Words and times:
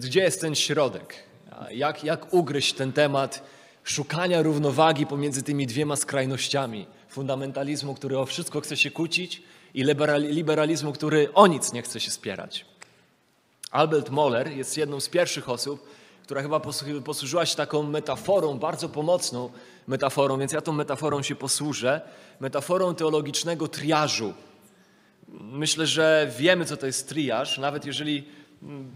Więc 0.00 0.10
gdzie 0.10 0.20
jest 0.20 0.40
ten 0.40 0.54
środek? 0.54 1.14
Jak, 1.70 2.04
jak 2.04 2.34
ugryźć 2.34 2.72
ten 2.72 2.92
temat 2.92 3.42
szukania 3.84 4.42
równowagi 4.42 5.06
pomiędzy 5.06 5.42
tymi 5.42 5.66
dwiema 5.66 5.96
skrajnościami? 5.96 6.86
Fundamentalizmu, 7.08 7.94
który 7.94 8.18
o 8.18 8.26
wszystko 8.26 8.60
chce 8.60 8.76
się 8.76 8.90
kłócić 8.90 9.42
i 9.74 9.84
liberalizmu, 10.20 10.92
który 10.92 11.32
o 11.34 11.46
nic 11.46 11.72
nie 11.72 11.82
chce 11.82 12.00
się 12.00 12.10
spierać. 12.10 12.66
Albert 13.70 14.10
Moller 14.10 14.52
jest 14.52 14.76
jedną 14.76 15.00
z 15.00 15.08
pierwszych 15.08 15.48
osób, 15.48 15.88
która 16.22 16.42
chyba 16.42 16.60
posłużyła 17.04 17.46
się 17.46 17.56
taką 17.56 17.82
metaforą, 17.82 18.58
bardzo 18.58 18.88
pomocną 18.88 19.50
metaforą, 19.86 20.38
więc 20.38 20.52
ja 20.52 20.60
tą 20.60 20.72
metaforą 20.72 21.22
się 21.22 21.34
posłużę, 21.34 22.00
metaforą 22.40 22.94
teologicznego 22.94 23.68
triażu. 23.68 24.34
Myślę, 25.28 25.86
że 25.86 26.32
wiemy, 26.38 26.64
co 26.64 26.76
to 26.76 26.86
jest 26.86 27.08
triaż, 27.08 27.58
nawet 27.58 27.84
jeżeli 27.84 28.39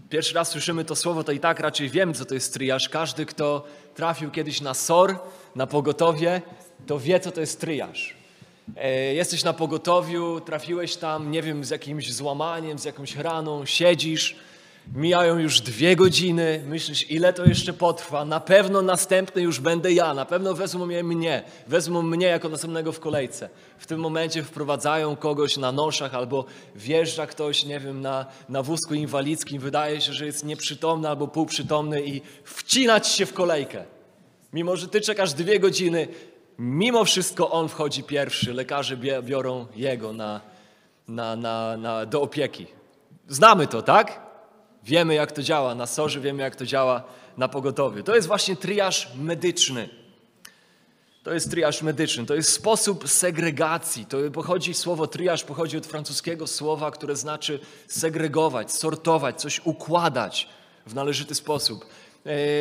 pierwszy 0.09 0.35
raz 0.35 0.49
słyszymy 0.49 0.85
to 0.85 0.95
słowo, 0.95 1.23
to 1.23 1.31
i 1.31 1.39
tak 1.39 1.59
raczej 1.59 1.89
wiemy, 1.89 2.13
co 2.13 2.25
to 2.25 2.33
jest 2.33 2.53
triaż. 2.53 2.89
Każdy, 2.89 3.25
kto 3.25 3.65
trafił 3.95 4.31
kiedyś 4.31 4.61
na 4.61 4.73
SOR, 4.73 5.19
na 5.55 5.67
pogotowie, 5.67 6.41
to 6.87 6.99
wie, 6.99 7.19
co 7.19 7.31
to 7.31 7.41
jest 7.41 7.61
triaż. 7.61 8.15
E, 8.77 9.13
jesteś 9.13 9.43
na 9.43 9.53
pogotowiu, 9.53 10.41
trafiłeś 10.41 10.95
tam, 10.95 11.31
nie 11.31 11.41
wiem, 11.41 11.65
z 11.65 11.69
jakimś 11.69 12.13
złamaniem, 12.13 12.79
z 12.79 12.85
jakąś 12.85 13.15
raną, 13.15 13.65
siedzisz, 13.65 14.35
Mijają 14.93 15.37
już 15.37 15.61
dwie 15.61 15.95
godziny, 15.95 16.63
myślisz, 16.67 17.11
ile 17.11 17.33
to 17.33 17.45
jeszcze 17.45 17.73
potrwa? 17.73 18.25
Na 18.25 18.39
pewno 18.39 18.81
następny 18.81 19.41
już 19.41 19.59
będę 19.59 19.93
ja, 19.93 20.13
na 20.13 20.25
pewno 20.25 20.53
wezmą 20.53 20.85
mnie, 20.85 21.43
wezmą 21.67 22.01
mnie 22.01 22.27
jako 22.27 22.49
następnego 22.49 22.91
w 22.91 22.99
kolejce. 22.99 23.49
W 23.77 23.87
tym 23.87 23.99
momencie 23.99 24.43
wprowadzają 24.43 25.15
kogoś 25.15 25.57
na 25.57 25.71
noszach 25.71 26.15
albo 26.15 26.45
wjeżdża 26.75 27.27
ktoś, 27.27 27.65
nie 27.65 27.79
wiem, 27.79 28.01
na, 28.01 28.25
na 28.49 28.63
wózku 28.63 28.93
inwalidzkim, 28.93 29.61
wydaje 29.61 30.01
się, 30.01 30.13
że 30.13 30.25
jest 30.25 30.45
nieprzytomny 30.45 31.09
albo 31.09 31.27
półprzytomny 31.27 32.01
i 32.05 32.21
wcinać 32.43 33.07
się 33.07 33.25
w 33.25 33.33
kolejkę. 33.33 33.83
Mimo, 34.53 34.75
że 34.75 34.87
ty 34.87 35.01
czekasz 35.01 35.33
dwie 35.33 35.59
godziny, 35.59 36.07
mimo 36.59 37.05
wszystko 37.05 37.51
on 37.51 37.69
wchodzi 37.69 38.03
pierwszy, 38.03 38.53
lekarze 38.53 38.97
biorą 39.23 39.65
jego 39.75 40.13
na, 40.13 40.41
na, 41.07 41.35
na, 41.35 41.77
na, 41.77 42.05
do 42.05 42.21
opieki. 42.21 42.67
Znamy 43.27 43.67
to, 43.67 43.81
tak? 43.81 44.24
Wiemy, 44.85 45.13
jak 45.13 45.31
to 45.31 45.43
działa 45.43 45.75
na 45.75 45.85
sorze, 45.85 46.19
wiemy, 46.19 46.43
jak 46.43 46.55
to 46.55 46.65
działa 46.65 47.03
na 47.37 47.47
pogotowiu. 47.47 48.03
To 48.03 48.15
jest 48.15 48.27
właśnie 48.27 48.55
triaż 48.55 49.11
medyczny. 49.15 49.89
To 51.23 51.33
jest 51.33 51.51
triaż 51.51 51.81
medyczny, 51.81 52.25
to 52.25 52.35
jest 52.35 52.49
sposób 52.49 53.09
segregacji. 53.09 54.05
To 54.05 54.17
pochodzi, 54.33 54.73
słowo 54.73 55.07
triaż 55.07 55.43
pochodzi 55.43 55.77
od 55.77 55.85
francuskiego 55.85 56.47
słowa, 56.47 56.91
które 56.91 57.15
znaczy 57.15 57.59
segregować, 57.87 58.73
sortować, 58.73 59.41
coś 59.41 59.61
układać 59.63 60.49
w 60.87 60.95
należyty 60.95 61.35
sposób. 61.35 61.85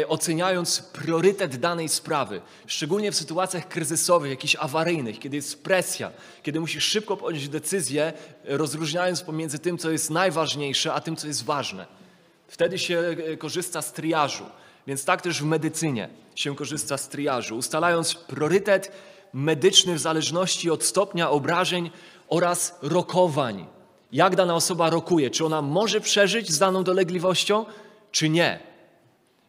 E, 0.00 0.08
oceniając 0.08 0.83
priorytet 0.83 1.56
danej 1.56 1.89
sprawy, 1.89 2.41
szczególnie 2.67 3.12
w 3.12 3.17
sytuacjach 3.17 3.69
kryzysowych, 3.69 4.30
jakichś 4.30 4.56
awaryjnych, 4.56 5.19
kiedy 5.19 5.36
jest 5.36 5.62
presja, 5.62 6.11
kiedy 6.42 6.61
musisz 6.61 6.84
szybko 6.84 7.17
podjąć 7.17 7.48
decyzję, 7.48 8.12
rozróżniając 8.45 9.22
pomiędzy 9.22 9.58
tym, 9.58 9.78
co 9.78 9.91
jest 9.91 10.11
najważniejsze, 10.11 10.95
a 10.95 11.00
tym, 11.00 11.17
co 11.17 11.27
jest 11.27 11.45
ważne. 11.45 12.04
Wtedy 12.48 12.78
się 12.78 12.98
e, 12.98 13.37
korzysta 13.37 13.83
z 13.83 13.92
triażu. 13.92 14.45
Więc 14.87 15.05
tak 15.05 15.23
też 15.23 15.42
w 15.42 15.45
medycynie 15.45 16.09
się 16.34 16.56
korzysta 16.56 16.98
z 16.98 17.09
triażu, 17.09 17.56
ustalając 17.56 18.14
priorytet 18.14 18.92
medyczny 19.33 19.95
w 19.95 19.98
zależności 19.98 20.70
od 20.70 20.84
stopnia 20.84 21.31
obrażeń 21.31 21.91
oraz 22.28 22.78
rokowań. 22.83 23.67
Jak 24.12 24.36
dana 24.36 24.55
osoba 24.55 24.91
rokuje, 24.91 25.31
czy 25.31 25.45
ona 25.45 25.62
może 25.62 26.01
przeżyć 26.01 26.51
z 26.51 26.58
daną 26.58 26.85
dolegliwością, 26.85 27.67
czy 28.11 28.29
nie. 28.29 28.61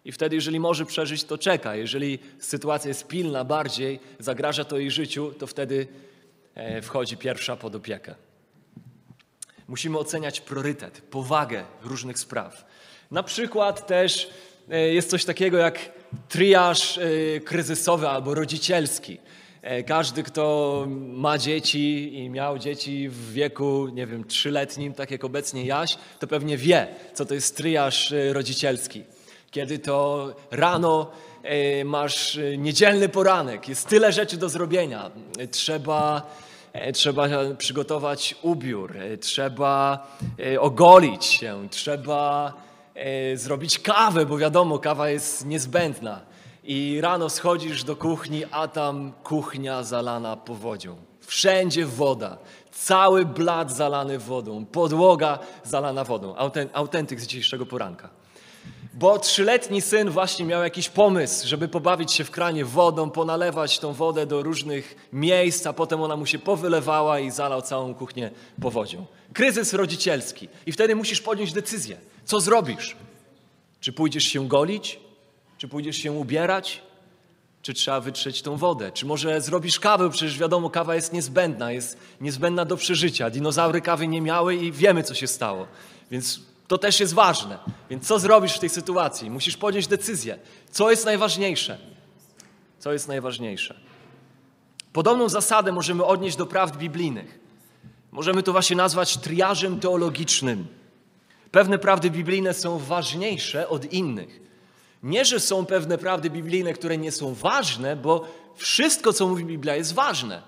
I 0.05 0.11
wtedy, 0.11 0.35
jeżeli 0.35 0.59
może 0.59 0.85
przeżyć, 0.85 1.23
to 1.23 1.37
czeka. 1.37 1.75
Jeżeli 1.75 2.19
sytuacja 2.39 2.87
jest 2.87 3.07
pilna 3.07 3.43
bardziej, 3.43 3.99
zagraża 4.19 4.65
to 4.65 4.77
jej 4.77 4.91
życiu, 4.91 5.31
to 5.39 5.47
wtedy 5.47 5.87
e, 6.55 6.81
wchodzi 6.81 7.17
pierwsza 7.17 7.55
pod 7.55 7.75
opiekę. 7.75 8.15
Musimy 9.67 9.97
oceniać 9.97 10.41
priorytet, 10.41 11.01
powagę 11.01 11.65
różnych 11.81 12.19
spraw. 12.19 12.65
Na 13.11 13.23
przykład 13.23 13.87
też 13.87 14.29
e, 14.71 14.93
jest 14.93 15.09
coś 15.09 15.25
takiego 15.25 15.57
jak 15.57 15.79
triaż 16.29 16.97
e, 16.97 17.01
kryzysowy 17.39 18.09
albo 18.09 18.33
rodzicielski. 18.33 19.17
E, 19.61 19.83
każdy, 19.83 20.23
kto 20.23 20.85
ma 20.89 21.37
dzieci 21.37 22.15
i 22.17 22.29
miał 22.29 22.59
dzieci 22.59 23.09
w 23.09 23.33
wieku, 23.33 23.87
nie 23.87 24.07
wiem, 24.07 24.23
trzyletnim, 24.23 24.93
tak 24.93 25.11
jak 25.11 25.23
obecnie 25.23 25.65
Jaś, 25.65 25.97
to 26.19 26.27
pewnie 26.27 26.57
wie, 26.57 26.87
co 27.13 27.25
to 27.25 27.33
jest 27.33 27.57
triaż 27.57 28.13
rodzicielski. 28.31 29.03
Kiedy 29.51 29.79
to 29.79 30.27
rano 30.51 31.11
masz 31.85 32.39
niedzielny 32.57 33.09
poranek, 33.09 33.69
jest 33.69 33.87
tyle 33.87 34.11
rzeczy 34.11 34.37
do 34.37 34.49
zrobienia. 34.49 35.11
Trzeba, 35.51 36.21
trzeba 36.93 37.27
przygotować 37.57 38.35
ubiór, 38.41 38.95
trzeba 39.21 40.07
ogolić 40.59 41.25
się, 41.25 41.67
trzeba 41.71 42.53
zrobić 43.35 43.79
kawę, 43.79 44.25
bo 44.25 44.37
wiadomo, 44.37 44.79
kawa 44.79 45.09
jest 45.09 45.45
niezbędna. 45.45 46.21
I 46.63 46.99
rano 47.01 47.29
schodzisz 47.29 47.83
do 47.83 47.95
kuchni, 47.95 48.43
a 48.51 48.67
tam 48.67 49.13
kuchnia 49.23 49.83
zalana 49.83 50.37
powodzią. 50.37 50.95
Wszędzie 51.21 51.85
woda, 51.85 52.37
cały 52.71 53.25
blat 53.25 53.71
zalany 53.71 54.19
wodą, 54.19 54.65
podłoga 54.65 55.39
zalana 55.63 56.03
wodą. 56.03 56.35
Autentyk 56.73 57.19
z 57.19 57.27
dzisiejszego 57.27 57.65
poranka. 57.65 58.09
Bo 58.93 59.19
trzyletni 59.19 59.81
syn 59.81 60.09
właśnie 60.09 60.45
miał 60.45 60.63
jakiś 60.63 60.89
pomysł, 60.89 61.47
żeby 61.47 61.67
pobawić 61.67 62.13
się 62.13 62.23
w 62.23 62.31
kranie 62.31 62.65
wodą, 62.65 63.09
ponalewać 63.09 63.79
tą 63.79 63.93
wodę 63.93 64.25
do 64.25 64.43
różnych 64.43 65.09
miejsc, 65.13 65.67
a 65.67 65.73
potem 65.73 66.01
ona 66.01 66.15
mu 66.15 66.25
się 66.25 66.39
powylewała 66.39 67.19
i 67.19 67.31
zalał 67.31 67.61
całą 67.61 67.93
kuchnię 67.93 68.31
powodzią. 68.61 69.05
Kryzys 69.33 69.73
rodzicielski. 69.73 70.49
I 70.65 70.71
wtedy 70.71 70.95
musisz 70.95 71.21
podjąć 71.21 71.53
decyzję. 71.53 71.97
Co 72.25 72.39
zrobisz? 72.39 72.95
Czy 73.79 73.93
pójdziesz 73.93 74.23
się 74.23 74.47
golić? 74.47 74.99
Czy 75.57 75.67
pójdziesz 75.67 75.97
się 75.97 76.11
ubierać? 76.11 76.81
Czy 77.61 77.73
trzeba 77.73 77.99
wytrzeć 77.99 78.41
tą 78.41 78.57
wodę? 78.57 78.91
Czy 78.91 79.05
może 79.05 79.41
zrobisz 79.41 79.79
kawę? 79.79 80.09
Przecież 80.09 80.37
wiadomo, 80.37 80.69
kawa 80.69 80.95
jest 80.95 81.13
niezbędna, 81.13 81.71
jest 81.71 81.97
niezbędna 82.21 82.65
do 82.65 82.77
przeżycia. 82.77 83.29
Dinozaury 83.29 83.81
kawy 83.81 84.07
nie 84.07 84.21
miały 84.21 84.55
i 84.55 84.71
wiemy, 84.71 85.03
co 85.03 85.13
się 85.13 85.27
stało. 85.27 85.67
Więc 86.11 86.39
to 86.67 86.77
też 86.77 86.99
jest 86.99 87.13
ważne. 87.13 87.59
Więc 87.89 88.07
co 88.07 88.19
zrobisz 88.19 88.53
w 88.53 88.59
tej 88.59 88.69
sytuacji? 88.69 89.29
Musisz 89.29 89.57
podjąć 89.57 89.87
decyzję. 89.87 90.39
Co 90.71 90.91
jest 90.91 91.05
najważniejsze? 91.05 91.77
Co 92.79 92.93
jest 92.93 93.07
najważniejsze? 93.07 93.79
Podobną 94.93 95.29
zasadę 95.29 95.71
możemy 95.71 96.05
odnieść 96.05 96.37
do 96.37 96.45
prawd 96.45 96.77
biblijnych. 96.77 97.39
Możemy 98.11 98.43
to 98.43 98.51
właśnie 98.51 98.75
nazwać 98.75 99.17
triażem 99.17 99.79
teologicznym. 99.79 100.67
Pewne 101.55 101.79
prawdy 101.79 102.11
biblijne 102.11 102.53
są 102.53 102.79
ważniejsze 102.79 103.69
od 103.69 103.93
innych. 103.93 104.39
Nie, 105.03 105.25
że 105.25 105.39
są 105.39 105.65
pewne 105.65 105.97
prawdy 105.97 106.29
biblijne, 106.29 106.73
które 106.73 106.97
nie 106.97 107.11
są 107.11 107.33
ważne, 107.33 107.95
bo 107.95 108.27
wszystko, 108.55 109.13
co 109.13 109.27
mówi 109.27 109.45
Biblia, 109.45 109.75
jest 109.75 109.93
ważne, 109.93 110.41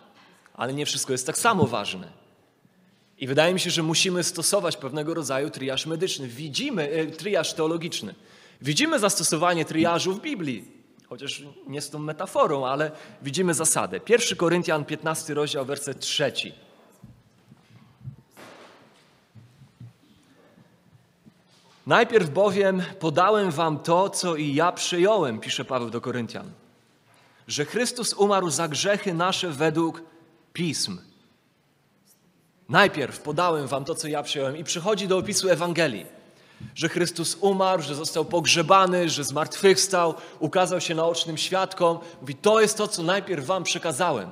ale 0.53 0.73
nie 0.73 0.85
wszystko 0.85 1.12
jest 1.12 1.25
tak 1.25 1.38
samo 1.38 1.67
ważne. 1.67 2.07
I 3.17 3.28
wydaje 3.28 3.53
mi 3.53 3.59
się, 3.59 3.69
że 3.69 3.84
musimy 3.84 4.23
stosować 4.23 4.78
pewnego 4.78 5.13
rodzaju 5.13 5.50
triaż 5.50 5.85
medyczny. 5.85 6.28
Widzimy, 6.28 6.90
e, 6.90 7.06
triaż 7.06 7.53
teologiczny. 7.53 8.16
Widzimy 8.62 9.00
zastosowanie 9.00 9.66
triażu 9.66 10.13
w 10.13 10.22
Biblii, 10.22 10.66
chociaż 11.09 11.44
nie 11.67 11.81
z 11.81 11.90
tą 11.90 12.00
metaforą, 12.00 12.66
ale 12.66 12.91
widzimy 13.22 13.53
zasadę. 13.53 13.99
1 14.09 14.37
Koryntian 14.37 14.85
15 14.85 15.34
rozdział, 15.34 15.66
werset 15.66 15.99
3. 15.99 16.31
Najpierw 21.87 22.29
bowiem 22.29 22.84
podałem 22.99 23.51
wam 23.51 23.79
to, 23.79 24.09
co 24.09 24.35
i 24.35 24.53
ja 24.53 24.72
przyjąłem, 24.72 25.39
pisze 25.39 25.66
Paweł 25.66 25.89
do 25.89 26.01
Koryntian, 26.01 26.51
że 27.47 27.66
Chrystus 27.66 28.13
umarł 28.13 28.49
za 28.49 28.67
grzechy 28.67 29.13
nasze 29.13 29.49
według 29.49 30.01
pism. 30.53 30.97
Najpierw 32.69 33.19
podałem 33.19 33.67
wam 33.67 33.85
to, 33.85 33.95
co 33.95 34.07
ja 34.07 34.23
przyjąłem 34.23 34.57
i 34.57 34.63
przychodzi 34.63 35.07
do 35.07 35.17
opisu 35.17 35.49
Ewangelii, 35.49 36.05
że 36.75 36.89
Chrystus 36.89 37.37
umarł, 37.41 37.81
że 37.81 37.95
został 37.95 38.25
pogrzebany, 38.25 39.09
że 39.09 39.23
zmartwychwstał, 39.23 40.13
ukazał 40.40 40.81
się 40.81 40.95
naocznym 40.95 41.37
świadkom. 41.37 41.99
Mówi, 42.22 42.35
to 42.35 42.61
jest 42.61 42.78
to, 42.78 42.87
co 42.87 43.03
najpierw 43.03 43.45
wam 43.45 43.63
przekazałem. 43.63 44.29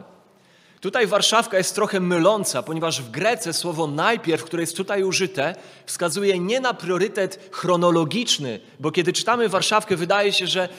Tutaj 0.86 1.08
Warszawka 1.08 1.58
jest 1.58 1.76
trochę 1.76 2.00
myląca, 2.00 2.64
ponieważ 2.64 3.02
w 3.02 3.12
Grece 3.12 3.54
słowo 3.54 3.88
najpierw, 3.88 4.44
które 4.44 4.64
jest 4.64 4.78
tutaj 4.78 5.04
użyte, 5.04 5.56
wskazuje 5.86 6.40
nie 6.40 6.60
na 6.60 6.74
priorytet 6.74 7.50
chronologiczny, 7.52 8.60
bo 8.80 8.92
kiedy 8.92 9.14
czytamy 9.14 9.50
Warszawkę, 9.50 9.96
wydaje 9.96 10.34
się, 10.34 10.48
że 10.48 10.70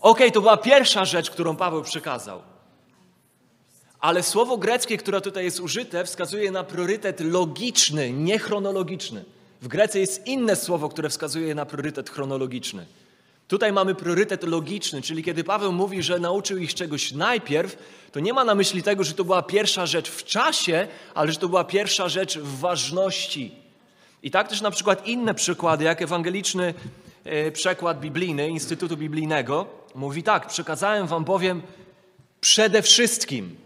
okay, 0.00 0.30
to 0.30 0.40
była 0.40 0.56
pierwsza 0.56 1.04
rzecz, 1.04 1.30
którą 1.30 1.56
Paweł 1.56 1.82
przekazał. 1.82 2.42
Ale 4.00 4.22
słowo 4.22 4.56
greckie, 4.56 4.98
które 4.98 5.20
tutaj 5.20 5.44
jest 5.44 5.60
użyte, 5.60 6.04
wskazuje 6.04 6.50
na 6.50 6.64
priorytet 6.64 7.20
logiczny, 7.20 8.12
nie 8.12 8.38
chronologiczny. 8.38 9.24
W 9.62 9.68
Grece 9.68 10.00
jest 10.00 10.26
inne 10.26 10.56
słowo, 10.56 10.88
które 10.88 11.08
wskazuje 11.08 11.54
na 11.54 11.66
priorytet 11.66 12.10
chronologiczny. 12.10 12.86
Tutaj 13.48 13.72
mamy 13.72 13.94
priorytet 13.94 14.42
logiczny, 14.42 15.02
czyli 15.02 15.24
kiedy 15.24 15.44
Paweł 15.44 15.72
mówi, 15.72 16.02
że 16.02 16.18
nauczył 16.18 16.58
ich 16.58 16.74
czegoś 16.74 17.12
najpierw, 17.12 17.78
to 18.12 18.20
nie 18.20 18.32
ma 18.32 18.44
na 18.44 18.54
myśli 18.54 18.82
tego, 18.82 19.04
że 19.04 19.12
to 19.12 19.24
była 19.24 19.42
pierwsza 19.42 19.86
rzecz 19.86 20.10
w 20.10 20.24
czasie, 20.24 20.88
ale 21.14 21.32
że 21.32 21.38
to 21.38 21.48
była 21.48 21.64
pierwsza 21.64 22.08
rzecz 22.08 22.38
w 22.38 22.58
ważności. 22.58 23.54
I 24.22 24.30
tak 24.30 24.48
też 24.48 24.60
na 24.60 24.70
przykład 24.70 25.06
inne 25.06 25.34
przykłady, 25.34 25.84
jak 25.84 26.02
ewangeliczny 26.02 26.74
e, 27.24 27.52
przekład 27.52 28.00
biblijny 28.00 28.48
Instytutu 28.48 28.96
Biblijnego 28.96 29.66
mówi 29.94 30.22
tak: 30.22 30.46
Przekazałem 30.46 31.06
wam 31.06 31.24
bowiem 31.24 31.62
przede 32.40 32.82
wszystkim, 32.82 33.56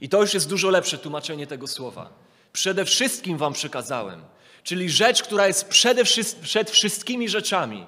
i 0.00 0.08
to 0.08 0.20
już 0.20 0.34
jest 0.34 0.48
dużo 0.48 0.70
lepsze 0.70 0.98
tłumaczenie 0.98 1.46
tego 1.46 1.66
słowa. 1.66 2.10
Przede 2.52 2.84
wszystkim 2.84 3.38
wam 3.38 3.52
przekazałem, 3.52 4.22
czyli 4.62 4.90
rzecz, 4.90 5.22
która 5.22 5.46
jest 5.46 5.68
przede, 5.68 6.04
przed 6.42 6.70
wszystkimi 6.70 7.28
rzeczami. 7.28 7.86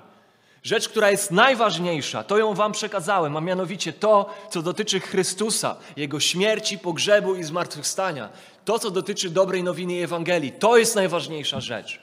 Rzecz, 0.62 0.88
która 0.88 1.10
jest 1.10 1.30
najważniejsza, 1.30 2.24
to 2.24 2.38
ją 2.38 2.54
Wam 2.54 2.72
przekazałem, 2.72 3.36
a 3.36 3.40
mianowicie 3.40 3.92
to, 3.92 4.34
co 4.50 4.62
dotyczy 4.62 5.00
Chrystusa, 5.00 5.76
Jego 5.96 6.20
śmierci, 6.20 6.78
pogrzebu 6.78 7.34
i 7.34 7.44
zmartwychwstania. 7.44 8.28
To, 8.64 8.78
co 8.78 8.90
dotyczy 8.90 9.30
dobrej 9.30 9.62
nowiny 9.62 10.04
Ewangelii, 10.04 10.52
to 10.52 10.76
jest 10.76 10.94
najważniejsza 10.94 11.60
rzecz. 11.60 12.00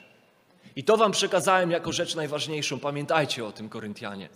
I 0.76 0.84
to 0.84 0.96
Wam 0.96 1.12
przekazałem 1.12 1.70
jako 1.70 1.92
rzecz 1.92 2.14
najważniejszą. 2.14 2.78
Pamiętajcie 2.78 3.44
o 3.44 3.52
tym, 3.52 3.68
Koryntianie, 3.68 4.28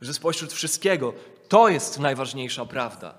że 0.00 0.14
spośród 0.14 0.52
wszystkiego 0.52 1.12
to 1.48 1.68
jest 1.68 1.98
najważniejsza 1.98 2.64
prawda. 2.64 3.14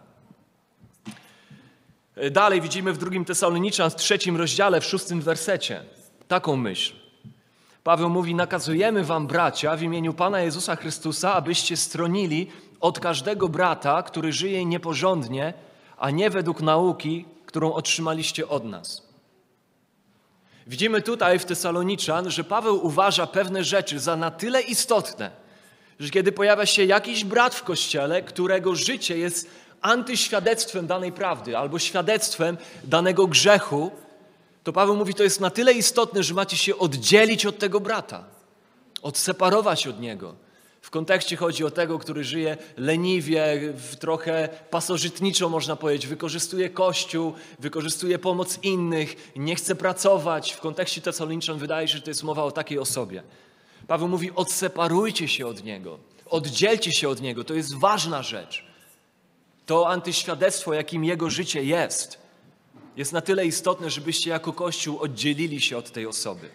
Dalej 2.32 2.62
widzimy 2.62 2.94
w 2.94 2.98
drugim 2.98 3.26
Tesaloniczan, 3.26 3.90
w 3.90 3.96
trzecim 3.96 4.38
rozdziale, 4.38 4.82
w 4.82 4.86
szóstym 4.86 5.22
wersecie, 5.22 5.84
taką 6.28 6.56
myśl. 6.56 7.05
Paweł 7.86 8.10
mówi: 8.10 8.36
Nakazujemy 8.36 9.04
wam, 9.04 9.28
bracia, 9.28 9.76
w 9.76 9.82
imieniu 9.82 10.14
Pana 10.14 10.42
Jezusa 10.42 10.76
Chrystusa, 10.76 11.34
abyście 11.34 11.78
stronili 11.78 12.48
od 12.80 13.00
każdego 13.00 13.50
brata, 13.50 14.04
który 14.04 14.34
żyje 14.34 14.66
nieporządnie, 14.66 15.54
a 15.98 16.12
nie 16.12 16.30
według 16.30 16.62
nauki, 16.62 17.26
którą 17.46 17.74
otrzymaliście 17.74 18.48
od 18.48 18.64
nas. 18.66 19.08
Widzimy 20.68 21.02
tutaj 21.02 21.40
w 21.40 21.46
Tesaloniczan, 21.46 22.32
że 22.32 22.44
Paweł 22.44 22.86
uważa 22.86 23.28
pewne 23.28 23.64
rzeczy 23.64 24.00
za 24.00 24.16
na 24.16 24.32
tyle 24.32 24.62
istotne, 24.62 25.32
że 26.00 26.10
kiedy 26.10 26.32
pojawia 26.32 26.66
się 26.66 26.84
jakiś 26.84 27.24
brat 27.24 27.56
w 27.56 27.64
kościele, 27.64 28.22
którego 28.22 28.76
życie 28.76 29.18
jest 29.18 29.50
antyświadectwem 29.82 30.88
danej 30.88 31.12
prawdy 31.12 31.58
albo 31.58 31.80
świadectwem 31.80 32.58
danego 32.84 33.28
grzechu, 33.28 33.92
to 34.66 34.74
Paweł 34.74 34.96
mówi, 34.96 35.14
to 35.14 35.24
jest 35.24 35.40
na 35.40 35.50
tyle 35.50 35.74
istotne, 35.74 36.24
że 36.24 36.34
macie 36.34 36.58
się 36.58 36.78
oddzielić 36.78 37.46
od 37.46 37.60
tego 37.60 37.80
brata, 37.80 38.24
odseparować 39.02 39.88
od 39.88 40.00
niego. 40.00 40.36
W 40.82 40.90
kontekście 40.90 41.38
chodzi 41.38 41.64
o 41.64 41.72
tego, 41.72 42.00
który 42.00 42.24
żyje 42.24 42.58
leniwie, 42.78 43.74
trochę 44.00 44.50
pasożytniczo 44.70 45.50
można 45.50 45.76
powiedzieć, 45.76 46.08
wykorzystuje 46.08 46.70
Kościół, 46.70 47.34
wykorzystuje 47.60 48.20
pomoc 48.20 48.60
innych, 48.64 49.32
nie 49.36 49.56
chce 49.56 49.76
pracować. 49.76 50.52
W 50.52 50.60
kontekście 50.60 51.02
Tesaloniczan 51.02 51.58
wydaje 51.58 51.88
się, 51.88 51.96
że 51.98 52.02
to 52.02 52.10
jest 52.10 52.24
mowa 52.24 52.44
o 52.44 52.52
takiej 52.52 52.80
osobie. 52.80 53.24
Paweł 53.88 54.08
mówi, 54.08 54.32
odseparujcie 54.36 55.28
się 55.28 55.48
od 55.48 55.64
niego, 55.64 56.00
oddzielcie 56.26 56.92
się 56.92 57.10
od 57.10 57.22
niego, 57.22 57.44
to 57.44 57.54
jest 57.54 57.76
ważna 57.76 58.24
rzecz. 58.24 58.66
To 59.66 59.90
antyświadectwo, 59.90 60.74
jakim 60.74 61.04
jego 61.04 61.30
życie 61.30 61.64
jest– 61.64 62.18
jest 62.98 63.14
na 63.14 63.22
tyle 63.22 63.46
istotne, 63.46 63.90
żebyście 63.90 64.30
jako 64.30 64.54
Kościół 64.54 65.00
oddzielili 65.00 65.62
się 65.62 65.78
od 65.78 65.92
tej 65.92 66.06
osoby. 66.06 66.50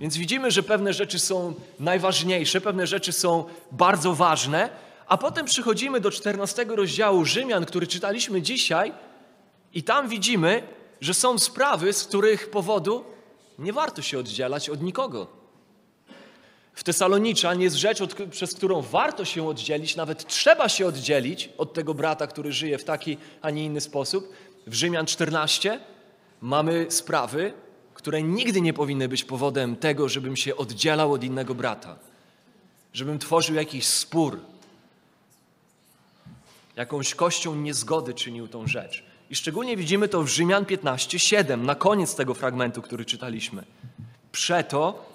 Więc 0.00 0.16
widzimy, 0.16 0.50
że 0.50 0.62
pewne 0.62 0.92
rzeczy 0.92 1.18
są 1.18 1.54
najważniejsze, 1.80 2.60
pewne 2.60 2.86
rzeczy 2.86 3.12
są 3.12 3.44
bardzo 3.72 4.14
ważne, 4.14 4.68
a 5.06 5.16
potem 5.16 5.46
przychodzimy 5.46 6.00
do 6.00 6.10
14 6.10 6.64
rozdziału 6.64 7.24
Rzymian, 7.24 7.66
który 7.66 7.86
czytaliśmy 7.86 8.42
dzisiaj, 8.42 8.92
i 9.74 9.82
tam 9.82 10.08
widzimy, 10.08 10.62
że 11.00 11.14
są 11.14 11.38
sprawy, 11.38 11.92
z 11.92 12.04
których 12.04 12.50
powodu 12.50 13.04
nie 13.58 13.72
warto 13.72 14.02
się 14.02 14.18
oddzielać 14.18 14.70
od 14.70 14.82
nikogo. 14.82 15.26
W 16.74 16.84
Tesaloniczan 16.84 17.60
jest 17.60 17.76
rzecz, 17.76 18.00
od, 18.00 18.14
przez 18.14 18.54
którą 18.54 18.82
warto 18.82 19.24
się 19.24 19.48
oddzielić, 19.48 19.96
nawet 19.96 20.26
trzeba 20.26 20.68
się 20.68 20.86
oddzielić 20.86 21.48
od 21.58 21.72
tego 21.72 21.94
brata, 21.94 22.26
który 22.26 22.52
żyje 22.52 22.78
w 22.78 22.84
taki, 22.84 23.18
a 23.42 23.50
nie 23.50 23.64
inny 23.64 23.80
sposób, 23.80 24.32
w 24.66 24.74
Rzymian 24.74 25.06
14 25.06 25.80
mamy 26.40 26.86
sprawy, 26.88 27.52
które 27.94 28.22
nigdy 28.22 28.60
nie 28.60 28.72
powinny 28.72 29.08
być 29.08 29.24
powodem 29.24 29.76
tego, 29.76 30.08
żebym 30.08 30.36
się 30.36 30.56
oddzielał 30.56 31.12
od 31.12 31.24
innego 31.24 31.54
brata, 31.54 31.96
żebym 32.92 33.18
tworzył 33.18 33.54
jakiś 33.54 33.86
spór, 33.86 34.40
jakąś 36.76 37.14
kością 37.14 37.54
niezgody 37.54 38.14
czynił 38.14 38.48
tą 38.48 38.66
rzecz. 38.66 39.04
I 39.30 39.36
szczególnie 39.36 39.76
widzimy 39.76 40.08
to 40.08 40.22
w 40.22 40.28
Rzymian 40.28 40.64
15:7, 40.64 41.64
na 41.64 41.74
koniec 41.74 42.14
tego 42.14 42.34
fragmentu, 42.34 42.82
który 42.82 43.04
czytaliśmy. 43.04 43.64
Przeto 44.32 45.06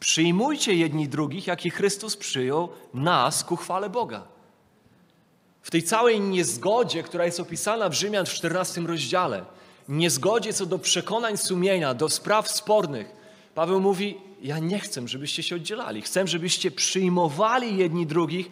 przyjmujcie 0.00 0.74
jedni 0.74 1.08
drugich, 1.08 1.46
jaki 1.46 1.70
Chrystus 1.70 2.16
przyjął 2.16 2.68
nas 2.94 3.44
ku 3.44 3.56
chwale 3.56 3.90
Boga 3.90 4.37
w 5.68 5.70
tej 5.70 5.82
całej 5.82 6.20
niezgodzie, 6.20 7.02
która 7.02 7.24
jest 7.24 7.40
opisana 7.40 7.88
w 7.88 7.94
Rzymian 7.94 8.26
w 8.26 8.28
14 8.28 8.80
rozdziale, 8.80 9.44
niezgodzie 9.88 10.52
co 10.52 10.66
do 10.66 10.78
przekonań 10.78 11.36
sumienia, 11.36 11.94
do 11.94 12.08
spraw 12.08 12.50
spornych, 12.50 13.12
Paweł 13.54 13.80
mówi: 13.80 14.16
Ja 14.42 14.58
nie 14.58 14.78
chcę, 14.78 15.08
żebyście 15.08 15.42
się 15.42 15.56
oddzielali. 15.56 16.02
Chcę, 16.02 16.26
żebyście 16.26 16.70
przyjmowali 16.70 17.76
jedni 17.76 18.06
drugich 18.06 18.50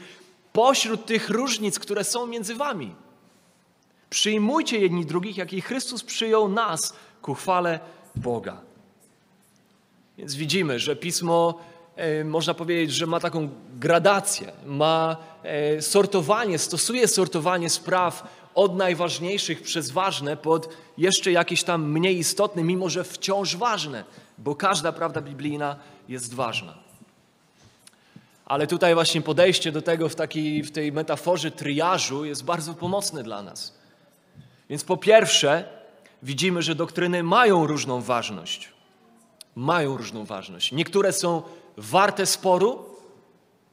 pośród 0.52 1.06
tych 1.06 1.30
różnic, 1.30 1.78
które 1.78 2.04
są 2.04 2.26
między 2.26 2.54
wami. 2.54 2.94
Przyjmujcie 4.10 4.78
jedni 4.78 5.06
drugich, 5.06 5.36
jak 5.36 5.52
i 5.52 5.60
Chrystus 5.60 6.04
przyjął 6.04 6.48
nas 6.48 6.94
ku 7.22 7.34
chwale 7.34 7.80
Boga. 8.16 8.60
Więc 10.18 10.34
widzimy, 10.34 10.78
że 10.78 10.96
pismo 10.96 11.58
można 12.25 12.54
powiedzieć, 12.54 12.94
że 12.94 13.06
ma 13.06 13.20
taką 13.20 13.48
gradację, 13.78 14.52
ma 14.66 15.16
e, 15.43 15.82
sortowanie, 15.82 16.58
stosuje 16.58 17.08
sortowanie 17.08 17.70
spraw 17.70 18.37
od 18.54 18.76
najważniejszych 18.76 19.62
przez 19.62 19.90
ważne 19.90 20.37
pod 20.37 20.68
jeszcze 20.99 21.32
jakieś 21.32 21.62
tam 21.64 21.90
mniej 21.90 22.18
istotne, 22.18 22.64
mimo 22.64 22.88
że 22.88 23.04
wciąż 23.04 23.56
ważne, 23.56 24.04
bo 24.38 24.54
każda 24.54 24.92
prawda 24.92 25.20
biblijna 25.20 25.76
jest 26.09 26.35
ważna. 26.35 26.75
Ale 28.47 28.66
tutaj 28.66 28.94
właśnie 28.94 29.23
podejście 29.23 29.73
do 29.73 29.82
tego 29.82 30.09
w, 30.09 30.14
takiej, 30.14 30.62
w 30.62 30.70
tej 30.70 30.92
metaforze 30.92 31.50
triażu 31.50 32.25
jest 32.25 32.44
bardzo 32.44 32.75
pomocne 32.75 33.23
dla 33.23 33.42
nas. 33.42 33.78
Więc 34.70 34.85
po 34.85 34.97
pierwsze, 34.97 35.68
widzimy, 36.23 36.62
że 36.62 36.75
doktryny 36.75 37.23
mają 37.23 37.66
różną 37.66 38.02
ważność. 38.02 38.75
Mają 39.56 39.96
różną 39.96 40.25
ważność. 40.25 40.72
Niektóre 40.72 41.12
są 41.12 41.42
warte 41.76 42.26
sporu, 42.26 42.84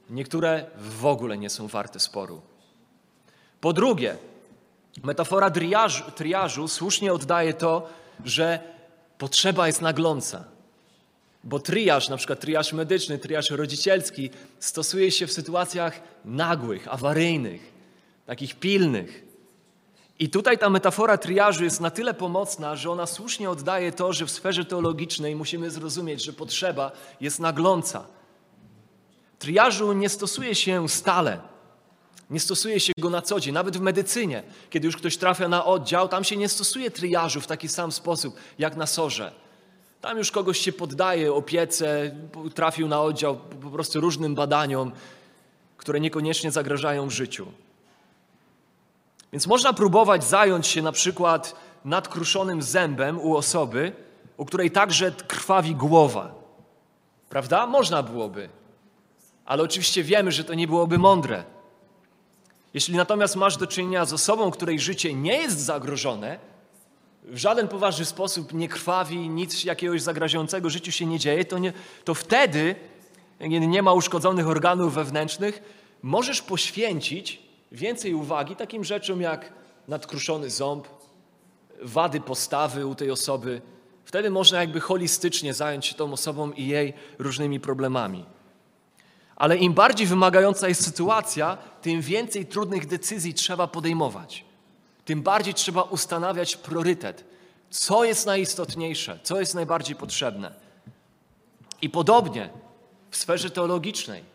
niektóre 0.10 0.66
w 0.78 1.06
ogóle 1.06 1.38
nie 1.38 1.50
są 1.50 1.68
warte 1.68 2.00
sporu. 2.00 2.42
Po 3.62 3.74
drugie, 3.74 4.18
metafora 5.04 5.52
triażu, 5.52 6.12
triażu 6.12 6.68
słusznie 6.68 7.14
oddaje 7.14 7.54
to, 7.54 7.90
że 8.26 8.60
potrzeba 9.18 9.68
jest 9.68 9.82
nagląca. 9.82 10.44
Bo 11.44 11.60
triaż, 11.60 12.10
na 12.10 12.18
przykład 12.18 12.40
triaż 12.40 12.74
medyczny, 12.74 13.18
triaż 13.18 13.50
rodzicielski, 13.50 14.30
stosuje 14.60 15.12
się 15.12 15.28
w 15.28 15.34
sytuacjach 15.34 16.02
nagłych, 16.26 16.88
awaryjnych, 16.94 17.72
takich 18.26 18.56
pilnych. 18.56 19.33
I 20.24 20.30
tutaj 20.30 20.58
ta 20.58 20.70
metafora 20.70 21.18
triażu 21.18 21.64
jest 21.64 21.82
na 21.82 21.92
tyle 21.92 22.14
pomocna, 22.14 22.76
że 22.76 22.92
ona 22.92 23.06
słusznie 23.06 23.50
oddaje 23.50 23.92
to, 23.92 24.14
że 24.14 24.26
w 24.26 24.32
sferze 24.32 24.66
teologicznej 24.66 25.36
musimy 25.36 25.72
zrozumieć, 25.72 26.24
że 26.24 26.34
potrzeba 26.34 26.92
jest 27.22 27.40
nagląca. 27.40 28.06
Triażu 29.40 29.94
nie 29.94 30.10
stosuje 30.10 30.56
się 30.56 30.90
stale, 30.90 31.40
nie 32.30 32.40
stosuje 32.40 32.80
się 32.80 32.94
go 33.00 33.10
na 33.10 33.22
co 33.22 33.40
dzień, 33.40 33.54
nawet 33.54 33.78
w 33.78 33.82
medycynie. 33.82 34.44
Kiedy 34.70 34.86
już 34.86 34.98
ktoś 34.98 35.18
trafia 35.18 35.48
na 35.48 35.66
oddział, 35.66 36.08
tam 36.08 36.24
się 36.24 36.38
nie 36.38 36.50
stosuje 36.50 36.92
triażu 36.92 37.42
w 37.42 37.48
taki 37.48 37.68
sam 37.68 37.92
sposób 37.92 38.36
jak 38.60 38.76
na 38.76 38.88
sorze. 38.88 39.32
Tam 40.02 40.18
już 40.18 40.32
kogoś 40.32 40.60
się 40.60 40.74
poddaje 40.74 41.34
opiece, 41.34 42.16
trafił 42.56 42.88
na 42.88 43.02
oddział 43.02 43.38
po 43.62 43.70
prostu 43.70 44.02
różnym 44.02 44.36
badaniom, 44.36 44.92
które 45.78 46.00
niekoniecznie 46.00 46.52
zagrażają 46.52 47.10
życiu. 47.10 47.48
Więc 49.34 49.48
można 49.48 49.74
próbować 49.74 50.24
zająć 50.24 50.68
się 50.68 50.82
na 50.82 50.92
przykład 50.92 51.56
nadkruszonym 51.86 52.62
zębem 52.62 53.20
u 53.20 53.36
osoby, 53.36 53.92
u 54.38 54.46
której 54.46 54.72
także 54.72 55.12
krwawi 55.12 55.76
głowa. 55.76 56.36
Prawda? 57.30 57.68
Można 57.68 58.04
byłoby. 58.04 58.50
Ale 59.46 59.64
oczywiście 59.64 60.04
wiemy, 60.04 60.32
że 60.32 60.44
to 60.44 60.54
nie 60.54 60.68
byłoby 60.68 60.98
mądre. 60.98 61.44
Jeśli 62.74 62.96
natomiast 62.96 63.36
masz 63.36 63.58
do 63.58 63.68
czynienia 63.68 64.06
z 64.06 64.14
osobą, 64.14 64.52
której 64.52 64.80
życie 64.80 65.14
nie 65.14 65.38
jest 65.38 65.60
zagrożone, 65.60 66.40
w 67.24 67.38
żaden 67.38 67.68
poważny 67.68 68.06
sposób 68.06 68.54
nie 68.54 68.70
krwawi, 68.70 69.30
nic 69.30 69.64
jakiegoś 69.64 70.02
zagrażającego 70.02 70.70
życiu 70.70 70.92
się 70.92 71.06
nie 71.06 71.20
dzieje, 71.20 71.46
to, 71.46 71.58
nie, 71.58 71.74
to 72.04 72.14
wtedy, 72.14 72.76
nie 73.40 73.82
ma 73.82 73.94
uszkodzonych 73.94 74.48
organów 74.48 74.94
wewnętrznych, 74.94 75.64
możesz 76.02 76.42
poświęcić 76.42 77.43
więcej 77.74 78.14
uwagi 78.14 78.56
takim 78.56 78.84
rzeczom 78.84 79.22
jak 79.22 79.54
nadkruszony 79.88 80.50
ząb, 80.50 80.88
wady 81.82 82.22
postawy 82.22 82.86
u 82.86 82.96
tej 82.96 83.12
osoby. 83.12 83.62
Wtedy 84.06 84.30
można 84.30 84.60
jakby 84.60 84.80
holistycznie 84.80 85.54
zająć 85.54 85.86
się 85.86 85.96
tą 85.96 86.14
osobą 86.14 86.52
i 86.52 86.68
jej 86.68 86.94
różnymi 87.20 87.60
problemami. 87.60 88.26
Ale 89.36 89.58
im 89.58 89.74
bardziej 89.74 90.08
wymagająca 90.08 90.68
jest 90.68 90.86
sytuacja, 90.86 91.58
tym 91.82 92.02
więcej 92.02 92.46
trudnych 92.46 92.88
decyzji 92.88 93.34
trzeba 93.34 93.68
podejmować. 93.68 94.46
Tym 95.06 95.22
bardziej 95.22 95.54
trzeba 95.54 95.82
ustanawiać 95.82 96.56
priorytet. 96.56 97.26
Co 97.70 98.04
jest 98.04 98.26
najistotniejsze, 98.26 99.20
co 99.24 99.40
jest 99.40 99.56
najbardziej 99.56 99.96
potrzebne. 99.96 100.54
I 101.82 101.90
podobnie 101.90 102.50
w 103.12 103.18
sferze 103.18 103.50
teologicznej. 103.50 104.33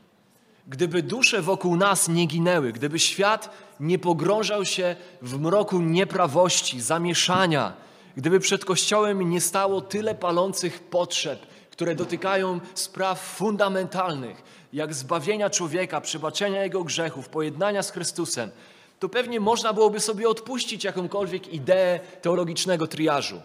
Gdyby 0.68 1.02
dusze 1.02 1.42
wokół 1.42 1.76
nas 1.76 2.08
nie 2.08 2.26
ginęły, 2.26 2.72
gdyby 2.72 2.98
świat 2.98 3.50
nie 3.80 3.98
pogrążał 3.98 4.64
się 4.64 4.96
w 5.22 5.40
mroku 5.40 5.80
nieprawości, 5.80 6.80
zamieszania, 6.80 7.72
gdyby 8.16 8.40
przed 8.40 8.64
Kościołem 8.64 9.30
nie 9.30 9.40
stało 9.40 9.80
tyle 9.80 10.14
palących 10.14 10.80
potrzeb, 10.80 11.46
które 11.70 11.94
dotykają 11.94 12.60
spraw 12.74 13.20
fundamentalnych, 13.20 14.42
jak 14.72 14.94
zbawienia 14.94 15.50
człowieka, 15.50 16.00
przebaczenia 16.00 16.62
jego 16.62 16.84
grzechów, 16.84 17.28
pojednania 17.28 17.82
z 17.82 17.90
Chrystusem, 17.90 18.50
to 18.98 19.08
pewnie 19.08 19.40
można 19.40 19.72
byłoby 19.72 20.00
sobie 20.00 20.28
odpuścić 20.28 20.84
jakąkolwiek 20.84 21.54
ideę 21.54 22.00
teologicznego 22.22 22.86
triażu. 22.86 23.40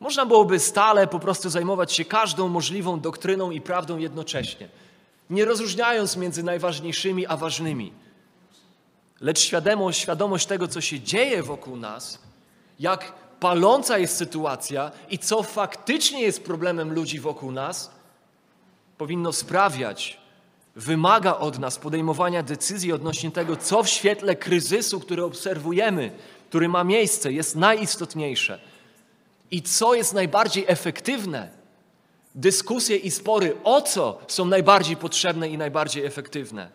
Można 0.00 0.26
byłoby 0.26 0.58
stale 0.58 1.06
po 1.06 1.18
prostu 1.18 1.50
zajmować 1.50 1.92
się 1.92 2.04
każdą 2.04 2.48
możliwą 2.48 3.00
doktryną 3.00 3.50
i 3.50 3.60
prawdą 3.60 3.98
jednocześnie, 3.98 4.68
nie 5.30 5.44
rozróżniając 5.44 6.16
między 6.16 6.42
najważniejszymi 6.42 7.26
a 7.26 7.36
ważnymi. 7.36 7.92
Lecz 9.20 9.38
świadomość, 9.38 10.00
świadomość 10.00 10.46
tego, 10.46 10.68
co 10.68 10.80
się 10.80 11.00
dzieje 11.00 11.42
wokół 11.42 11.76
nas, 11.76 12.18
jak 12.80 13.12
paląca 13.40 13.98
jest 13.98 14.16
sytuacja 14.16 14.90
i 15.10 15.18
co 15.18 15.42
faktycznie 15.42 16.22
jest 16.22 16.44
problemem 16.44 16.92
ludzi 16.92 17.20
wokół 17.20 17.52
nas, 17.52 17.90
powinno 18.98 19.32
sprawiać, 19.32 20.20
wymaga 20.76 21.36
od 21.36 21.58
nas 21.58 21.78
podejmowania 21.78 22.42
decyzji 22.42 22.92
odnośnie 22.92 23.30
tego, 23.30 23.56
co 23.56 23.82
w 23.82 23.88
świetle 23.88 24.36
kryzysu, 24.36 25.00
który 25.00 25.24
obserwujemy, 25.24 26.10
który 26.48 26.68
ma 26.68 26.84
miejsce, 26.84 27.32
jest 27.32 27.56
najistotniejsze 27.56 28.60
i 29.50 29.62
co 29.62 29.94
jest 29.94 30.14
najbardziej 30.14 30.64
efektywne. 30.66 31.55
Dyskusje 32.36 32.96
i 32.96 33.10
spory 33.10 33.56
o 33.64 33.82
co 33.82 34.18
są 34.28 34.44
najbardziej 34.44 34.96
potrzebne 34.96 35.48
i 35.48 35.58
najbardziej 35.58 36.04
efektywne, 36.04 36.70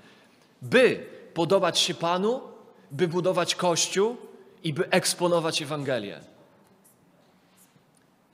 by 0.62 1.06
podobać 1.34 1.80
się 1.80 1.94
Panu, 1.94 2.42
by 2.92 3.08
budować 3.08 3.56
Kościół 3.56 4.18
i 4.64 4.74
by 4.74 4.90
eksponować 4.90 5.62
Ewangelię. 5.62 6.20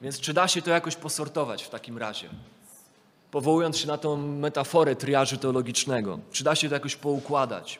Więc 0.01 0.19
czy 0.19 0.33
da 0.33 0.47
się 0.47 0.61
to 0.61 0.71
jakoś 0.71 0.95
posortować 0.95 1.63
w 1.63 1.69
takim 1.69 1.97
razie? 1.97 2.29
powołując 3.31 3.77
się 3.77 3.87
na 3.87 3.97
tą 3.97 4.17
metaforę 4.17 4.95
triażu 4.95 5.37
teologicznego. 5.37 6.19
Czy 6.31 6.43
da 6.43 6.55
się 6.55 6.69
to 6.69 6.75
jakoś 6.75 6.95
poukładać? 6.95 7.79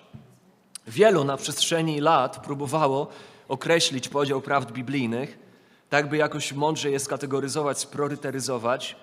Wielu 0.87 1.23
na 1.23 1.37
przestrzeni 1.37 2.01
lat 2.01 2.43
próbowało 2.45 3.07
określić 3.47 4.09
podział 4.09 4.41
prawd 4.41 4.71
biblijnych, 4.71 5.37
tak 5.89 6.09
by 6.09 6.17
jakoś 6.17 6.53
mądrze 6.53 6.91
je 6.91 6.99
skategoryzować, 6.99 7.79
sprioryteryzować. 7.79 8.95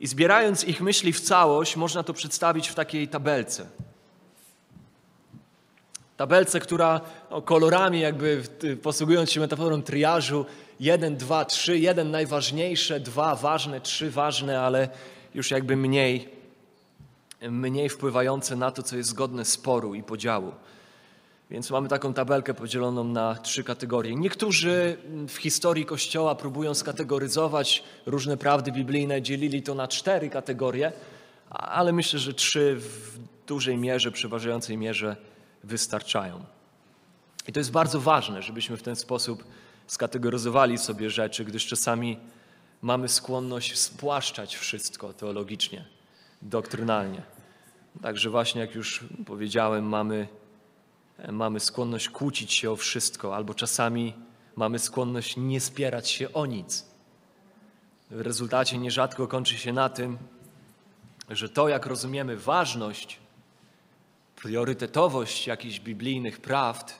I 0.00 0.06
zbierając 0.06 0.64
ich 0.64 0.80
myśli 0.80 1.12
w 1.12 1.20
całość, 1.20 1.76
można 1.76 2.02
to 2.02 2.12
przedstawić 2.12 2.68
w 2.68 2.74
takiej 2.74 3.08
tabelce. 3.08 3.66
Tabelce, 6.16 6.60
która 6.60 7.00
no, 7.30 7.42
kolorami, 7.42 8.00
jakby 8.00 8.42
posługując 8.82 9.30
się 9.30 9.40
metaforą 9.40 9.82
triażu, 9.82 10.46
jeden, 10.80 11.16
dwa, 11.16 11.44
trzy, 11.44 11.78
jeden 11.78 12.10
najważniejsze, 12.10 13.00
dwa 13.00 13.34
ważne, 13.34 13.80
trzy 13.80 14.10
ważne, 14.10 14.60
ale 14.60 14.88
już 15.34 15.50
jakby 15.50 15.76
mniej, 15.76 16.28
mniej 17.42 17.88
wpływające 17.88 18.56
na 18.56 18.70
to, 18.70 18.82
co 18.82 18.96
jest 18.96 19.08
zgodne 19.08 19.44
sporu 19.44 19.94
i 19.94 20.02
podziału. 20.02 20.52
Więc 21.50 21.70
mamy 21.70 21.88
taką 21.88 22.14
tabelkę 22.14 22.54
podzieloną 22.54 23.04
na 23.04 23.34
trzy 23.34 23.64
kategorie. 23.64 24.14
Niektórzy 24.14 24.96
w 25.28 25.36
historii 25.36 25.86
Kościoła, 25.86 26.34
próbują 26.34 26.74
skategoryzować 26.74 27.84
różne 28.06 28.36
prawdy 28.36 28.72
biblijne, 28.72 29.22
dzielili 29.22 29.62
to 29.62 29.74
na 29.74 29.88
cztery 29.88 30.30
kategorie, 30.30 30.92
ale 31.50 31.92
myślę, 31.92 32.18
że 32.18 32.34
trzy 32.34 32.76
w 32.76 33.18
dużej 33.46 33.76
mierze, 33.76 34.12
przeważającej 34.12 34.76
mierze 34.76 35.16
wystarczają. 35.64 36.44
I 37.48 37.52
to 37.52 37.60
jest 37.60 37.70
bardzo 37.70 38.00
ważne, 38.00 38.42
żebyśmy 38.42 38.76
w 38.76 38.82
ten 38.82 38.96
sposób 38.96 39.44
skategoryzowali 39.86 40.78
sobie 40.78 41.10
rzeczy, 41.10 41.44
gdyż 41.44 41.66
czasami 41.66 42.18
mamy 42.82 43.08
skłonność 43.08 43.78
spłaszczać 43.78 44.56
wszystko 44.56 45.12
teologicznie, 45.12 45.84
doktrynalnie. 46.42 47.22
Także 48.02 48.30
właśnie, 48.30 48.60
jak 48.60 48.74
już 48.74 49.04
powiedziałem, 49.26 49.84
mamy, 49.84 50.28
mamy 51.32 51.60
skłonność 51.60 52.08
kłócić 52.08 52.52
się 52.52 52.70
o 52.70 52.76
wszystko, 52.76 53.36
albo 53.36 53.54
czasami 53.54 54.14
mamy 54.56 54.78
skłonność 54.78 55.36
nie 55.36 55.60
spierać 55.60 56.10
się 56.10 56.32
o 56.32 56.46
nic. 56.46 56.86
W 58.10 58.20
rezultacie 58.20 58.78
nierzadko 58.78 59.26
kończy 59.26 59.58
się 59.58 59.72
na 59.72 59.88
tym, 59.88 60.18
że 61.30 61.48
to, 61.48 61.68
jak 61.68 61.86
rozumiemy 61.86 62.36
ważność, 62.36 63.18
priorytetowość 64.36 65.46
jakichś 65.46 65.80
biblijnych 65.80 66.40
prawd, 66.40 66.94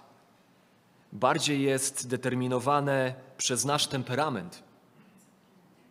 bardziej 1.12 1.62
jest 1.62 2.09
determinowane 2.09 3.14
przez 3.38 3.64
nasz 3.64 3.87
temperament. 3.87 4.62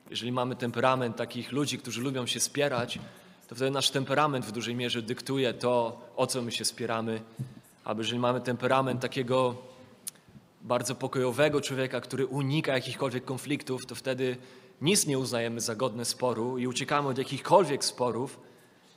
Jeżeli 0.10 0.32
mamy 0.32 0.56
temperament 0.56 1.18
takich 1.18 1.51
ludzi, 1.51 1.77
którzy 1.77 2.01
lubią 2.01 2.25
się 2.25 2.39
spierać, 2.39 3.00
to 3.48 3.56
wtedy 3.56 3.72
nasz 3.72 3.89
temperament 3.89 4.46
w 4.46 4.51
dużej 4.51 4.75
mierze 4.75 5.01
dyktuje 5.01 5.53
to, 5.53 6.01
o 6.15 6.27
co 6.27 6.42
my 6.42 6.51
się 6.51 6.65
spieramy. 6.65 7.22
Albo 7.83 8.01
jeżeli 8.01 8.19
mamy 8.19 8.41
temperament 8.41 9.01
takiego 9.01 9.55
bardzo 10.61 10.95
pokojowego 10.95 11.61
człowieka, 11.61 12.01
który 12.01 12.25
unika 12.25 12.73
jakichkolwiek 12.73 13.25
konfliktów, 13.25 13.85
to 13.85 13.95
wtedy 13.95 14.37
nic 14.81 15.07
nie 15.07 15.19
uznajemy 15.19 15.61
za 15.61 15.75
godne 15.75 16.05
sporu 16.05 16.57
i 16.57 16.67
uciekamy 16.67 17.07
od 17.07 17.17
jakichkolwiek 17.17 17.85
sporów. 17.85 18.39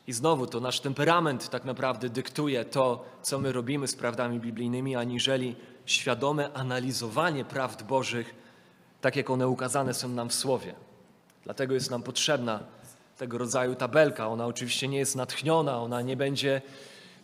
I 0.06 0.12
znowu 0.12 0.46
to 0.46 0.60
nasz 0.60 0.80
temperament 0.80 1.48
tak 1.48 1.64
naprawdę 1.64 2.08
dyktuje 2.08 2.64
to, 2.64 3.04
co 3.22 3.38
my 3.38 3.52
robimy 3.52 3.88
z 3.88 3.94
prawdami 3.94 4.40
biblijnymi, 4.40 4.96
aniżeli 4.96 5.56
świadome 5.86 6.52
analizowanie 6.52 7.44
prawd 7.44 7.82
Bożych, 7.82 8.34
tak 9.00 9.16
jak 9.16 9.30
one 9.30 9.48
ukazane 9.48 9.94
są 9.94 10.08
nam 10.08 10.28
w 10.28 10.34
Słowie. 10.34 10.74
Dlatego 11.44 11.74
jest 11.74 11.90
nam 11.90 12.02
potrzebna 12.02 12.60
tego 13.18 13.38
rodzaju 13.38 13.74
tabelka. 13.74 14.28
Ona 14.28 14.46
oczywiście 14.46 14.88
nie 14.88 14.98
jest 14.98 15.16
natchniona, 15.16 15.82
ona 15.82 16.02
nie 16.02 16.16
będzie, 16.16 16.62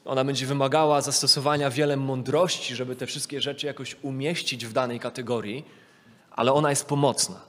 ona 0.04 0.24
będzie 0.24 0.46
wymagała 0.46 1.00
zastosowania 1.00 1.70
wiele 1.70 1.96
mądrości, 1.96 2.74
żeby 2.74 2.96
te 2.96 3.06
wszystkie 3.06 3.40
rzeczy 3.40 3.66
jakoś 3.66 3.96
umieścić 4.02 4.66
w 4.66 4.72
danej 4.72 5.00
kategorii, 5.00 5.64
ale 6.30 6.52
ona 6.52 6.70
jest 6.70 6.86
pomocna. 6.86 7.40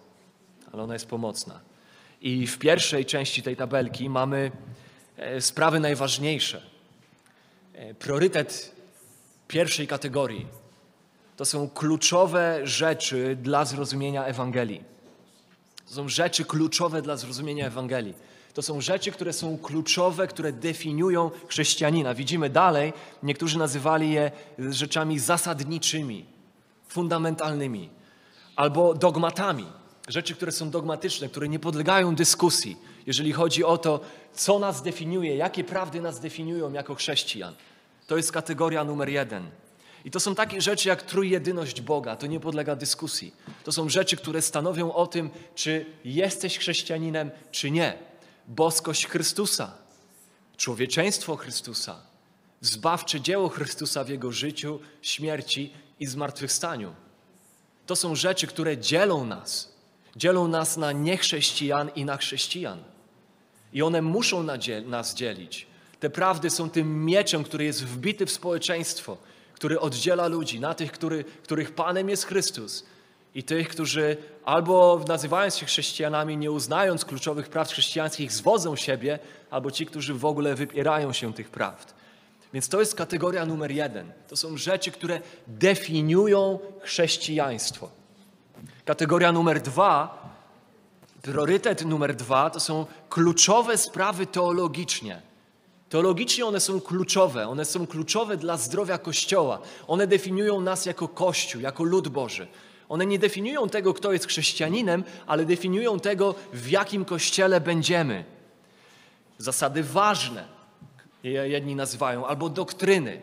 Ale 0.71 0.83
ona 0.83 0.93
jest 0.93 1.07
pomocna. 1.07 1.59
I 2.21 2.47
w 2.47 2.59
pierwszej 2.59 3.05
części 3.05 3.43
tej 3.43 3.55
tabelki 3.55 4.09
mamy 4.09 4.51
e, 5.17 5.41
sprawy 5.41 5.79
najważniejsze. 5.79 6.61
E, 7.73 7.93
priorytet 7.93 8.75
pierwszej 9.47 9.87
kategorii 9.87 10.47
to 11.37 11.45
są 11.45 11.69
kluczowe 11.69 12.59
rzeczy 12.63 13.37
dla 13.41 13.65
zrozumienia 13.65 14.25
Ewangelii. 14.25 14.83
To 15.87 15.93
są 15.93 16.09
rzeczy 16.09 16.45
kluczowe 16.45 17.01
dla 17.01 17.17
zrozumienia 17.17 17.67
Ewangelii. 17.67 18.13
To 18.53 18.61
są 18.61 18.81
rzeczy, 18.81 19.11
które 19.11 19.33
są 19.33 19.57
kluczowe, 19.57 20.27
które 20.27 20.53
definiują 20.53 21.31
chrześcijanina. 21.47 22.13
Widzimy 22.13 22.49
dalej, 22.49 22.93
niektórzy 23.23 23.57
nazywali 23.57 24.11
je 24.11 24.31
rzeczami 24.59 25.19
zasadniczymi, 25.19 26.25
fundamentalnymi 26.87 27.89
albo 28.55 28.93
dogmatami. 28.93 29.65
Rzeczy, 30.07 30.35
które 30.35 30.51
są 30.51 30.69
dogmatyczne, 30.69 31.29
które 31.29 31.49
nie 31.49 31.59
podlegają 31.59 32.15
dyskusji, 32.15 32.77
jeżeli 33.07 33.31
chodzi 33.31 33.63
o 33.63 33.77
to, 33.77 33.99
co 34.33 34.59
nas 34.59 34.81
definiuje, 34.81 35.35
jakie 35.35 35.63
prawdy 35.63 36.01
nas 36.01 36.19
definiują 36.19 36.73
jako 36.73 36.95
chrześcijan. 36.95 37.55
To 38.07 38.17
jest 38.17 38.31
kategoria 38.31 38.83
numer 38.83 39.09
jeden. 39.09 39.49
I 40.05 40.11
to 40.11 40.19
są 40.19 40.35
takie 40.35 40.61
rzeczy 40.61 40.89
jak 40.89 41.01
trójjedyność 41.01 41.81
Boga, 41.81 42.15
to 42.15 42.27
nie 42.27 42.39
podlega 42.39 42.75
dyskusji. 42.75 43.33
To 43.63 43.71
są 43.71 43.89
rzeczy, 43.89 44.17
które 44.17 44.41
stanowią 44.41 44.93
o 44.93 45.07
tym, 45.07 45.29
czy 45.55 45.85
jesteś 46.05 46.57
chrześcijaninem, 46.57 47.31
czy 47.51 47.71
nie. 47.71 48.12
Boskość 48.47 49.07
Chrystusa, 49.07 49.71
człowieczeństwo 50.57 51.35
Chrystusa, 51.35 52.01
zbawcze 52.61 53.21
dzieło 53.21 53.49
Chrystusa 53.49 54.03
w 54.03 54.09
Jego 54.09 54.31
życiu, 54.31 54.79
śmierci 55.01 55.73
i 55.99 56.05
zmartwychwstaniu. 56.05 56.93
To 57.85 57.95
są 57.95 58.15
rzeczy, 58.15 58.47
które 58.47 58.77
dzielą 58.77 59.25
nas. 59.25 59.73
Dzielą 60.15 60.47
nas 60.47 60.77
na 60.77 60.91
niechrześcijan 60.91 61.89
i 61.95 62.05
na 62.05 62.17
chrześcijan. 62.17 62.83
I 63.73 63.81
one 63.81 64.01
muszą 64.01 64.43
nas 64.85 65.13
dzielić. 65.13 65.67
Te 65.99 66.09
prawdy 66.09 66.49
są 66.49 66.69
tym 66.69 67.05
mieczem, 67.05 67.43
który 67.43 67.65
jest 67.65 67.85
wbity 67.85 68.25
w 68.25 68.31
społeczeństwo, 68.31 69.17
który 69.53 69.79
oddziela 69.79 70.27
ludzi 70.27 70.59
na 70.59 70.73
tych, 70.73 70.91
który, 70.91 71.23
których 71.23 71.75
Panem 71.75 72.09
jest 72.09 72.25
Chrystus 72.25 72.85
i 73.35 73.43
tych, 73.43 73.67
którzy 73.67 74.17
albo 74.45 75.01
nazywając 75.07 75.57
się 75.57 75.65
chrześcijanami, 75.65 76.37
nie 76.37 76.51
uznając 76.51 77.05
kluczowych 77.05 77.49
praw 77.49 77.69
chrześcijańskich, 77.69 78.31
zwodzą 78.31 78.75
siebie, 78.75 79.19
albo 79.49 79.71
ci, 79.71 79.85
którzy 79.85 80.13
w 80.13 80.25
ogóle 80.25 80.55
wypierają 80.55 81.13
się 81.13 81.33
tych 81.33 81.49
prawd. 81.49 81.93
Więc 82.53 82.69
to 82.69 82.79
jest 82.79 82.95
kategoria 82.95 83.45
numer 83.45 83.71
jeden. 83.71 84.11
To 84.27 84.35
są 84.35 84.57
rzeczy, 84.57 84.91
które 84.91 85.21
definiują 85.47 86.59
chrześcijaństwo. 86.81 87.89
Kategoria 88.85 89.31
numer 89.31 89.61
dwa, 89.61 90.23
priorytet 91.21 91.85
numer 91.85 92.15
dwa, 92.15 92.49
to 92.49 92.59
są 92.59 92.85
kluczowe 93.09 93.77
sprawy 93.77 94.25
teologicznie. 94.25 95.21
Teologicznie 95.89 96.45
one 96.45 96.59
są 96.59 96.81
kluczowe, 96.81 97.47
one 97.47 97.65
są 97.65 97.87
kluczowe 97.87 98.37
dla 98.37 98.57
zdrowia 98.57 98.97
Kościoła. 98.97 99.59
One 99.87 100.07
definiują 100.07 100.61
nas 100.61 100.85
jako 100.85 101.07
Kościół, 101.07 101.61
jako 101.61 101.83
lud 101.83 102.07
Boży. 102.07 102.47
One 102.93 103.05
nie 103.05 103.19
definiują 103.19 103.69
tego, 103.69 103.93
kto 103.93 104.13
jest 104.13 104.27
chrześcijaninem, 104.27 105.03
ale 105.27 105.45
definiują 105.45 105.99
tego, 105.99 106.35
w 106.53 106.69
jakim 106.69 107.05
kościele 107.05 107.61
będziemy. 107.61 108.23
Zasady 109.37 109.83
ważne, 109.83 110.45
jedni 111.23 111.75
nazywają, 111.75 112.27
albo 112.27 112.49
doktryny. 112.49 113.21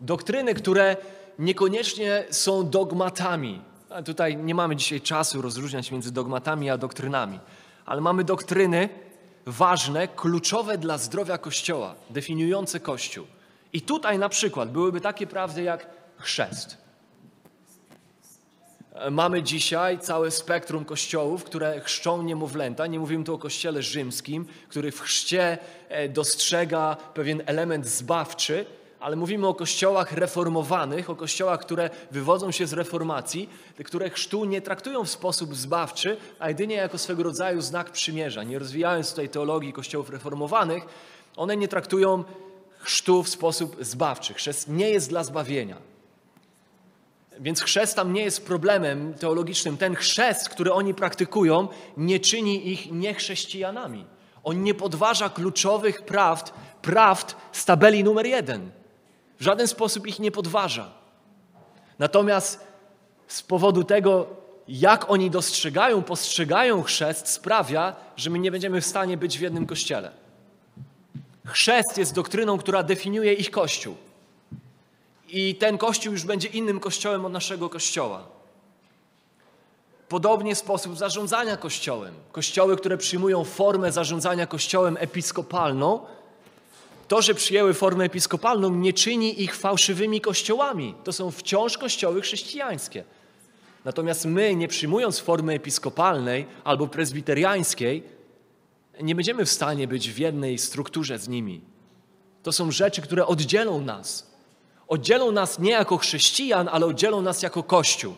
Doktryny, 0.00 0.54
które 0.54 0.96
niekoniecznie 1.38 2.24
są 2.30 2.70
dogmatami. 2.70 3.62
A 3.90 4.02
tutaj 4.02 4.36
nie 4.36 4.54
mamy 4.54 4.76
dzisiaj 4.76 5.00
czasu 5.00 5.42
rozróżniać 5.42 5.90
między 5.90 6.12
dogmatami 6.12 6.70
a 6.70 6.78
doktrynami, 6.78 7.40
ale 7.86 8.00
mamy 8.00 8.24
doktryny 8.24 8.88
ważne, 9.46 10.08
kluczowe 10.08 10.78
dla 10.78 10.98
zdrowia 10.98 11.38
Kościoła, 11.38 11.94
definiujące 12.10 12.80
Kościół. 12.80 13.26
I 13.72 13.80
tutaj 13.82 14.18
na 14.18 14.28
przykład 14.28 14.70
byłyby 14.72 15.00
takie 15.00 15.26
prawdy 15.26 15.62
jak 15.62 15.86
chrzest. 16.18 16.85
Mamy 19.10 19.42
dzisiaj 19.42 19.98
całe 19.98 20.30
spektrum 20.30 20.84
kościołów, 20.84 21.44
które 21.44 21.80
chrzczą 21.80 22.22
niemowlęta. 22.22 22.86
Nie 22.86 22.98
mówimy 22.98 23.24
tu 23.24 23.34
o 23.34 23.38
kościele 23.38 23.82
rzymskim, 23.82 24.46
który 24.68 24.92
w 24.92 25.00
chrzcie 25.00 25.58
e, 25.88 26.08
dostrzega 26.08 26.96
pewien 27.14 27.42
element 27.46 27.86
zbawczy, 27.86 28.66
ale 29.00 29.16
mówimy 29.16 29.46
o 29.46 29.54
kościołach 29.54 30.12
reformowanych, 30.12 31.10
o 31.10 31.16
kościołach, 31.16 31.60
które 31.60 31.90
wywodzą 32.10 32.50
się 32.50 32.66
z 32.66 32.72
reformacji, 32.72 33.50
które 33.84 34.10
chrztu 34.10 34.44
nie 34.44 34.62
traktują 34.62 35.04
w 35.04 35.10
sposób 35.10 35.56
zbawczy, 35.56 36.16
a 36.38 36.48
jedynie 36.48 36.74
jako 36.74 36.98
swego 36.98 37.22
rodzaju 37.22 37.60
znak 37.60 37.90
przymierza. 37.90 38.42
Nie 38.42 38.58
rozwijając 38.58 39.10
tutaj 39.10 39.28
teologii 39.28 39.72
kościołów 39.72 40.10
reformowanych, 40.10 40.86
one 41.36 41.56
nie 41.56 41.68
traktują 41.68 42.24
chrztu 42.78 43.22
w 43.22 43.28
sposób 43.28 43.76
zbawczy. 43.80 44.34
Chrzest 44.34 44.68
nie 44.68 44.90
jest 44.90 45.08
dla 45.08 45.24
zbawienia. 45.24 45.95
Więc 47.40 47.62
chrzest 47.62 47.96
tam 47.96 48.12
nie 48.12 48.22
jest 48.22 48.46
problemem 48.46 49.14
teologicznym. 49.14 49.76
Ten 49.76 49.94
chrzest, 49.94 50.48
który 50.48 50.72
oni 50.72 50.94
praktykują, 50.94 51.68
nie 51.96 52.20
czyni 52.20 52.68
ich 52.68 52.92
niechrześcijanami. 52.92 54.04
On 54.44 54.62
nie 54.62 54.74
podważa 54.74 55.28
kluczowych 55.28 56.02
prawd, 56.02 56.52
prawd 56.82 57.34
z 57.52 57.64
tabeli 57.64 58.04
numer 58.04 58.26
jeden. 58.26 58.70
W 59.38 59.44
żaden 59.44 59.68
sposób 59.68 60.06
ich 60.06 60.18
nie 60.18 60.30
podważa. 60.30 60.92
Natomiast 61.98 62.66
z 63.26 63.42
powodu 63.42 63.84
tego, 63.84 64.26
jak 64.68 65.10
oni 65.10 65.30
dostrzegają, 65.30 66.02
postrzegają 66.02 66.82
chrzest, 66.82 67.28
sprawia, 67.28 67.96
że 68.16 68.30
my 68.30 68.38
nie 68.38 68.50
będziemy 68.50 68.80
w 68.80 68.86
stanie 68.86 69.16
być 69.16 69.38
w 69.38 69.40
jednym 69.40 69.66
kościele. 69.66 70.10
Chrzest 71.46 71.98
jest 71.98 72.14
doktryną, 72.14 72.58
która 72.58 72.82
definiuje 72.82 73.32
ich 73.32 73.50
kościół. 73.50 73.96
I 75.28 75.54
ten 75.54 75.78
kościół 75.78 76.12
już 76.12 76.24
będzie 76.24 76.48
innym 76.48 76.80
kościołem 76.80 77.24
od 77.24 77.32
naszego 77.32 77.68
kościoła. 77.68 78.26
Podobnie 80.08 80.54
sposób 80.54 80.96
zarządzania 80.96 81.56
kościołem. 81.56 82.14
Kościoły, 82.32 82.76
które 82.76 82.98
przyjmują 82.98 83.44
formę 83.44 83.92
zarządzania 83.92 84.46
kościołem 84.46 84.96
episkopalną, 85.00 86.00
to, 87.08 87.22
że 87.22 87.34
przyjęły 87.34 87.74
formę 87.74 88.04
episkopalną, 88.04 88.70
nie 88.70 88.92
czyni 88.92 89.42
ich 89.42 89.56
fałszywymi 89.56 90.20
kościołami. 90.20 90.94
To 91.04 91.12
są 91.12 91.30
wciąż 91.30 91.78
kościoły 91.78 92.20
chrześcijańskie. 92.20 93.04
Natomiast 93.84 94.24
my, 94.24 94.54
nie 94.56 94.68
przyjmując 94.68 95.18
formy 95.18 95.54
episkopalnej 95.54 96.46
albo 96.64 96.86
prezbiteriańskiej, 96.86 98.02
nie 99.02 99.14
będziemy 99.14 99.44
w 99.44 99.50
stanie 99.50 99.88
być 99.88 100.10
w 100.10 100.18
jednej 100.18 100.58
strukturze 100.58 101.18
z 101.18 101.28
nimi. 101.28 101.60
To 102.42 102.52
są 102.52 102.70
rzeczy, 102.70 103.02
które 103.02 103.26
oddzielą 103.26 103.80
nas. 103.80 104.35
Oddzielą 104.88 105.32
nas 105.32 105.58
nie 105.58 105.70
jako 105.70 105.96
chrześcijan, 105.96 106.68
ale 106.72 106.86
oddzielą 106.86 107.22
nas 107.22 107.42
jako 107.42 107.62
Kościół. 107.62 108.14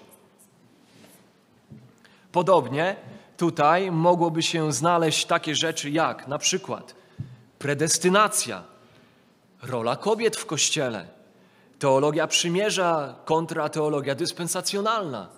Podobnie 2.32 2.96
tutaj 3.36 3.90
mogłoby 3.90 4.42
się 4.42 4.72
znaleźć 4.72 5.24
takie 5.24 5.54
rzeczy 5.54 5.90
jak 5.90 6.28
na 6.28 6.38
przykład 6.38 6.94
predestynacja, 7.58 8.62
rola 9.62 9.96
kobiet 9.96 10.36
w 10.36 10.46
Kościele, 10.46 11.08
teologia 11.78 12.26
przymierza 12.26 13.14
kontra 13.24 13.68
teologia 13.68 14.14
dyspensacjonalna. 14.14 15.28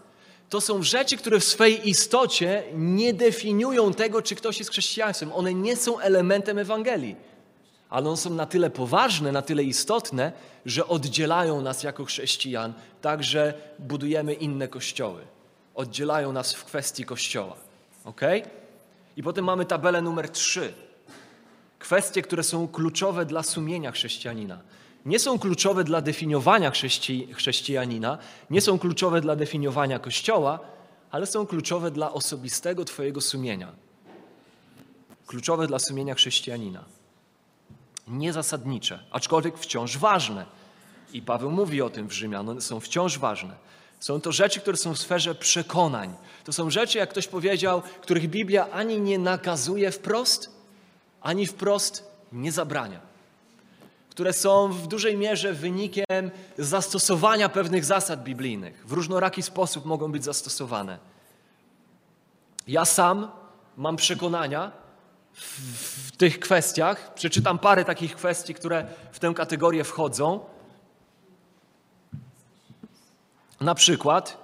To 0.48 0.60
są 0.60 0.82
rzeczy, 0.82 1.16
które 1.16 1.40
w 1.40 1.44
swej 1.44 1.88
istocie 1.88 2.62
nie 2.74 3.14
definiują 3.14 3.94
tego, 3.94 4.22
czy 4.22 4.34
ktoś 4.34 4.58
jest 4.58 4.70
chrześcijaństwem. 4.70 5.32
One 5.32 5.54
nie 5.54 5.76
są 5.76 5.98
elementem 5.98 6.58
Ewangelii 6.58 7.16
ale 7.90 8.08
one 8.08 8.16
są 8.16 8.30
na 8.30 8.46
tyle 8.46 8.70
poważne, 8.70 9.32
na 9.32 9.42
tyle 9.42 9.64
istotne, 9.64 10.32
że 10.66 10.88
oddzielają 10.88 11.60
nas 11.60 11.82
jako 11.82 12.04
chrześcijan, 12.04 12.72
tak 13.00 13.24
że 13.24 13.54
budujemy 13.78 14.34
inne 14.34 14.68
kościoły. 14.68 15.20
Oddzielają 15.74 16.32
nas 16.32 16.54
w 16.54 16.64
kwestii 16.64 17.04
kościoła. 17.04 17.56
Ok? 18.04 18.20
I 19.16 19.22
potem 19.22 19.44
mamy 19.44 19.64
tabelę 19.64 20.02
numer 20.02 20.28
3. 20.28 20.72
Kwestie, 21.78 22.22
które 22.22 22.42
są 22.42 22.68
kluczowe 22.68 23.26
dla 23.26 23.42
sumienia 23.42 23.92
chrześcijanina. 23.92 24.60
Nie 25.06 25.18
są 25.18 25.38
kluczowe 25.38 25.84
dla 25.84 26.00
definiowania 26.00 26.70
chrześci 26.70 27.28
chrześcijanina, 27.32 28.18
nie 28.50 28.60
są 28.60 28.78
kluczowe 28.78 29.20
dla 29.20 29.36
definiowania 29.36 29.98
kościoła, 29.98 30.58
ale 31.10 31.26
są 31.26 31.46
kluczowe 31.46 31.90
dla 31.90 32.12
osobistego 32.12 32.84
Twojego 32.84 33.20
sumienia. 33.20 33.72
Kluczowe 35.26 35.66
dla 35.66 35.78
sumienia 35.78 36.14
chrześcijanina 36.14 36.99
niezasadnicze, 38.10 38.98
aczkolwiek 39.10 39.58
wciąż 39.58 39.98
ważne. 39.98 40.46
I 41.12 41.22
Paweł 41.22 41.50
mówi 41.50 41.82
o 41.82 41.90
tym 41.90 42.08
w 42.08 42.12
Rzymian, 42.12 42.48
one 42.48 42.60
są 42.60 42.80
wciąż 42.80 43.18
ważne. 43.18 43.54
Są 44.00 44.20
to 44.20 44.32
rzeczy, 44.32 44.60
które 44.60 44.76
są 44.76 44.94
w 44.94 44.98
sferze 44.98 45.34
przekonań. 45.34 46.14
To 46.44 46.52
są 46.52 46.70
rzeczy, 46.70 46.98
jak 46.98 47.10
ktoś 47.10 47.28
powiedział, 47.28 47.82
których 48.02 48.30
Biblia 48.30 48.70
ani 48.70 49.00
nie 49.00 49.18
nakazuje 49.18 49.90
wprost, 49.90 50.50
ani 51.20 51.46
wprost 51.46 52.10
nie 52.32 52.52
zabrania. 52.52 53.00
Które 54.10 54.32
są 54.32 54.72
w 54.72 54.86
dużej 54.86 55.16
mierze 55.16 55.52
wynikiem 55.52 56.30
zastosowania 56.58 57.48
pewnych 57.48 57.84
zasad 57.84 58.22
biblijnych. 58.22 58.86
W 58.86 58.92
różnoraki 58.92 59.42
sposób 59.42 59.84
mogą 59.84 60.12
być 60.12 60.24
zastosowane. 60.24 60.98
Ja 62.68 62.84
sam 62.84 63.30
mam 63.76 63.96
przekonania, 63.96 64.72
w 65.40 66.16
tych 66.16 66.40
kwestiach. 66.40 67.14
Przeczytam 67.14 67.58
parę 67.58 67.84
takich 67.84 68.16
kwestii, 68.16 68.54
które 68.54 68.86
w 69.12 69.18
tę 69.18 69.32
kategorię 69.34 69.84
wchodzą. 69.84 70.40
Na 73.60 73.74
przykład, 73.74 74.38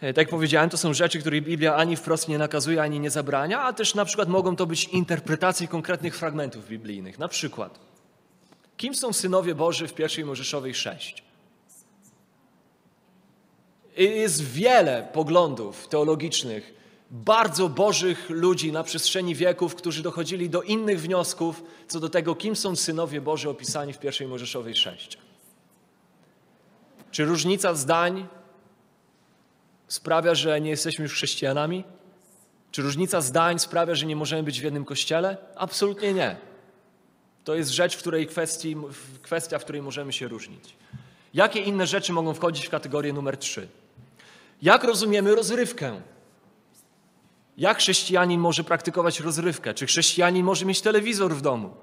e, 0.00 0.12
tak 0.12 0.16
jak 0.16 0.28
powiedziałem, 0.28 0.70
to 0.70 0.76
są 0.76 0.94
rzeczy, 0.94 1.20
które 1.20 1.40
Biblia 1.40 1.76
ani 1.76 1.96
wprost 1.96 2.28
nie 2.28 2.38
nakazuje, 2.38 2.82
ani 2.82 3.00
nie 3.00 3.10
zabrania, 3.10 3.62
a 3.62 3.72
też 3.72 3.94
na 3.94 4.04
przykład 4.04 4.28
mogą 4.28 4.56
to 4.56 4.66
być 4.66 4.84
interpretacje 4.84 5.68
konkretnych 5.68 6.16
fragmentów 6.16 6.68
biblijnych. 6.68 7.18
Na 7.18 7.28
przykład, 7.28 7.78
kim 8.76 8.94
są 8.94 9.12
synowie 9.12 9.54
Boży 9.54 9.88
w 9.88 9.94
pierwszej 9.94 10.24
Mojżeszowej 10.24 10.74
6? 10.74 11.24
Jest 13.96 14.44
wiele 14.44 15.08
poglądów 15.12 15.88
teologicznych, 15.88 16.74
bardzo 17.10 17.68
bożych 17.68 18.30
ludzi 18.30 18.72
na 18.72 18.82
przestrzeni 18.82 19.34
wieków, 19.34 19.74
którzy 19.74 20.02
dochodzili 20.02 20.50
do 20.50 20.62
innych 20.62 21.00
wniosków 21.00 21.62
co 21.88 22.00
do 22.00 22.08
tego, 22.08 22.34
kim 22.34 22.56
są 22.56 22.76
synowie 22.76 23.20
Boży 23.20 23.50
opisani 23.50 23.92
w 23.92 23.98
pierwszej 23.98 24.26
Mojżeszowej 24.26 24.74
6. 24.74 25.18
Czy 27.10 27.24
różnica 27.24 27.74
zdań 27.74 28.26
sprawia, 29.88 30.34
że 30.34 30.60
nie 30.60 30.70
jesteśmy 30.70 31.02
już 31.02 31.12
chrześcijanami? 31.12 31.84
Czy 32.70 32.82
różnica 32.82 33.20
zdań 33.20 33.58
sprawia, 33.58 33.94
że 33.94 34.06
nie 34.06 34.16
możemy 34.16 34.42
być 34.42 34.60
w 34.60 34.64
jednym 34.64 34.84
kościele? 34.84 35.36
Absolutnie 35.56 36.14
nie. 36.14 36.36
To 37.44 37.54
jest 37.54 37.70
rzecz, 37.70 37.96
w 37.96 37.98
której 37.98 38.26
kwestii, 38.26 38.76
kwestia, 39.22 39.58
w 39.58 39.64
której 39.64 39.82
możemy 39.82 40.12
się 40.12 40.28
różnić. 40.28 40.76
Jakie 41.34 41.60
inne 41.60 41.86
rzeczy 41.86 42.12
mogą 42.12 42.34
wchodzić 42.34 42.66
w 42.66 42.70
kategorię 42.70 43.12
numer 43.12 43.36
3? 43.36 43.68
Jak 44.62 44.84
rozumiemy 44.84 45.34
rozrywkę? 45.34 46.00
Jak 47.56 47.78
chrześcijanin 47.78 48.40
może 48.40 48.64
praktykować 48.64 49.20
rozrywkę? 49.20 49.74
Czy 49.74 49.86
chrześcijanin 49.86 50.44
może 50.44 50.64
mieć 50.64 50.80
telewizor 50.80 51.34
w 51.34 51.40
domu? 51.40 51.76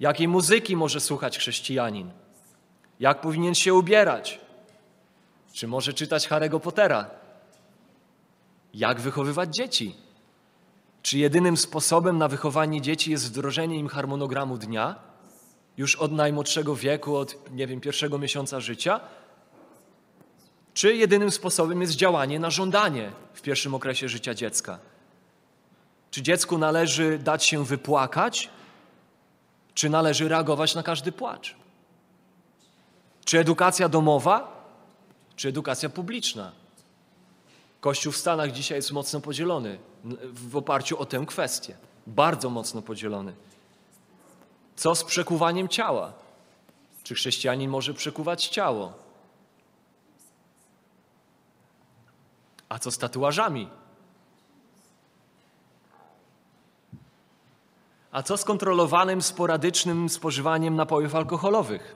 Jakiej 0.00 0.28
muzyki 0.28 0.76
może 0.76 1.00
słuchać 1.00 1.38
chrześcijanin? 1.38 2.10
Jak 3.00 3.20
powinien 3.20 3.54
się 3.54 3.74
ubierać? 3.74 4.40
Czy 5.52 5.68
może 5.68 5.92
czytać 5.92 6.28
Harry'ego 6.28 6.60
Pottera? 6.60 7.10
Jak 8.74 9.00
wychowywać 9.00 9.54
dzieci? 9.54 9.96
Czy 11.02 11.18
jedynym 11.18 11.56
sposobem 11.56 12.18
na 12.18 12.28
wychowanie 12.28 12.80
dzieci 12.80 13.10
jest 13.10 13.28
wdrożenie 13.28 13.76
im 13.76 13.88
harmonogramu 13.88 14.58
dnia, 14.58 14.94
już 15.76 15.96
od 15.96 16.12
najmłodszego 16.12 16.76
wieku, 16.76 17.16
od 17.16 17.50
nie 17.50 17.66
wiem, 17.66 17.80
pierwszego 17.80 18.18
miesiąca 18.18 18.60
życia? 18.60 19.00
Czy 20.74 20.94
jedynym 20.94 21.30
sposobem 21.30 21.80
jest 21.80 21.92
działanie 21.92 22.40
na 22.40 22.50
żądanie 22.50 23.12
w 23.34 23.42
pierwszym 23.42 23.74
okresie 23.74 24.08
życia 24.08 24.34
dziecka? 24.34 24.78
Czy 26.10 26.22
dziecku 26.22 26.58
należy 26.58 27.18
dać 27.18 27.44
się 27.44 27.64
wypłakać, 27.64 28.50
czy 29.74 29.90
należy 29.90 30.28
reagować 30.28 30.74
na 30.74 30.82
każdy 30.82 31.12
płacz? 31.12 31.56
Czy 33.24 33.38
edukacja 33.38 33.88
domowa, 33.88 34.66
czy 35.36 35.48
edukacja 35.48 35.88
publiczna? 35.88 36.52
Kościół 37.80 38.12
w 38.12 38.16
Stanach 38.16 38.52
dzisiaj 38.52 38.78
jest 38.78 38.92
mocno 38.92 39.20
podzielony 39.20 39.78
w 40.32 40.56
oparciu 40.56 40.98
o 40.98 41.06
tę 41.06 41.24
kwestię. 41.26 41.76
Bardzo 42.06 42.50
mocno 42.50 42.82
podzielony. 42.82 43.34
Co 44.76 44.94
z 44.94 45.04
przekuwaniem 45.04 45.68
ciała? 45.68 46.12
Czy 47.02 47.14
chrześcijanin 47.14 47.70
może 47.70 47.94
przekuwać 47.94 48.46
ciało? 48.46 49.01
A 52.72 52.78
co 52.78 52.90
z 52.90 52.98
tatuażami? 52.98 53.68
A 58.12 58.22
co 58.22 58.36
z 58.36 58.44
kontrolowanym, 58.44 59.22
sporadycznym 59.22 60.08
spożywaniem 60.08 60.76
napojów 60.76 61.14
alkoholowych? 61.14 61.94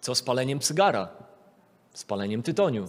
Co 0.00 0.14
z 0.14 0.22
paleniem 0.22 0.60
cygara? 0.60 1.08
Z 1.94 2.04
paleniem 2.04 2.42
tytoniu? 2.42 2.88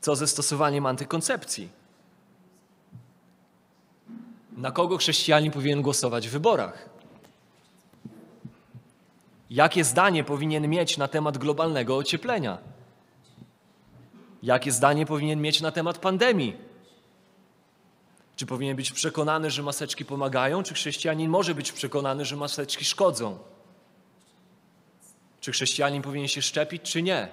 Co 0.00 0.16
ze 0.16 0.26
stosowaniem 0.26 0.86
antykoncepcji? 0.86 1.68
Na 4.56 4.70
kogo 4.70 4.96
chrześcijanin 4.96 5.52
powinien 5.52 5.82
głosować 5.82 6.28
w 6.28 6.32
wyborach? 6.32 6.88
Jakie 9.50 9.84
zdanie 9.84 10.24
powinien 10.24 10.68
mieć 10.68 10.96
na 10.96 11.08
temat 11.08 11.38
globalnego 11.38 11.96
ocieplenia? 11.96 12.69
Jakie 14.42 14.72
zdanie 14.72 15.06
powinien 15.06 15.40
mieć 15.40 15.60
na 15.60 15.72
temat 15.72 15.98
pandemii? 15.98 16.56
Czy 18.36 18.46
powinien 18.46 18.76
być 18.76 18.92
przekonany, 18.92 19.50
że 19.50 19.62
maseczki 19.62 20.04
pomagają, 20.04 20.62
czy 20.62 20.74
chrześcijanin 20.74 21.30
może 21.30 21.54
być 21.54 21.72
przekonany, 21.72 22.24
że 22.24 22.36
maseczki 22.36 22.84
szkodzą? 22.84 23.38
Czy 25.40 25.52
chrześcijanin 25.52 26.02
powinien 26.02 26.28
się 26.28 26.42
szczepić, 26.42 26.82
czy 26.82 27.02
nie? 27.02 27.28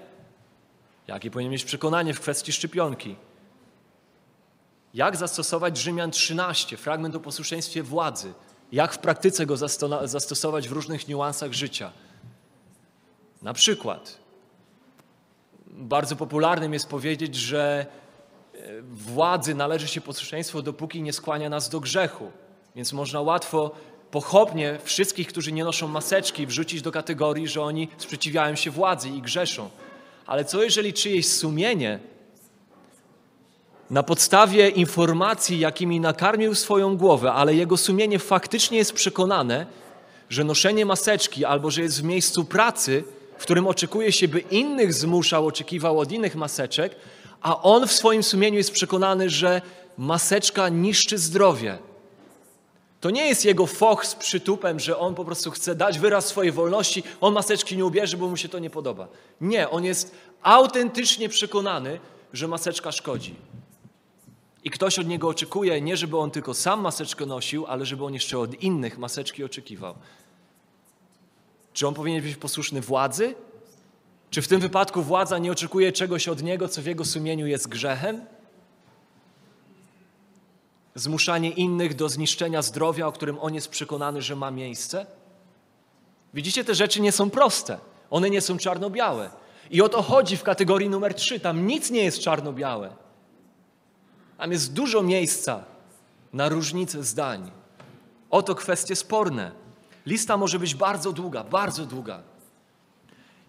Jakie 1.07 1.31
powinien 1.31 1.51
mieć 1.51 1.65
przekonanie 1.65 2.13
w 2.13 2.19
kwestii 2.19 2.51
szczepionki? 2.51 3.15
Jak 4.93 5.15
zastosować 5.15 5.77
Rzymian 5.77 6.11
13, 6.11 6.77
fragment 6.77 7.15
o 7.15 7.19
posłuszeństwie 7.19 7.83
władzy? 7.83 8.33
Jak 8.71 8.93
w 8.93 8.97
praktyce 8.97 9.45
go 9.45 9.57
zastosować 10.07 10.69
w 10.69 10.71
różnych 10.71 11.07
niuansach 11.07 11.53
życia? 11.53 11.91
Na 13.41 13.53
przykład, 13.53 14.17
bardzo 15.71 16.15
popularnym 16.15 16.73
jest 16.73 16.89
powiedzieć, 16.89 17.35
że 17.35 17.85
e, 18.53 18.57
władzy 18.81 19.55
należy 19.55 19.87
się 19.87 20.01
posłuszeństwo, 20.01 20.61
dopóki 20.61 21.01
nie 21.01 21.13
skłania 21.13 21.49
nas 21.49 21.69
do 21.69 21.79
grzechu. 21.79 22.31
Więc 22.75 22.93
można 22.93 23.21
łatwo 23.21 23.71
pochopnie 24.11 24.79
wszystkich, 24.83 25.27
którzy 25.27 25.51
nie 25.51 25.63
noszą 25.63 25.87
maseczki, 25.87 26.47
wrzucić 26.47 26.81
do 26.81 26.91
kategorii, 26.91 27.47
że 27.47 27.61
oni 27.61 27.87
sprzeciwiają 27.97 28.55
się 28.55 28.71
władzy 28.71 29.09
i 29.09 29.21
grzeszą. 29.21 29.69
Ale 30.25 30.45
co 30.45 30.63
jeżeli 30.63 30.93
czyjeś 30.93 31.27
sumienie 31.27 31.99
na 33.89 34.03
podstawie 34.03 34.69
informacji, 34.69 35.59
jakimi 35.59 35.99
nakarmił 35.99 36.55
swoją 36.55 36.97
głowę, 36.97 37.33
ale 37.33 37.55
jego 37.55 37.77
sumienie 37.77 38.19
faktycznie 38.19 38.77
jest 38.77 38.93
przekonane, 38.93 39.65
że 40.29 40.43
noszenie 40.43 40.85
maseczki 40.85 41.45
albo 41.45 41.71
że 41.71 41.81
jest 41.81 42.01
w 42.01 42.03
miejscu 42.03 42.45
pracy, 42.45 43.03
w 43.37 43.41
którym 43.41 43.67
oczekuje 43.67 44.11
się, 44.11 44.27
by 44.27 44.39
innych 44.39 44.93
zmuszał, 44.93 45.47
oczekiwał 45.47 45.99
od 45.99 46.11
innych 46.11 46.35
maseczek, 46.35 46.95
a 47.41 47.61
on 47.61 47.87
w 47.87 47.91
swoim 47.91 48.23
sumieniu 48.23 48.57
jest 48.57 48.71
przekonany, 48.71 49.29
że 49.29 49.61
maseczka 49.97 50.69
niszczy 50.69 51.17
zdrowie. 51.17 51.77
To 53.01 53.09
nie 53.09 53.25
jest 53.27 53.45
jego 53.45 53.67
foch 53.67 54.05
z 54.05 54.15
przytupem, 54.15 54.79
że 54.79 54.97
on 54.97 55.15
po 55.15 55.25
prostu 55.25 55.51
chce 55.51 55.75
dać 55.75 55.99
wyraz 55.99 56.27
swojej 56.27 56.51
wolności, 56.51 57.03
on 57.21 57.33
maseczki 57.33 57.77
nie 57.77 57.85
ubierze, 57.85 58.17
bo 58.17 58.27
mu 58.27 58.37
się 58.37 58.49
to 58.49 58.59
nie 58.59 58.69
podoba. 58.69 59.07
Nie, 59.41 59.69
on 59.69 59.83
jest 59.83 60.15
autentycznie 60.41 61.29
przekonany, 61.29 61.99
że 62.33 62.47
maseczka 62.47 62.91
szkodzi. 62.91 63.35
I 64.63 64.69
ktoś 64.69 64.99
od 64.99 65.07
niego 65.07 65.27
oczekuje 65.27 65.81
nie, 65.81 65.97
żeby 65.97 66.17
on 66.17 66.31
tylko 66.31 66.53
sam 66.53 66.81
maseczkę 66.81 67.25
nosił, 67.25 67.65
ale 67.65 67.85
żeby 67.85 68.05
on 68.05 68.13
jeszcze 68.13 68.39
od 68.39 68.63
innych 68.63 68.97
maseczki 68.97 69.43
oczekiwał. 69.43 69.95
Czy 71.77 71.87
on 71.87 71.93
powinien 71.93 72.23
być 72.23 72.35
posłuszny 72.35 72.81
władzy? 72.81 73.35
Czy 74.29 74.41
w 74.41 74.47
tym 74.47 74.59
wypadku 74.59 75.01
władza 75.01 75.37
nie 75.37 75.51
oczekuje 75.51 75.91
czegoś 75.91 76.27
od 76.27 76.43
niego, 76.43 76.67
co 76.67 76.81
w 76.81 76.85
jego 76.85 77.05
sumieniu 77.05 77.47
jest 77.47 77.67
grzechem? 77.67 78.25
Zmuszanie 80.95 81.49
innych 81.49 81.95
do 81.95 82.09
zniszczenia 82.09 82.61
zdrowia, 82.61 83.07
o 83.07 83.11
którym 83.11 83.39
on 83.39 83.53
jest 83.53 83.69
przekonany, 83.69 84.21
że 84.21 84.35
ma 84.35 84.51
miejsce? 84.51 85.05
Widzicie, 86.33 86.63
te 86.63 86.75
rzeczy 86.75 87.01
nie 87.01 87.11
są 87.11 87.29
proste. 87.29 87.77
One 88.09 88.29
nie 88.29 88.41
są 88.41 88.57
czarno-białe. 88.57 89.29
I 89.71 89.81
o 89.81 89.89
to 89.89 90.01
chodzi 90.01 90.37
w 90.37 90.43
kategorii 90.43 90.89
numer 90.89 91.13
trzy. 91.13 91.39
Tam 91.39 91.67
nic 91.67 91.91
nie 91.91 92.03
jest 92.03 92.19
czarno-białe. 92.19 92.95
Tam 94.37 94.51
jest 94.51 94.73
dużo 94.73 95.03
miejsca 95.03 95.63
na 96.33 96.49
różnice 96.49 97.03
zdań. 97.03 97.51
Oto 98.29 98.55
kwestie 98.55 98.95
sporne. 98.95 99.66
Lista 100.07 100.37
może 100.37 100.59
być 100.59 100.75
bardzo 100.75 101.11
długa, 101.11 101.43
bardzo 101.43 101.85
długa. 101.85 102.23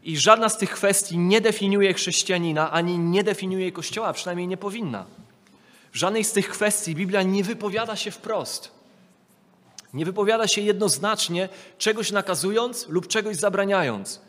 I 0.02 0.16
żadna 0.16 0.48
z 0.48 0.58
tych 0.58 0.70
kwestii 0.70 1.18
nie 1.18 1.40
definiuje 1.40 1.94
chrześcijanina, 1.94 2.70
ani 2.70 2.98
nie 2.98 3.24
definiuje 3.24 3.72
Kościoła, 3.72 4.12
przynajmniej 4.12 4.48
nie 4.48 4.56
powinna. 4.56 5.04
W 5.92 5.96
żadnej 5.96 6.24
z 6.24 6.32
tych 6.32 6.48
kwestii 6.48 6.94
Biblia 6.94 7.22
nie 7.22 7.44
wypowiada 7.44 7.96
się 7.96 8.10
wprost. 8.10 8.70
Nie 9.94 10.04
wypowiada 10.04 10.48
się 10.48 10.60
jednoznacznie, 10.60 11.48
czegoś 11.78 12.12
nakazując 12.12 12.88
lub 12.88 13.06
czegoś 13.06 13.36
zabraniając. 13.36 14.20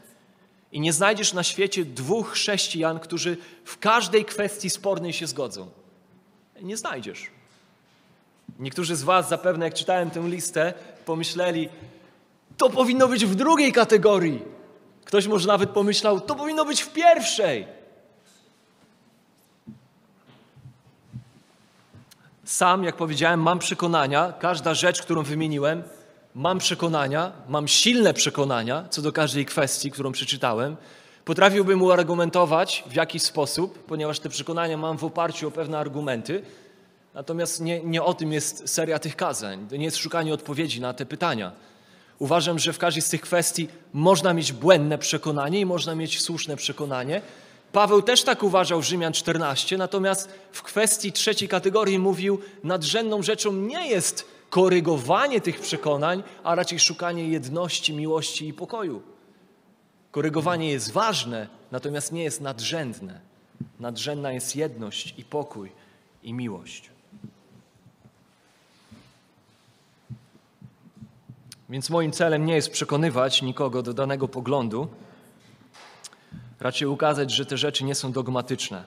I 0.71 0.79
nie 0.79 0.93
znajdziesz 0.93 1.33
na 1.33 1.43
świecie 1.43 1.85
dwóch 1.85 2.31
chrześcijan, 2.31 2.99
którzy 2.99 3.37
w 3.65 3.77
każdej 3.77 4.25
kwestii 4.25 4.69
spornej 4.69 5.13
się 5.13 5.27
zgodzą. 5.27 5.69
Nie 6.61 6.77
znajdziesz. 6.77 7.27
Niektórzy 8.59 8.95
z 8.95 9.03
Was 9.03 9.29
zapewne, 9.29 9.65
jak 9.65 9.73
czytałem 9.73 10.11
tę 10.11 10.19
listę, 10.27 10.73
pomyśleli, 11.05 11.69
to 12.59 12.69
powinno 12.69 13.07
być 13.07 13.25
w 13.25 13.35
drugiej 13.35 13.71
kategorii. 13.71 14.41
Ktoś 15.05 15.27
może 15.27 15.47
nawet 15.47 15.69
pomyślał, 15.69 16.21
to 16.21 16.35
powinno 16.35 16.65
być 16.65 16.81
w 16.81 16.93
pierwszej. 16.93 17.67
Sam, 22.43 22.83
jak 22.83 22.95
powiedziałem, 22.95 23.41
mam 23.41 23.59
przekonania, 23.59 24.33
każda 24.39 24.73
rzecz, 24.73 25.01
którą 25.01 25.23
wymieniłem, 25.23 25.83
mam 26.35 26.59
przekonania, 26.59 27.31
mam 27.47 27.67
silne 27.67 28.13
przekonania 28.13 28.85
co 28.89 29.01
do 29.01 29.11
każdej 29.11 29.45
kwestii, 29.45 29.91
którą 29.91 30.11
przeczytałem. 30.11 30.75
Potrafiłbym 31.25 31.81
uargumentować 31.81 32.83
w 32.87 32.93
jakiś 32.93 33.21
sposób, 33.21 33.83
ponieważ 33.85 34.19
te 34.19 34.29
przekonania 34.29 34.77
mam 34.77 34.97
w 34.97 35.03
oparciu 35.03 35.47
o 35.47 35.51
pewne 35.51 35.79
argumenty. 35.79 36.41
Natomiast 37.13 37.61
nie, 37.61 37.83
nie 37.83 38.03
o 38.03 38.13
tym 38.13 38.33
jest 38.33 38.69
seria 38.69 38.99
tych 38.99 39.15
kazań. 39.15 39.67
To 39.69 39.75
nie 39.75 39.85
jest 39.85 39.97
szukanie 39.97 40.33
odpowiedzi 40.33 40.81
na 40.81 40.93
te 40.93 41.05
pytania. 41.05 41.51
Uważam, 42.19 42.59
że 42.59 42.73
w 42.73 42.77
każdej 42.77 43.01
z 43.01 43.09
tych 43.09 43.21
kwestii 43.21 43.67
można 43.93 44.33
mieć 44.33 44.53
błędne 44.53 44.97
przekonanie 44.97 45.59
i 45.59 45.65
można 45.65 45.95
mieć 45.95 46.21
słuszne 46.21 46.55
przekonanie. 46.55 47.21
Paweł 47.71 48.01
też 48.01 48.23
tak 48.23 48.43
uważał 48.43 48.81
w 48.81 48.85
Rzymian 48.85 49.13
14, 49.13 49.77
natomiast 49.77 50.29
w 50.51 50.63
kwestii 50.63 51.11
trzeciej 51.11 51.47
kategorii 51.47 51.99
mówił, 51.99 52.39
nadrzędną 52.63 53.23
rzeczą 53.23 53.53
nie 53.53 53.87
jest 53.87 54.25
korygowanie 54.49 55.41
tych 55.41 55.59
przekonań, 55.59 56.23
a 56.43 56.55
raczej 56.55 56.79
szukanie 56.79 57.27
jedności, 57.27 57.93
miłości 57.93 58.47
i 58.47 58.53
pokoju. 58.53 59.01
Korygowanie 60.11 60.71
jest 60.71 60.91
ważne, 60.91 61.47
natomiast 61.71 62.11
nie 62.11 62.23
jest 62.23 62.41
nadrzędne. 62.41 63.19
Nadrzędna 63.79 64.31
jest 64.31 64.55
jedność 64.55 65.13
i 65.17 65.23
pokój 65.23 65.71
i 66.23 66.33
miłość. 66.33 66.89
Więc 71.69 71.89
moim 71.89 72.11
celem 72.11 72.45
nie 72.45 72.55
jest 72.55 72.71
przekonywać 72.71 73.41
nikogo 73.41 73.81
do 73.81 73.93
danego 73.93 74.27
poglądu, 74.27 74.87
Raczej 76.59 76.87
ukazać, 76.87 77.31
że 77.31 77.45
te 77.45 77.57
rzeczy 77.57 77.83
nie 77.83 77.95
są 77.95 78.11
dogmatyczne. 78.11 78.83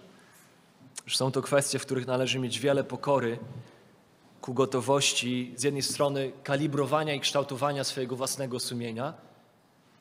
Że 1.07 1.16
są 1.16 1.33
to 1.33 1.42
kwestie, 1.42 1.79
w 1.79 1.87
których 1.87 2.07
należy 2.07 2.38
mieć 2.38 2.61
wiele 2.61 2.85
pokory 2.85 3.38
ku 4.40 4.55
gotowości 4.55 5.53
z 5.57 5.62
jednej 5.62 5.83
strony 5.83 6.33
kalibrowania 6.42 7.14
i 7.14 7.21
kształtowania 7.21 7.85
swojego 7.85 8.16
własnego 8.16 8.61
sumienia, 8.61 9.14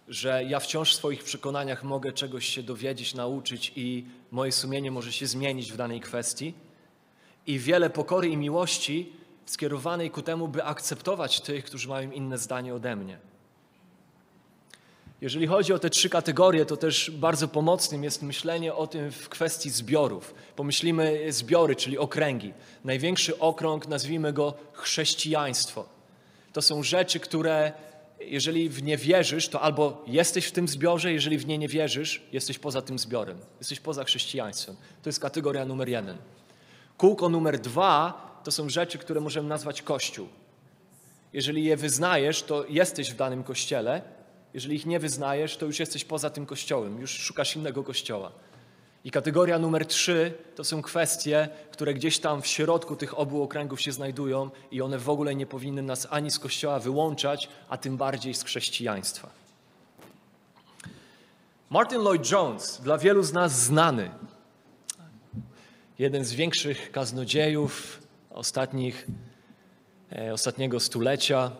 że 0.07 0.43
ja 0.43 0.59
wciąż 0.59 0.93
w 0.93 0.95
swoich 0.95 1.23
przekonaniach 1.23 1.83
mogę 1.83 2.11
czegoś 2.11 2.45
się 2.45 2.63
dowiedzieć, 2.63 3.13
nauczyć 3.13 3.73
i 3.75 4.05
moje 4.31 4.51
sumienie 4.51 4.91
może 4.91 5.11
się 5.11 5.27
zmienić 5.27 5.71
w 5.71 5.77
danej 5.77 6.01
kwestii. 6.01 6.53
I 7.47 7.59
wiele 7.59 7.89
pokory 7.89 8.27
i 8.27 8.37
miłości 8.37 9.13
skierowanej 9.51 10.11
ku 10.11 10.21
temu, 10.21 10.47
by 10.47 10.63
akceptować 10.63 11.41
tych, 11.41 11.65
którzy 11.65 11.87
mają 11.87 12.11
inne 12.11 12.37
zdanie 12.37 12.75
ode 12.75 12.95
mnie. 12.95 13.17
Jeżeli 15.21 15.47
chodzi 15.47 15.73
o 15.73 15.79
te 15.79 15.89
trzy 15.89 16.09
kategorie, 16.09 16.65
to 16.65 16.77
też 16.77 17.11
bardzo 17.11 17.47
pomocnym 17.47 18.03
jest 18.03 18.21
myślenie 18.21 18.73
o 18.73 18.87
tym 18.87 19.11
w 19.11 19.29
kwestii 19.29 19.69
zbiorów. 19.69 20.33
Pomyślimy 20.55 21.31
zbiory, 21.33 21.75
czyli 21.75 21.97
okręgi. 21.97 22.53
Największy 22.83 23.39
okrąg, 23.39 23.87
nazwijmy 23.87 24.33
go 24.33 24.53
chrześcijaństwo. 24.73 25.85
To 26.53 26.61
są 26.61 26.83
rzeczy, 26.83 27.19
które 27.19 27.71
jeżeli 28.19 28.69
w 28.69 28.83
nie 28.83 28.97
wierzysz, 28.97 29.49
to 29.49 29.61
albo 29.61 30.03
jesteś 30.07 30.45
w 30.45 30.51
tym 30.51 30.67
zbiorze, 30.67 31.13
jeżeli 31.13 31.37
w 31.37 31.47
nie 31.47 31.57
nie 31.57 31.67
wierzysz, 31.67 32.21
jesteś 32.31 32.59
poza 32.59 32.81
tym 32.81 32.99
zbiorem. 32.99 33.37
Jesteś 33.59 33.79
poza 33.79 34.03
chrześcijaństwem. 34.03 34.75
To 35.03 35.09
jest 35.09 35.19
kategoria 35.19 35.65
numer 35.65 35.89
jeden. 35.89 36.17
Kółko 36.97 37.29
numer 37.29 37.59
dwa 37.59 38.30
to 38.43 38.51
są 38.51 38.69
rzeczy, 38.69 38.97
które 38.97 39.21
możemy 39.21 39.49
nazwać 39.49 39.81
Kościół. 39.81 40.27
Jeżeli 41.33 41.63
je 41.63 41.77
wyznajesz, 41.77 42.43
to 42.43 42.65
jesteś 42.69 43.11
w 43.11 43.15
danym 43.15 43.43
kościele. 43.43 44.01
Jeżeli 44.53 44.75
ich 44.75 44.85
nie 44.85 44.99
wyznajesz, 44.99 45.57
to 45.57 45.65
już 45.65 45.79
jesteś 45.79 46.05
poza 46.05 46.29
tym 46.29 46.45
kościołem, 46.45 46.99
już 46.99 47.11
szukasz 47.11 47.55
innego 47.55 47.83
kościoła. 47.83 48.31
I 49.03 49.11
kategoria 49.11 49.59
numer 49.59 49.85
trzy 49.85 50.33
to 50.55 50.63
są 50.63 50.81
kwestie, 50.81 51.49
które 51.71 51.93
gdzieś 51.93 52.19
tam 52.19 52.41
w 52.41 52.47
środku 52.47 52.95
tych 52.95 53.19
obu 53.19 53.43
okręgów 53.43 53.81
się 53.81 53.91
znajdują 53.91 54.49
i 54.71 54.81
one 54.81 54.97
w 54.99 55.09
ogóle 55.09 55.35
nie 55.35 55.45
powinny 55.45 55.81
nas 55.81 56.07
ani 56.09 56.31
z 56.31 56.39
kościoła 56.39 56.79
wyłączać, 56.79 57.49
a 57.69 57.77
tym 57.77 57.97
bardziej 57.97 58.33
z 58.33 58.43
chrześcijaństwa. 58.43 59.29
Martin 61.69 61.99
Lloyd 61.99 62.31
Jones, 62.31 62.81
dla 62.81 62.97
wielu 62.97 63.23
z 63.23 63.33
nas 63.33 63.63
znany, 63.63 64.11
jeden 65.99 66.25
z 66.25 66.33
większych 66.33 66.91
kaznodziejów 66.91 68.00
ostatnich, 68.33 69.07
e, 70.11 70.33
ostatniego 70.33 70.79
stulecia, 70.79 71.51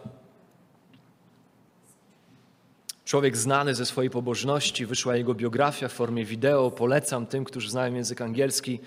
Człowiek 3.06 3.38
znany 3.38 3.76
ze 3.76 3.86
swojej 3.86 4.10
pobożności, 4.10 4.86
wyszła 4.86 5.16
jego 5.16 5.34
biografia 5.34 5.88
w 5.88 5.94
formie 5.94 6.26
wideo. 6.26 6.72
Polecam 6.72 7.28
tym, 7.28 7.44
którzy 7.44 7.70
znają 7.70 7.94
język 7.94 8.22
angielski, 8.22 8.80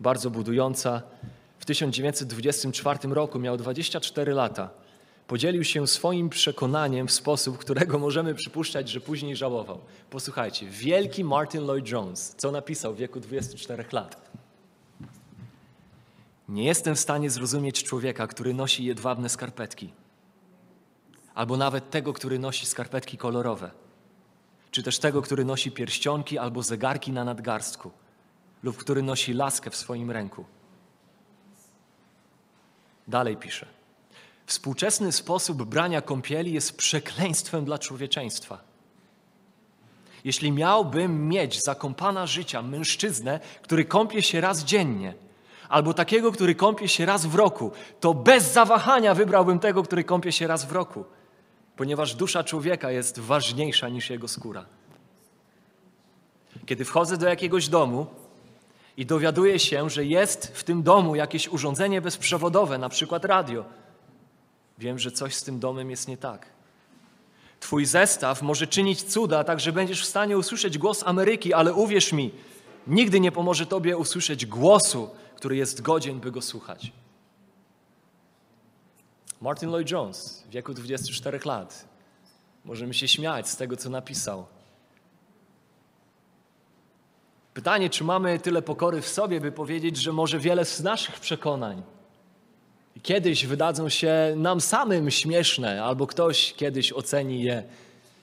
bardzo 0.00 0.30
budująca. 0.30 1.02
W 1.58 1.64
1924 1.64 3.14
roku 3.14 3.38
miał 3.38 3.56
24 3.56 4.32
lata. 4.32 4.70
Podzielił 5.26 5.64
się 5.64 5.86
swoim 5.86 6.28
przekonaniem 6.28 7.08
w 7.08 7.12
sposób, 7.12 7.58
którego 7.58 7.98
możemy 7.98 8.34
przypuszczać, 8.34 8.88
że 8.88 9.00
później 9.00 9.36
żałował. 9.36 9.80
Posłuchajcie, 10.10 10.66
wielki 10.66 11.24
Martin 11.24 11.60
Lloyd 11.60 11.90
Jones, 11.90 12.34
co 12.36 12.52
napisał 12.52 12.94
w 12.94 12.96
wieku 12.96 13.20
24 13.20 13.84
lat. 13.92 14.30
Nie 16.48 16.64
jestem 16.64 16.94
w 16.94 17.00
stanie 17.00 17.30
zrozumieć 17.30 17.84
człowieka, 17.84 18.26
który 18.26 18.54
nosi 18.54 18.84
jedwabne 18.84 19.28
skarpetki 19.28 19.92
albo 21.36 21.56
nawet 21.56 21.90
tego, 21.90 22.12
który 22.12 22.38
nosi 22.38 22.66
skarpetki 22.66 23.18
kolorowe, 23.18 23.70
czy 24.70 24.82
też 24.82 24.98
tego, 24.98 25.22
który 25.22 25.44
nosi 25.44 25.70
pierścionki 25.70 26.38
albo 26.38 26.62
zegarki 26.62 27.12
na 27.12 27.24
nadgarstku, 27.24 27.90
lub 28.62 28.76
który 28.76 29.02
nosi 29.02 29.32
laskę 29.32 29.70
w 29.70 29.76
swoim 29.76 30.10
ręku. 30.10 30.44
Dalej 33.08 33.36
pisze. 33.36 33.66
Współczesny 34.46 35.12
sposób 35.12 35.62
brania 35.62 36.00
kąpieli 36.00 36.52
jest 36.52 36.76
przekleństwem 36.76 37.64
dla 37.64 37.78
człowieczeństwa. 37.78 38.60
Jeśli 40.24 40.52
miałbym 40.52 41.28
mieć 41.28 41.62
za 41.62 41.74
kompana 41.74 42.26
życia 42.26 42.62
mężczyznę, 42.62 43.40
który 43.62 43.84
kąpie 43.84 44.22
się 44.22 44.40
raz 44.40 44.64
dziennie, 44.64 45.14
albo 45.68 45.94
takiego, 45.94 46.32
który 46.32 46.54
kąpie 46.54 46.88
się 46.88 47.06
raz 47.06 47.26
w 47.26 47.34
roku, 47.34 47.72
to 48.00 48.14
bez 48.14 48.52
zawahania 48.52 49.14
wybrałbym 49.14 49.58
tego, 49.58 49.82
który 49.82 50.04
kąpie 50.04 50.32
się 50.32 50.46
raz 50.46 50.64
w 50.64 50.72
roku 50.72 51.04
ponieważ 51.76 52.14
dusza 52.14 52.44
człowieka 52.44 52.90
jest 52.90 53.18
ważniejsza 53.18 53.88
niż 53.88 54.10
jego 54.10 54.28
skóra. 54.28 54.66
Kiedy 56.66 56.84
wchodzę 56.84 57.16
do 57.16 57.28
jakiegoś 57.28 57.68
domu 57.68 58.06
i 58.96 59.06
dowiaduję 59.06 59.58
się, 59.58 59.90
że 59.90 60.04
jest 60.04 60.46
w 60.46 60.64
tym 60.64 60.82
domu 60.82 61.16
jakieś 61.16 61.48
urządzenie 61.48 62.00
bezprzewodowe, 62.00 62.78
na 62.78 62.88
przykład 62.88 63.24
radio, 63.24 63.64
wiem, 64.78 64.98
że 64.98 65.10
coś 65.10 65.34
z 65.34 65.42
tym 65.42 65.58
domem 65.58 65.90
jest 65.90 66.08
nie 66.08 66.16
tak. 66.16 66.46
Twój 67.60 67.86
zestaw 67.86 68.42
może 68.42 68.66
czynić 68.66 69.02
cuda, 69.02 69.44
tak 69.44 69.60
że 69.60 69.72
będziesz 69.72 70.02
w 70.02 70.06
stanie 70.06 70.38
usłyszeć 70.38 70.78
głos 70.78 71.02
Ameryki, 71.06 71.54
ale 71.54 71.74
uwierz 71.74 72.12
mi, 72.12 72.30
nigdy 72.86 73.20
nie 73.20 73.32
pomoże 73.32 73.66
Tobie 73.66 73.96
usłyszeć 73.96 74.46
głosu, 74.46 75.10
który 75.36 75.56
jest 75.56 75.82
godzien, 75.82 76.20
by 76.20 76.30
go 76.32 76.42
słuchać. 76.42 76.92
Martin 79.40 79.68
Lloyd 79.68 79.90
Jones 79.90 80.42
w 80.48 80.50
wieku 80.50 80.74
24 80.74 81.40
lat. 81.44 81.88
Możemy 82.64 82.94
się 82.94 83.08
śmiać 83.08 83.48
z 83.48 83.56
tego, 83.56 83.76
co 83.76 83.90
napisał. 83.90 84.46
Pytanie, 87.54 87.90
czy 87.90 88.04
mamy 88.04 88.38
tyle 88.38 88.62
pokory 88.62 89.02
w 89.02 89.08
sobie, 89.08 89.40
by 89.40 89.52
powiedzieć, 89.52 89.96
że 89.96 90.12
może 90.12 90.38
wiele 90.38 90.64
z 90.64 90.80
naszych 90.80 91.20
przekonań 91.20 91.82
kiedyś 93.02 93.46
wydadzą 93.46 93.88
się 93.88 94.34
nam 94.36 94.60
samym 94.60 95.10
śmieszne, 95.10 95.84
albo 95.84 96.06
ktoś 96.06 96.52
kiedyś 96.52 96.92
oceni 96.92 97.42
je 97.42 97.62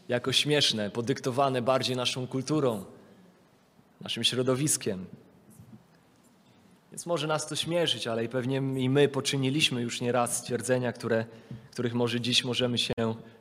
jako 0.09 0.31
śmieszne, 0.31 0.89
podyktowane 0.89 1.61
bardziej 1.61 1.95
naszą 1.95 2.27
kulturą, 2.27 2.85
naszym 4.01 4.23
środowiskiem. 4.23 5.05
Więc 6.93 7.05
może 7.05 7.27
nas 7.27 7.47
to 7.47 7.55
śmieszyć, 7.55 8.07
ale 8.07 8.23
i 8.23 8.29
pewnie 8.29 8.57
i 8.57 8.89
my 8.89 9.07
poczyniliśmy 9.07 9.81
już 9.81 10.01
nieraz 10.01 10.37
stwierdzenia, 10.37 10.93
które, 10.93 11.25
których 11.71 11.93
może 11.93 12.21
dziś 12.21 12.43
możemy 12.43 12.77
się 12.77 12.93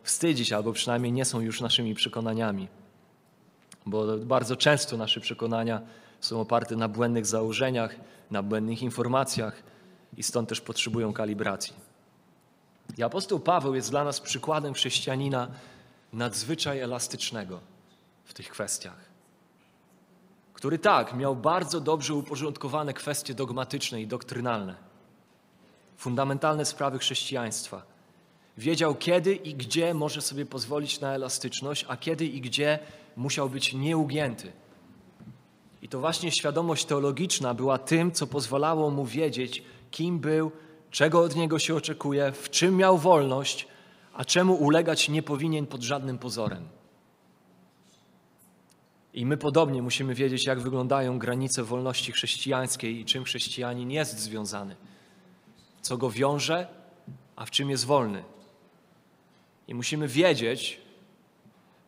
wstydzić, 0.03 0.53
albo 0.53 0.73
przynajmniej 0.73 1.13
nie 1.13 1.25
są 1.25 1.41
już 1.41 1.61
naszymi 1.61 1.95
przekonaniami. 1.95 2.69
Bo 3.87 4.19
bardzo 4.19 4.57
często 4.57 4.97
nasze 4.97 5.21
przekonania 5.21 5.81
są 6.21 6.41
oparte 6.41 6.77
na 6.77 6.89
błędnych 6.89 7.27
założeniach, 7.27 7.97
na 8.31 8.43
błędnych 8.43 8.83
informacjach 8.83 9.63
i 10.17 10.23
stąd 10.23 10.49
też 10.49 10.61
potrzebują 10.61 11.13
kalibracji. 11.13 11.75
I 12.99 13.03
apostoł 13.03 13.41
Paweł 13.41 13.75
jest 13.75 13.91
dla 13.91 14.05
nas 14.05 14.21
przykładem 14.21 14.75
chrześcijanina 14.75 15.49
nadzwyczaj 16.13 16.81
elastycznego 16.81 17.61
w 18.25 18.35
tych 18.35 18.49
kwestiach 18.49 19.12
który 20.63 20.79
tak, 20.79 21.15
miał 21.15 21.37
bardzo 21.37 21.81
dobrze 21.81 22.15
uporządkowane 22.15 22.95
kwestie 22.95 23.35
dogmatyczne 23.35 24.03
i 24.03 24.07
doktrynalne, 24.07 24.75
fundamentalne 25.97 26.65
sprawy 26.65 26.99
chrześcijaństwa. 26.99 27.83
Wiedział, 28.59 28.95
kiedy 28.95 29.35
i 29.35 29.55
gdzie 29.55 29.95
może 29.95 30.21
sobie 30.21 30.47
pozwolić 30.47 31.01
na 31.01 31.15
elastyczność, 31.15 31.85
a 31.89 31.97
kiedy 31.97 32.27
i 32.27 32.41
gdzie 32.41 32.79
musiał 33.17 33.51
być 33.51 33.75
nieugięty. 33.75 34.53
I 35.83 35.89
to 35.89 36.01
właśnie 36.01 36.31
świadomość 36.31 36.85
teologiczna 36.85 37.55
była 37.55 37.79
tym, 37.79 38.13
co 38.13 38.27
pozwalało 38.27 38.91
mu 38.91 39.07
wiedzieć, 39.07 39.63
kim 39.91 40.19
był, 40.19 40.53
czego 40.91 41.21
od 41.21 41.37
niego 41.37 41.59
się 41.59 41.75
oczekuje, 41.75 42.33
w 42.33 42.51
czym 42.51 42.77
miał 42.77 42.99
wolność, 42.99 43.69
a 44.15 44.25
czemu 44.25 44.55
ulegać 44.55 45.09
nie 45.09 45.23
powinien 45.23 45.67
pod 45.67 45.83
żadnym 45.83 46.19
pozorem. 46.19 46.82
I 49.15 49.27
my 49.27 49.37
podobnie 49.37 49.83
musimy 49.83 50.15
wiedzieć, 50.15 50.47
jak 50.47 50.61
wyglądają 50.61 51.19
granice 51.19 51.65
wolności 51.65 52.13
chrześcijańskiej 52.13 53.01
i 53.01 53.05
czym 53.05 53.25
chrześcijanin 53.25 53.91
jest 53.91 54.19
związany, 54.19 54.77
co 55.81 55.97
go 55.97 56.11
wiąże, 56.11 56.67
a 57.37 57.45
w 57.47 57.51
czym 57.51 57.71
jest 57.71 57.85
wolny. 57.85 58.25
I 59.69 59.75
musimy 59.75 60.09
wiedzieć, 60.09 60.81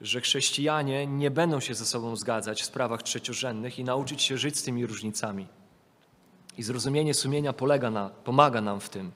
że 0.00 0.20
chrześcijanie 0.20 1.06
nie 1.06 1.30
będą 1.30 1.60
się 1.60 1.74
ze 1.74 1.86
sobą 1.86 2.16
zgadzać 2.16 2.62
w 2.62 2.64
sprawach 2.64 3.02
trzeciorzędnych 3.02 3.78
i 3.78 3.84
nauczyć 3.84 4.22
się 4.22 4.38
żyć 4.38 4.58
z 4.58 4.62
tymi 4.62 4.86
różnicami. 4.86 5.46
I 6.58 6.62
zrozumienie 6.62 7.14
sumienia 7.14 7.52
polega 7.52 7.90
na, 7.90 8.08
pomaga 8.08 8.60
nam 8.60 8.80
w 8.80 8.88
tym. 8.88 9.12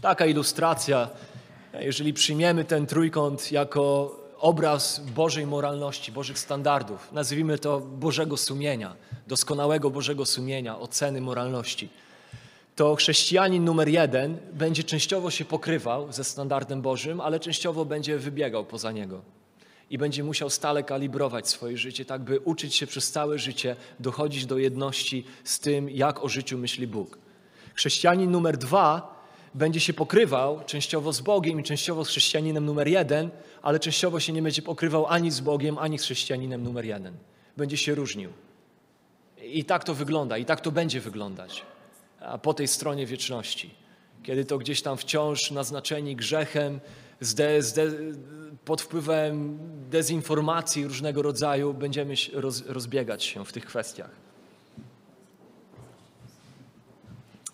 Taka 0.00 0.26
ilustracja, 0.26 1.10
jeżeli 1.80 2.12
przyjmiemy 2.12 2.64
ten 2.64 2.86
trójkąt 2.86 3.52
jako 3.52 4.14
obraz 4.40 5.00
Bożej 5.00 5.46
moralności, 5.46 6.12
Bożych 6.12 6.38
standardów, 6.38 7.12
nazwijmy 7.12 7.58
to 7.58 7.80
Bożego 7.80 8.36
sumienia, 8.36 8.96
doskonałego 9.26 9.90
Bożego 9.90 10.26
sumienia, 10.26 10.78
oceny 10.78 11.20
moralności, 11.20 11.88
to 12.76 12.96
chrześcijanin 12.96 13.64
numer 13.64 13.88
jeden 13.88 14.38
będzie 14.52 14.84
częściowo 14.84 15.30
się 15.30 15.44
pokrywał 15.44 16.12
ze 16.12 16.24
standardem 16.24 16.82
Bożym, 16.82 17.20
ale 17.20 17.40
częściowo 17.40 17.84
będzie 17.84 18.18
wybiegał 18.18 18.64
poza 18.64 18.92
niego. 18.92 19.20
i 19.90 19.98
będzie 19.98 20.24
musiał 20.24 20.50
stale 20.50 20.82
kalibrować 20.82 21.48
swoje 21.48 21.76
życie, 21.76 22.04
tak 22.04 22.22
by 22.22 22.40
uczyć 22.40 22.74
się 22.74 22.86
przez 22.86 23.10
całe 23.10 23.38
życie 23.38 23.76
dochodzić 24.00 24.46
do 24.46 24.58
jedności 24.58 25.24
z 25.44 25.60
tym, 25.60 25.90
jak 25.90 26.24
o 26.24 26.28
życiu 26.28 26.58
myśli 26.58 26.86
Bóg. 26.86 27.18
Chrześcijanin 27.74 28.30
numer 28.30 28.56
dwa 28.56 29.17
będzie 29.58 29.80
się 29.80 29.92
pokrywał 29.92 30.60
częściowo 30.66 31.12
z 31.12 31.20
Bogiem 31.20 31.60
i 31.60 31.62
częściowo 31.62 32.04
z 32.04 32.08
chrześcijaninem 32.08 32.64
numer 32.64 32.88
jeden, 32.88 33.30
ale 33.62 33.80
częściowo 33.80 34.20
się 34.20 34.32
nie 34.32 34.42
będzie 34.42 34.62
pokrywał 34.62 35.06
ani 35.06 35.30
z 35.30 35.40
Bogiem, 35.40 35.78
ani 35.78 35.98
z 35.98 36.02
chrześcijaninem 36.02 36.62
numer 36.62 36.84
jeden. 36.84 37.14
Będzie 37.56 37.76
się 37.76 37.94
różnił. 37.94 38.32
I 39.42 39.64
tak 39.64 39.84
to 39.84 39.94
wygląda, 39.94 40.38
i 40.38 40.44
tak 40.44 40.60
to 40.60 40.70
będzie 40.72 41.00
wyglądać 41.00 41.62
po 42.42 42.54
tej 42.54 42.68
stronie 42.68 43.06
wieczności. 43.06 43.74
Kiedy 44.22 44.44
to 44.44 44.58
gdzieś 44.58 44.82
tam 44.82 44.96
wciąż 44.96 45.50
naznaczeni 45.50 46.16
grzechem, 46.16 46.80
zde, 47.20 47.62
zde, 47.62 47.86
pod 48.64 48.82
wpływem 48.82 49.58
dezinformacji 49.90 50.84
różnego 50.84 51.22
rodzaju 51.22 51.74
będziemy 51.74 52.14
roz, 52.32 52.66
rozbiegać 52.66 53.24
się 53.24 53.44
w 53.44 53.52
tych 53.52 53.66
kwestiach. 53.66 54.10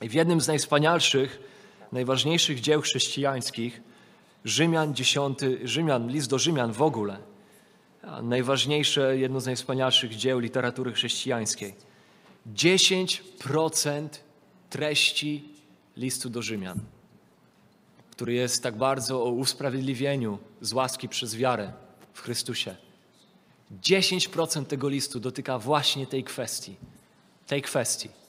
I 0.01 0.09
w 0.09 0.15
jednym 0.15 0.41
z 0.41 0.49
najwspanialszych, 0.49 1.54
najważniejszych 1.95 2.61
dzieł 2.61 2.81
chrześcijańskich, 2.81 3.81
Rzymian 4.45 4.95
10, 4.95 5.39
Rzymian, 5.65 6.09
list 6.09 6.31
do 6.31 6.39
Rzymian 6.39 6.73
w 6.73 6.83
ogóle, 6.83 7.19
najważniejsze, 8.23 9.19
jedno 9.19 9.41
z 9.41 9.47
najwspanialszych 9.47 10.17
dzieł 10.17 10.39
literatury 10.39 10.93
chrześcijańskiej. 10.93 11.75
10% 12.55 14.09
treści 14.71 15.49
listu 15.97 16.31
do 16.31 16.43
Rzymian, 16.43 16.81
który 18.11 18.35
jest 18.35 18.63
tak 18.63 18.77
bardzo 18.77 19.23
o 19.23 19.31
usprawiedliwieniu 19.31 20.39
z 20.61 20.73
łaski 20.73 21.09
przez 21.09 21.37
wiarę 21.37 21.73
w 22.13 22.21
Chrystusie. 22.21 22.77
10% 23.83 24.65
tego 24.65 24.89
listu 24.89 25.21
dotyka 25.21 25.59
właśnie 25.59 26.07
tej 26.07 26.25
kwestii. 26.25 26.77
Tej 27.47 27.63
kwestii. 27.63 28.24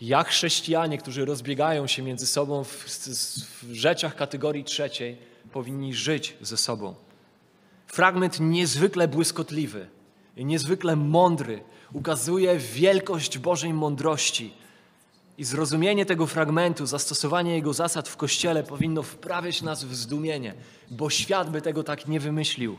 Jak 0.00 0.28
chrześcijanie, 0.28 0.98
którzy 0.98 1.24
rozbiegają 1.24 1.86
się 1.86 2.02
między 2.02 2.26
sobą 2.26 2.64
w, 2.64 2.84
w 3.62 3.72
rzeczach 3.72 4.16
kategorii 4.16 4.64
trzeciej, 4.64 5.18
powinni 5.52 5.94
żyć 5.94 6.36
ze 6.40 6.56
sobą. 6.56 6.94
Fragment 7.86 8.40
niezwykle 8.40 9.08
błyskotliwy, 9.08 9.86
niezwykle 10.36 10.96
mądry, 10.96 11.62
ukazuje 11.92 12.58
wielkość 12.58 13.38
Bożej 13.38 13.72
mądrości. 13.72 14.52
I 15.38 15.44
zrozumienie 15.44 16.06
tego 16.06 16.26
fragmentu, 16.26 16.86
zastosowanie 16.86 17.54
jego 17.54 17.72
zasad 17.72 18.08
w 18.08 18.16
Kościele 18.16 18.62
powinno 18.62 19.02
wprawiać 19.02 19.62
nas 19.62 19.84
w 19.84 19.94
zdumienie, 19.94 20.54
bo 20.90 21.10
świat 21.10 21.50
by 21.50 21.62
tego 21.62 21.84
tak 21.84 22.08
nie 22.08 22.20
wymyślił. 22.20 22.78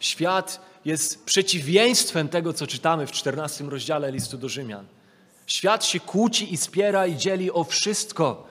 Świat 0.00 0.60
jest 0.84 1.24
przeciwieństwem 1.24 2.28
tego, 2.28 2.52
co 2.52 2.66
czytamy 2.66 3.06
w 3.06 3.12
14 3.12 3.64
rozdziale 3.64 4.12
listu 4.12 4.38
do 4.38 4.48
Rzymian. 4.48 4.86
Świat 5.52 5.84
się 5.84 6.00
kłóci 6.00 6.54
i 6.54 6.56
spiera 6.56 7.06
i 7.06 7.16
dzieli 7.16 7.52
o 7.52 7.64
wszystko. 7.64 8.44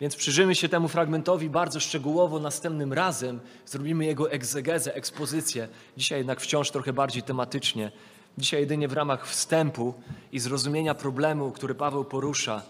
Więc 0.00 0.16
przyjrzymy 0.16 0.54
się 0.54 0.68
temu 0.68 0.88
fragmentowi 0.88 1.50
bardzo 1.50 1.80
szczegółowo 1.80 2.38
następnym 2.38 2.92
razem. 2.92 3.40
Zrobimy 3.66 4.04
jego 4.04 4.30
egzegezę, 4.30 4.94
ekspozycję. 4.94 5.68
Dzisiaj 5.96 6.18
jednak 6.18 6.40
wciąż 6.40 6.70
trochę 6.70 6.92
bardziej 6.92 7.22
tematycznie. 7.22 7.92
Dzisiaj 8.38 8.60
jedynie 8.60 8.88
w 8.88 8.92
ramach 8.92 9.28
wstępu 9.28 9.94
i 10.32 10.40
zrozumienia 10.40 10.94
problemu, 10.94 11.50
który 11.50 11.74
Paweł 11.74 12.04
porusza 12.04 12.62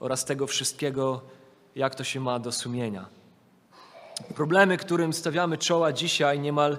oraz 0.00 0.24
tego 0.24 0.46
wszystkiego, 0.46 1.20
jak 1.76 1.94
to 1.94 2.04
się 2.04 2.20
ma 2.20 2.38
do 2.38 2.52
sumienia. 2.52 3.06
Problemy, 4.34 4.76
którym 4.76 5.12
stawiamy 5.12 5.58
czoła 5.58 5.92
dzisiaj, 5.92 6.40
niemal 6.40 6.78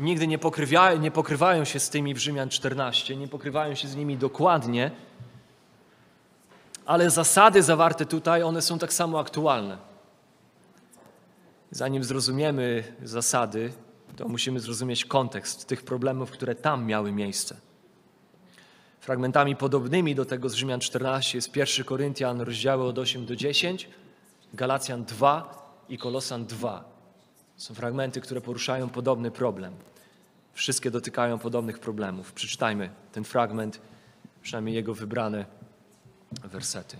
nigdy 0.00 0.26
nie, 0.26 0.38
pokrywają, 0.38 0.98
nie 0.98 1.10
pokrywają 1.10 1.64
się 1.64 1.80
z 1.80 1.90
tymi 1.90 2.14
w 2.14 2.18
Rzymian 2.18 2.48
14, 2.48 3.16
nie 3.16 3.28
pokrywają 3.28 3.74
się 3.74 3.88
z 3.88 3.96
nimi 3.96 4.16
dokładnie, 4.16 4.90
ale 6.86 7.10
zasady 7.10 7.62
zawarte 7.62 8.06
tutaj, 8.06 8.42
one 8.42 8.62
są 8.62 8.78
tak 8.78 8.92
samo 8.92 9.20
aktualne. 9.20 9.78
Zanim 11.70 12.04
zrozumiemy 12.04 12.84
zasady, 13.02 13.72
to 14.16 14.28
musimy 14.28 14.60
zrozumieć 14.60 15.04
kontekst 15.04 15.66
tych 15.66 15.82
problemów, 15.82 16.30
które 16.30 16.54
tam 16.54 16.86
miały 16.86 17.12
miejsce. 17.12 17.56
Fragmentami 19.00 19.56
podobnymi 19.56 20.14
do 20.14 20.24
tego 20.24 20.48
z 20.48 20.54
Rzymian 20.54 20.80
14 20.80 21.38
jest 21.38 21.56
1 21.56 21.84
Koryntian, 21.84 22.40
rozdziały 22.40 22.84
od 22.84 22.98
8 22.98 23.26
do 23.26 23.36
10, 23.36 23.88
Galacjan 24.54 25.04
2 25.04 25.68
i 25.88 25.98
Kolosan 25.98 26.46
2. 26.46 26.84
Są 27.56 27.74
fragmenty, 27.74 28.20
które 28.20 28.40
poruszają 28.40 28.88
podobny 28.88 29.30
problem. 29.30 29.74
Wszystkie 30.52 30.90
dotykają 30.90 31.38
podobnych 31.38 31.78
problemów. 31.78 32.32
Przeczytajmy 32.32 32.90
ten 33.12 33.24
fragment, 33.24 33.80
przynajmniej 34.42 34.74
jego 34.74 34.94
wybrane 34.94 35.44
wersety. 36.44 36.96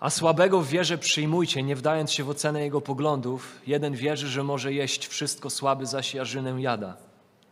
A 0.00 0.10
słabego 0.10 0.60
w 0.60 0.68
wierze 0.68 0.98
przyjmujcie, 0.98 1.62
nie 1.62 1.76
wdając 1.76 2.12
się 2.12 2.24
w 2.24 2.30
ocenę 2.30 2.64
jego 2.64 2.80
poglądów. 2.80 3.60
Jeden 3.66 3.94
wierzy, 3.94 4.28
że 4.28 4.44
może 4.44 4.72
jeść 4.72 5.06
wszystko, 5.06 5.50
słaby 5.50 5.86
zaś 5.86 6.14
jarzynę 6.14 6.62
jada. 6.62 6.96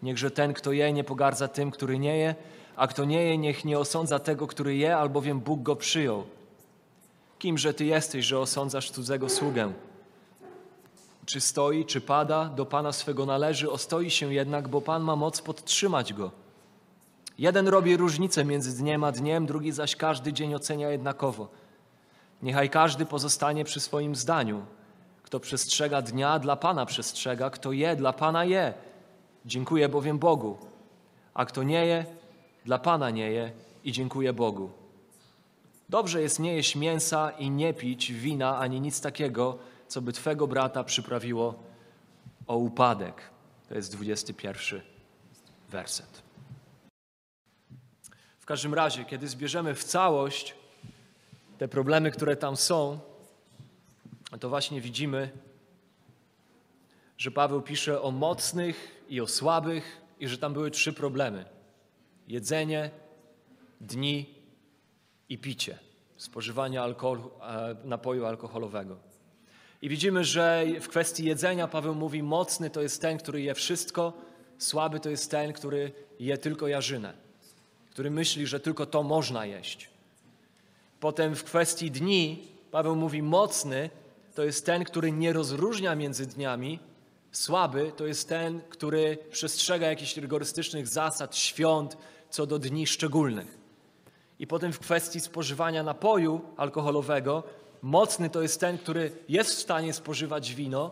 Niechże 0.03 0.31
ten, 0.31 0.55
kto 0.55 0.73
je, 0.73 0.93
nie 0.93 1.05
pogardza 1.05 1.49
tym, 1.49 1.71
który 1.71 1.99
nie 1.99 2.17
je, 2.17 2.35
a 2.77 2.87
kto 2.87 3.05
nie 3.05 3.23
je, 3.23 3.39
niech 3.39 3.65
nie 3.65 3.79
osądza 3.79 4.19
tego, 4.19 4.47
który 4.47 4.77
je, 4.77 4.97
albowiem 4.97 5.41
Bóg 5.41 5.63
go 5.63 5.77
przyjął. 5.77 6.25
Kimże 7.39 7.75
ty 7.75 7.85
jesteś, 7.85 8.27
że 8.27 8.39
osądzasz 8.39 8.91
cudzego 8.91 9.29
sługę? 9.29 9.73
Czy 11.27 11.41
stoi, 11.41 11.85
czy 11.85 12.01
pada, 12.01 12.45
do 12.45 12.67
Pana 12.67 12.93
swego 12.93 13.27
należy, 13.27 13.71
ostoi 13.71 14.11
się 14.11 14.35
jednak, 14.35 14.69
bo 14.69 14.81
Pan 14.81 15.03
ma 15.03 15.17
moc 15.17 15.41
podtrzymać 15.41 16.13
go. 16.13 16.46
Jeden 17.39 17.69
robi 17.69 17.97
różnicę 17.97 18.45
między 18.45 18.79
dniem 18.79 19.05
a 19.05 19.13
dniem, 19.13 19.47
drugi 19.47 19.73
zaś 19.73 19.97
każdy 19.97 20.33
dzień 20.33 20.55
ocenia 20.55 20.91
jednakowo. 20.91 21.49
Niechaj 22.43 22.71
każdy 22.71 23.07
pozostanie 23.07 23.65
przy 23.65 23.81
swoim 23.81 24.17
zdaniu. 24.17 24.67
Kto 25.23 25.41
przestrzega 25.41 26.03
dnia, 26.03 26.39
dla 26.39 26.57
Pana 26.57 26.87
przestrzega, 26.87 27.51
kto 27.51 27.73
je, 27.73 27.97
dla 27.97 28.13
Pana 28.13 28.45
je. 28.45 28.75
Dziękuję 29.47 29.89
bowiem 29.89 30.19
Bogu. 30.19 30.59
A 31.35 31.45
kto 31.45 31.63
nie 31.63 31.87
je, 31.87 32.07
dla 32.65 32.79
Pana 32.79 33.11
nie 33.11 33.31
je 33.31 33.51
i 33.85 33.93
dziękuję 33.93 34.33
Bogu. 34.33 34.71
Dobrze 35.89 36.23
jest 36.23 36.39
nie 36.39 36.55
jeść 36.55 36.77
mięsa 36.77 37.31
i 37.31 37.51
nie 37.51 37.75
pić 37.75 38.13
wina 38.13 38.59
ani 38.59 38.81
nic 38.81 39.01
takiego, 39.01 39.59
co 39.89 40.01
by 40.01 40.13
Twego 40.13 40.47
brata 40.47 40.85
przyprawiło 40.85 41.55
o 42.47 42.57
upadek. 42.57 43.23
To 43.69 43.75
jest 43.75 43.93
21 43.93 44.81
werset. 45.71 46.26
W 48.47 48.49
każdym 48.49 48.75
razie, 48.75 49.05
kiedy 49.05 49.29
zbierzemy 49.29 49.75
w 49.75 49.85
całość 49.85 50.55
te 51.59 51.69
problemy, 51.69 52.11
które 52.11 52.37
tam 52.37 52.57
są, 52.57 52.99
to 54.41 54.49
właśnie 54.49 54.81
widzimy, 54.81 55.31
że 57.19 57.31
Paweł 57.31 57.63
pisze 57.63 58.03
o 58.03 58.11
mocnych 58.11 59.05
i 59.09 59.21
o 59.21 59.27
słabych, 59.27 60.01
i 60.21 60.29
że 60.29 60.39
tam 60.39 60.53
były 60.53 60.71
trzy 60.71 60.93
problemy: 60.93 61.45
jedzenie, 62.29 62.91
dni 63.81 64.35
i 65.29 65.39
picie, 65.39 65.79
spożywanie 66.17 66.83
alkoholu, 66.83 67.31
e, 67.43 67.77
napoju 67.85 68.27
alkoholowego. 68.27 68.97
I 69.83 69.89
widzimy, 69.89 70.25
że 70.25 70.65
w 70.81 70.89
kwestii 70.89 71.25
jedzenia 71.25 71.69
Paweł 71.69 71.95
mówi: 71.95 72.23
mocny 72.23 72.71
to 72.71 72.83
jest 72.83 73.03
ten, 73.03 73.19
który 73.19 73.43
je 73.43 73.55
wszystko, 73.55 74.13
słaby 74.59 75.01
to 75.01 75.11
jest 75.11 75.31
ten, 75.31 75.53
który 75.53 75.93
je 76.21 76.39
tylko 76.39 76.69
jarzynę 76.69 77.26
który 77.97 78.11
myśli, 78.11 78.47
że 78.47 78.61
tylko 78.61 78.87
to 78.87 79.03
można 79.03 79.47
jeść. 79.47 79.89
Potem 81.01 81.37
w 81.37 81.45
kwestii 81.45 81.91
dni 81.91 82.49
Paweł 82.71 82.97
mówi: 82.97 83.23
mocny 83.23 83.91
to 84.35 84.45
jest 84.45 84.67
ten, 84.67 84.85
który 84.85 85.13
nie 85.13 85.33
rozróżnia 85.33 85.95
między 85.95 86.27
dniami, 86.27 86.79
słaby 87.33 87.93
to 87.97 88.07
jest 88.07 88.29
ten, 88.29 88.61
który 88.69 89.19
przestrzega 89.31 89.87
jakichś 89.87 90.17
rygorystycznych 90.17 90.89
zasad, 90.89 91.37
świąt 91.37 91.97
co 92.31 92.47
do 92.47 92.59
dni 92.59 92.87
szczególnych. 92.87 93.59
I 94.39 94.47
potem 94.47 94.73
w 94.73 94.79
kwestii 94.79 95.21
spożywania 95.21 95.83
napoju 95.83 96.41
alkoholowego, 96.57 97.43
mocny 97.83 98.31
to 98.31 98.43
jest 98.43 98.61
ten, 98.61 98.79
który 98.79 99.13
jest 99.29 99.51
w 99.51 99.59
stanie 99.59 99.93
spożywać 99.93 100.55
wino, 100.55 100.91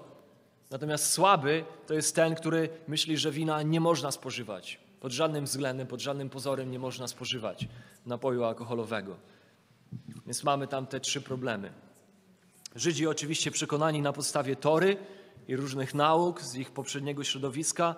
natomiast 0.70 1.12
słaby 1.12 1.64
to 1.86 1.94
jest 1.94 2.14
ten, 2.14 2.34
który 2.34 2.68
myśli, 2.88 3.16
że 3.16 3.30
wina 3.30 3.62
nie 3.62 3.80
można 3.80 4.10
spożywać. 4.10 4.83
Pod 5.04 5.12
żadnym 5.12 5.44
względem, 5.44 5.86
pod 5.86 6.00
żadnym 6.00 6.30
pozorem 6.30 6.70
nie 6.70 6.78
można 6.78 7.08
spożywać 7.08 7.68
napoju 8.06 8.44
alkoholowego. 8.44 9.16
Więc 10.26 10.44
mamy 10.44 10.66
tam 10.66 10.86
te 10.86 11.00
trzy 11.00 11.20
problemy. 11.20 11.72
Żydzi 12.74 13.06
oczywiście 13.06 13.50
przekonani 13.50 14.02
na 14.02 14.12
podstawie 14.12 14.56
Tory 14.56 14.96
i 15.48 15.56
różnych 15.56 15.94
nauk 15.94 16.42
z 16.42 16.54
ich 16.54 16.70
poprzedniego 16.70 17.24
środowiska, 17.24 17.94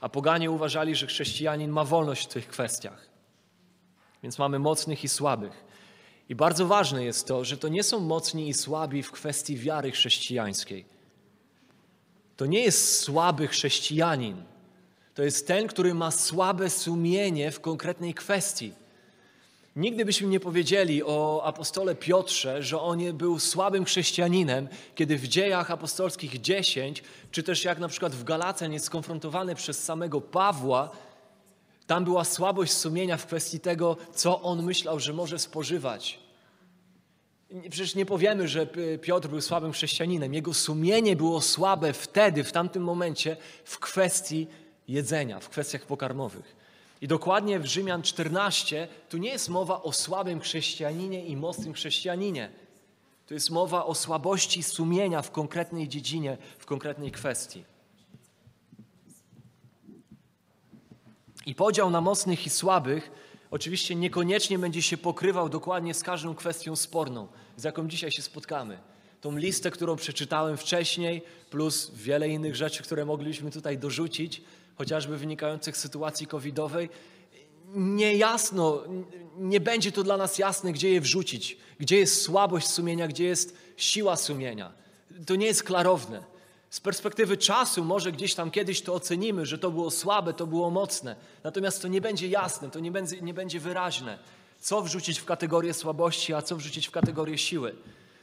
a 0.00 0.08
poganie 0.08 0.50
uważali, 0.50 0.94
że 0.94 1.06
chrześcijanin 1.06 1.70
ma 1.70 1.84
wolność 1.84 2.24
w 2.24 2.32
tych 2.32 2.48
kwestiach. 2.48 3.08
Więc 4.22 4.38
mamy 4.38 4.58
mocnych 4.58 5.04
i 5.04 5.08
słabych. 5.08 5.64
I 6.28 6.34
bardzo 6.34 6.66
ważne 6.66 7.04
jest 7.04 7.26
to, 7.26 7.44
że 7.44 7.56
to 7.56 7.68
nie 7.68 7.82
są 7.82 8.00
mocni 8.00 8.48
i 8.48 8.54
słabi 8.54 9.02
w 9.02 9.12
kwestii 9.12 9.56
wiary 9.56 9.90
chrześcijańskiej. 9.90 10.84
to 12.36 12.46
nie 12.46 12.60
jest 12.60 13.00
słaby 13.00 13.48
chrześcijanin. 13.48 14.53
To 15.14 15.22
jest 15.22 15.46
ten, 15.46 15.66
który 15.66 15.94
ma 15.94 16.10
słabe 16.10 16.70
sumienie 16.70 17.50
w 17.50 17.60
konkretnej 17.60 18.14
kwestii. 18.14 18.72
Nigdy 19.76 20.04
byśmy 20.04 20.26
nie 20.26 20.40
powiedzieli 20.40 21.02
o 21.02 21.42
apostole 21.44 21.94
Piotrze, 21.94 22.62
że 22.62 22.80
on 22.80 23.12
był 23.12 23.38
słabym 23.38 23.84
chrześcijaninem, 23.84 24.68
kiedy 24.94 25.18
w 25.18 25.28
dziejach 25.28 25.70
apostolskich 25.70 26.40
10, 26.40 27.02
czy 27.30 27.42
też 27.42 27.64
jak 27.64 27.78
na 27.78 27.88
przykład 27.88 28.14
w 28.14 28.24
Galacjan 28.24 28.72
jest 28.72 28.86
skonfrontowany 28.86 29.54
przez 29.54 29.84
samego 29.84 30.20
Pawła, 30.20 30.90
tam 31.86 32.04
była 32.04 32.24
słabość 32.24 32.72
sumienia 32.72 33.16
w 33.16 33.26
kwestii 33.26 33.60
tego, 33.60 33.96
co 34.14 34.42
on 34.42 34.62
myślał, 34.62 35.00
że 35.00 35.12
może 35.12 35.38
spożywać. 35.38 36.18
Przecież 37.70 37.94
nie 37.94 38.06
powiemy, 38.06 38.48
że 38.48 38.66
Piotr 39.00 39.28
był 39.28 39.40
słabym 39.40 39.72
chrześcijaninem. 39.72 40.34
Jego 40.34 40.54
sumienie 40.54 41.16
było 41.16 41.40
słabe 41.40 41.92
wtedy, 41.92 42.44
w 42.44 42.52
tamtym 42.52 42.82
momencie, 42.82 43.36
w 43.64 43.78
kwestii 43.78 44.46
jedzenia, 44.88 45.40
w 45.40 45.48
kwestiach 45.48 45.86
pokarmowych. 45.86 46.56
I 47.00 47.08
dokładnie 47.08 47.60
w 47.60 47.66
Rzymian 47.66 48.02
14 48.02 48.88
tu 49.08 49.18
nie 49.18 49.28
jest 49.28 49.48
mowa 49.48 49.82
o 49.82 49.92
słabym 49.92 50.40
chrześcijaninie 50.40 51.24
i 51.24 51.36
mocnym 51.36 51.72
chrześcijaninie. 51.72 52.50
To 53.26 53.34
jest 53.34 53.50
mowa 53.50 53.84
o 53.84 53.94
słabości 53.94 54.62
sumienia 54.62 55.22
w 55.22 55.30
konkretnej 55.30 55.88
dziedzinie, 55.88 56.38
w 56.58 56.66
konkretnej 56.66 57.10
kwestii. 57.10 57.64
I 61.46 61.54
podział 61.54 61.90
na 61.90 62.00
mocnych 62.00 62.46
i 62.46 62.50
słabych 62.50 63.10
oczywiście 63.50 63.94
niekoniecznie 63.94 64.58
będzie 64.58 64.82
się 64.82 64.96
pokrywał 64.96 65.48
dokładnie 65.48 65.94
z 65.94 66.02
każdą 66.02 66.34
kwestią 66.34 66.76
sporną, 66.76 67.28
z 67.56 67.64
jaką 67.64 67.88
dzisiaj 67.88 68.12
się 68.12 68.22
spotkamy. 68.22 68.78
Tą 69.20 69.36
listę, 69.36 69.70
którą 69.70 69.96
przeczytałem 69.96 70.56
wcześniej, 70.56 71.22
plus 71.50 71.90
wiele 71.94 72.28
innych 72.28 72.56
rzeczy, 72.56 72.82
które 72.82 73.04
mogliśmy 73.04 73.50
tutaj 73.50 73.78
dorzucić, 73.78 74.42
chociażby 74.76 75.18
wynikających 75.18 75.76
z 75.76 75.80
sytuacji 75.80 76.26
covidowej, 76.26 76.88
niejasno, 77.74 78.82
nie 79.38 79.60
będzie 79.60 79.92
to 79.92 80.02
dla 80.02 80.16
nas 80.16 80.38
jasne, 80.38 80.72
gdzie 80.72 80.90
je 80.90 81.00
wrzucić, 81.00 81.56
gdzie 81.80 81.96
jest 81.96 82.22
słabość 82.22 82.66
sumienia, 82.68 83.08
gdzie 83.08 83.24
jest 83.24 83.56
siła 83.76 84.16
sumienia. 84.16 84.72
To 85.26 85.36
nie 85.36 85.46
jest 85.46 85.62
klarowne. 85.62 86.34
Z 86.70 86.80
perspektywy 86.80 87.36
czasu 87.36 87.84
może 87.84 88.12
gdzieś 88.12 88.34
tam 88.34 88.50
kiedyś 88.50 88.82
to 88.82 88.94
ocenimy, 88.94 89.46
że 89.46 89.58
to 89.58 89.70
było 89.70 89.90
słabe, 89.90 90.32
to 90.32 90.46
było 90.46 90.70
mocne. 90.70 91.16
Natomiast 91.44 91.82
to 91.82 91.88
nie 91.88 92.00
będzie 92.00 92.28
jasne, 92.28 92.70
to 92.70 92.80
nie 92.80 92.90
będzie, 92.90 93.22
nie 93.22 93.34
będzie 93.34 93.60
wyraźne, 93.60 94.18
co 94.60 94.82
wrzucić 94.82 95.18
w 95.18 95.24
kategorię 95.24 95.74
słabości, 95.74 96.34
a 96.34 96.42
co 96.42 96.56
wrzucić 96.56 96.88
w 96.88 96.90
kategorię 96.90 97.38
siły. 97.38 97.74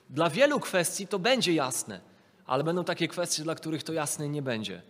Dla 0.09 0.29
wielu 0.29 0.59
kwestii 0.59 1.07
to 1.07 1.19
będzie 1.19 1.53
jasne, 1.53 2.01
ale 2.45 2.63
będą 2.63 2.83
takie 2.83 3.07
kwestie, 3.07 3.43
dla 3.43 3.55
których 3.55 3.83
to 3.83 3.93
jasne 3.93 4.29
nie 4.29 4.41
będzie. 4.41 4.81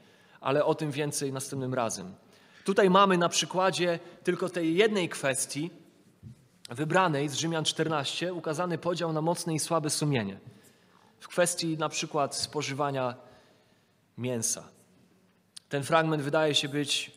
Ale 0.42 0.66
o 0.66 0.76
tym 0.76 0.92
więcej 0.92 1.34
następnym 1.34 1.74
razem. 1.74 2.16
Tutaj 2.64 2.90
mamy 2.90 3.18
na 3.18 3.30
przykładzie 3.30 4.00
tylko 4.24 4.50
tej 4.50 4.76
jednej 4.76 5.10
kwestii, 5.10 5.72
wybranej 6.70 7.30
z 7.30 7.34
Rzymian 7.34 7.66
14, 7.66 8.34
ukazany 8.34 8.78
podział 8.78 9.14
na 9.14 9.22
mocne 9.22 9.54
i 9.54 9.60
słabe 9.60 9.90
sumienie. 9.90 10.40
W 11.20 11.28
kwestii 11.28 11.78
na 11.78 11.90
przykład 11.90 12.36
spożywania 12.36 13.16
mięsa. 14.18 14.64
Ten 15.70 15.84
fragment 15.84 16.24
wydaje 16.24 16.56
się 16.56 16.70
być 16.70 17.12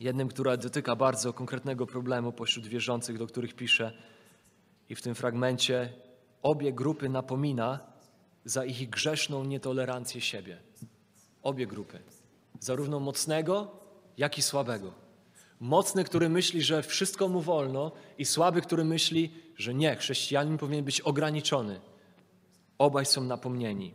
jednym, 0.00 0.28
który 0.28 0.58
dotyka 0.58 0.96
bardzo 0.96 1.32
konkretnego 1.32 1.86
problemu 1.86 2.32
pośród 2.32 2.66
wierzących, 2.66 3.18
do 3.18 3.26
których 3.26 3.54
pisze. 3.54 3.92
I 4.88 4.94
w 4.94 5.02
tym 5.02 5.14
fragmencie 5.14 5.92
obie 6.42 6.72
grupy 6.72 7.08
napomina 7.08 7.80
za 8.44 8.64
ich 8.64 8.90
grzeszną 8.90 9.44
nietolerancję 9.44 10.20
siebie. 10.20 10.58
Obie 11.42 11.66
grupy. 11.66 11.98
Zarówno 12.60 13.00
mocnego, 13.00 13.70
jak 14.16 14.38
i 14.38 14.42
słabego. 14.42 14.92
Mocny, 15.60 16.04
który 16.04 16.28
myśli, 16.28 16.62
że 16.62 16.82
wszystko 16.82 17.28
mu 17.28 17.40
wolno, 17.40 17.92
i 18.18 18.24
słaby, 18.24 18.60
który 18.62 18.84
myśli, 18.84 19.34
że 19.56 19.74
nie, 19.74 19.96
chrześcijanin 19.96 20.58
powinien 20.58 20.84
być 20.84 21.00
ograniczony. 21.00 21.80
Obaj 22.78 23.06
są 23.06 23.24
napomnieni 23.24 23.94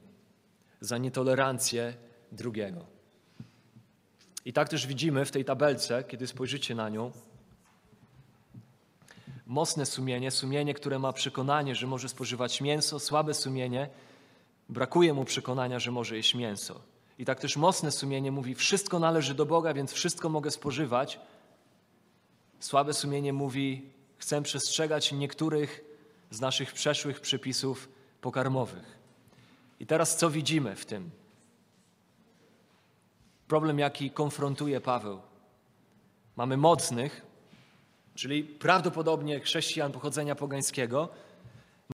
za 0.81 0.97
nietolerancję 0.97 1.93
drugiego. 2.31 2.85
I 4.45 4.53
tak 4.53 4.69
też 4.69 4.87
widzimy 4.87 5.25
w 5.25 5.31
tej 5.31 5.45
tabelce, 5.45 6.03
kiedy 6.03 6.27
spojrzycie 6.27 6.75
na 6.75 6.89
nią, 6.89 7.11
mocne 9.45 9.85
sumienie, 9.85 10.31
sumienie, 10.31 10.73
które 10.73 10.99
ma 10.99 11.13
przekonanie, 11.13 11.75
że 11.75 11.87
może 11.87 12.09
spożywać 12.09 12.61
mięso, 12.61 12.99
słabe 12.99 13.33
sumienie, 13.33 13.89
brakuje 14.69 15.13
mu 15.13 15.25
przekonania, 15.25 15.79
że 15.79 15.91
może 15.91 16.15
jeść 16.15 16.35
mięso. 16.35 16.81
I 17.17 17.25
tak 17.25 17.39
też 17.39 17.57
mocne 17.57 17.91
sumienie 17.91 18.31
mówi: 18.31 18.55
Wszystko 18.55 18.99
należy 18.99 19.33
do 19.33 19.45
Boga, 19.45 19.73
więc 19.73 19.91
wszystko 19.91 20.29
mogę 20.29 20.51
spożywać. 20.51 21.19
Słabe 22.59 22.93
sumienie 22.93 23.33
mówi: 23.33 23.89
Chcę 24.17 24.41
przestrzegać 24.41 25.11
niektórych 25.11 25.83
z 26.31 26.41
naszych 26.41 26.73
przeszłych 26.73 27.19
przepisów 27.19 27.89
pokarmowych. 28.21 28.97
I 29.79 29.85
teraz 29.85 30.17
co 30.17 30.29
widzimy 30.29 30.75
w 30.75 30.85
tym? 30.85 31.09
Problem, 33.47 33.79
jaki 33.79 34.11
konfrontuje 34.11 34.81
Paweł. 34.81 35.21
Mamy 36.35 36.57
mocnych, 36.57 37.25
czyli 38.15 38.43
prawdopodobnie 38.43 39.39
chrześcijan 39.39 39.91
pochodzenia 39.91 40.35
pogańskiego, 40.35 41.09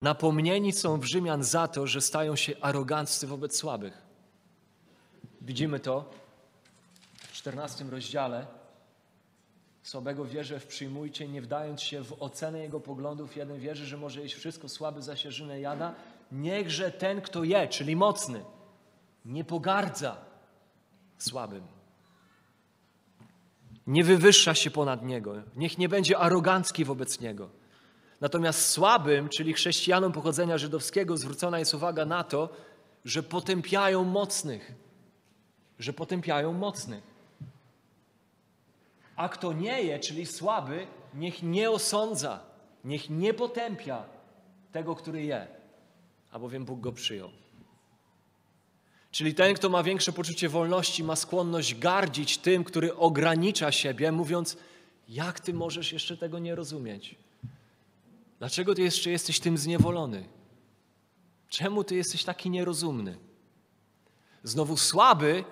napomnieni 0.02 0.72
są 0.72 1.00
w 1.00 1.04
Rzymian 1.04 1.44
za 1.44 1.68
to, 1.68 1.86
że 1.86 2.00
stają 2.00 2.36
się 2.36 2.52
aroganccy 2.60 3.26
wobec 3.26 3.56
słabych. 3.56 4.11
Widzimy 5.44 5.80
to 5.80 6.10
w 7.16 7.32
14 7.32 7.84
rozdziale. 7.84 8.46
Słabego 9.82 10.24
wierzę 10.24 10.60
w 10.60 10.66
przyjmujcie, 10.66 11.28
nie 11.28 11.42
wdając 11.42 11.82
się 11.82 12.04
w 12.04 12.22
ocenę 12.22 12.58
jego 12.58 12.80
poglądów. 12.80 13.36
Jeden 13.36 13.58
wierzy, 13.58 13.86
że 13.86 13.96
może 13.96 14.20
jeść 14.20 14.34
wszystko, 14.34 14.68
słaby 14.68 15.02
zasierzynę 15.02 15.60
jada, 15.60 15.94
niechże 16.32 16.90
ten, 16.90 17.20
kto 17.20 17.44
je, 17.44 17.68
czyli 17.68 17.96
mocny, 17.96 18.44
nie 19.24 19.44
pogardza 19.44 20.16
słabym. 21.18 21.66
Nie 23.86 24.04
wywyższa 24.04 24.54
się 24.54 24.70
ponad 24.70 25.02
niego. 25.02 25.34
Niech 25.56 25.78
nie 25.78 25.88
będzie 25.88 26.18
arogancki 26.18 26.84
wobec 26.84 27.20
niego. 27.20 27.48
Natomiast 28.20 28.68
słabym, 28.68 29.28
czyli 29.28 29.52
chrześcijanom 29.52 30.12
pochodzenia 30.12 30.58
żydowskiego, 30.58 31.16
zwrócona 31.16 31.58
jest 31.58 31.74
uwaga 31.74 32.04
na 32.04 32.24
to, 32.24 32.48
że 33.04 33.22
potępiają 33.22 34.04
mocnych. 34.04 34.72
Że 35.82 35.92
potępiają 35.92 36.52
mocnych. 36.52 37.04
A 39.16 39.28
kto 39.28 39.52
nie 39.52 39.82
je, 39.82 39.98
czyli 39.98 40.26
słaby, 40.26 40.86
niech 41.14 41.42
nie 41.42 41.70
osądza, 41.70 42.40
niech 42.84 43.10
nie 43.10 43.34
potępia 43.34 44.04
tego, 44.72 44.94
który 44.94 45.22
je 45.22 45.46
albowiem 46.30 46.64
Bóg 46.64 46.80
go 46.80 46.92
przyjął. 46.92 47.30
Czyli 49.10 49.34
ten, 49.34 49.54
kto 49.54 49.68
ma 49.68 49.82
większe 49.82 50.12
poczucie 50.12 50.48
wolności, 50.48 51.04
ma 51.04 51.16
skłonność 51.16 51.78
gardzić 51.78 52.38
tym, 52.38 52.64
który 52.64 52.96
ogranicza 52.96 53.72
siebie, 53.72 54.12
mówiąc: 54.12 54.56
Jak 55.08 55.40
ty 55.40 55.54
możesz 55.54 55.92
jeszcze 55.92 56.16
tego 56.16 56.38
nie 56.38 56.54
rozumieć? 56.54 57.14
Dlaczego 58.38 58.74
ty 58.74 58.82
jeszcze 58.82 59.10
jesteś 59.10 59.40
tym 59.40 59.58
zniewolony? 59.58 60.28
Czemu 61.48 61.84
ty 61.84 61.96
jesteś 61.96 62.24
taki 62.24 62.50
nierozumny? 62.50 63.18
Znowu 64.42 64.76
słaby, 64.76 65.44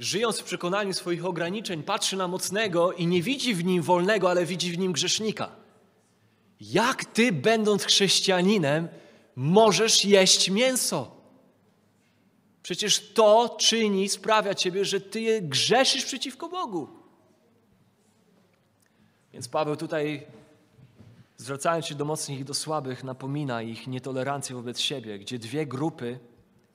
żyjąc 0.00 0.40
w 0.40 0.44
przekonaniu 0.44 0.92
swoich 0.92 1.24
ograniczeń, 1.24 1.82
patrzy 1.82 2.16
na 2.16 2.28
mocnego 2.28 2.92
i 2.92 3.06
nie 3.06 3.22
widzi 3.22 3.54
w 3.54 3.64
nim 3.64 3.82
wolnego, 3.82 4.30
ale 4.30 4.46
widzi 4.46 4.72
w 4.72 4.78
nim 4.78 4.92
grzesznika. 4.92 5.56
Jak 6.60 7.04
ty, 7.04 7.32
będąc 7.32 7.84
chrześcijaninem, 7.84 8.88
możesz 9.36 10.04
jeść 10.04 10.50
mięso. 10.50 11.16
Przecież 12.62 13.12
to 13.12 13.56
czyni, 13.58 14.08
sprawia 14.08 14.54
ciebie, 14.54 14.84
że 14.84 15.00
ty 15.00 15.42
grzeszysz 15.42 16.04
przeciwko 16.04 16.48
Bogu. 16.48 16.88
Więc 19.32 19.48
Paweł 19.48 19.76
tutaj, 19.76 20.26
zwracając 21.36 21.86
się 21.86 21.94
do 21.94 22.04
mocnych 22.04 22.40
i 22.40 22.44
do 22.44 22.54
słabych, 22.54 23.04
napomina 23.04 23.62
ich 23.62 23.86
nietolerancję 23.86 24.56
wobec 24.56 24.80
siebie, 24.80 25.18
gdzie 25.18 25.38
dwie 25.38 25.66
grupy 25.66 26.18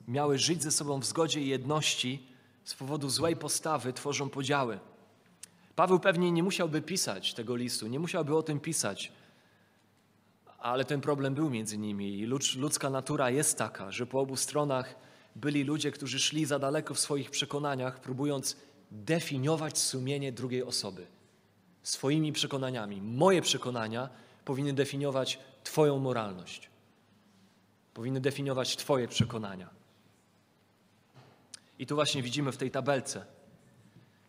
miały 0.08 0.38
żyć 0.38 0.62
ze 0.62 0.70
sobą 0.70 1.00
w 1.00 1.04
zgodzie 1.04 1.40
i 1.40 1.48
jedności, 1.48 2.35
z 2.66 2.74
powodu 2.74 3.10
złej 3.10 3.36
postawy 3.36 3.92
tworzą 3.92 4.30
podziały. 4.30 4.78
Paweł 5.76 6.00
pewnie 6.00 6.32
nie 6.32 6.42
musiałby 6.42 6.82
pisać 6.82 7.34
tego 7.34 7.56
listu, 7.56 7.86
nie 7.86 7.98
musiałby 7.98 8.36
o 8.36 8.42
tym 8.42 8.60
pisać, 8.60 9.12
ale 10.58 10.84
ten 10.84 11.00
problem 11.00 11.34
był 11.34 11.50
między 11.50 11.78
nimi 11.78 12.18
i 12.18 12.26
ludzka 12.56 12.90
natura 12.90 13.30
jest 13.30 13.58
taka, 13.58 13.92
że 13.92 14.06
po 14.06 14.20
obu 14.20 14.36
stronach 14.36 14.94
byli 15.36 15.64
ludzie, 15.64 15.90
którzy 15.90 16.18
szli 16.18 16.44
za 16.44 16.58
daleko 16.58 16.94
w 16.94 17.00
swoich 17.00 17.30
przekonaniach, 17.30 18.00
próbując 18.00 18.56
definiować 18.90 19.78
sumienie 19.78 20.32
drugiej 20.32 20.62
osoby 20.62 21.06
swoimi 21.88 22.32
przekonaniami. 22.32 23.02
Moje 23.02 23.42
przekonania 23.42 24.08
powinny 24.44 24.72
definiować 24.72 25.38
Twoją 25.64 25.98
moralność, 25.98 26.70
powinny 27.94 28.20
definiować 28.20 28.76
Twoje 28.76 29.08
przekonania. 29.08 29.75
I 31.78 31.86
tu 31.86 31.94
właśnie 31.94 32.22
widzimy 32.22 32.52
w 32.52 32.56
tej 32.56 32.70
tabelce. 32.70 33.26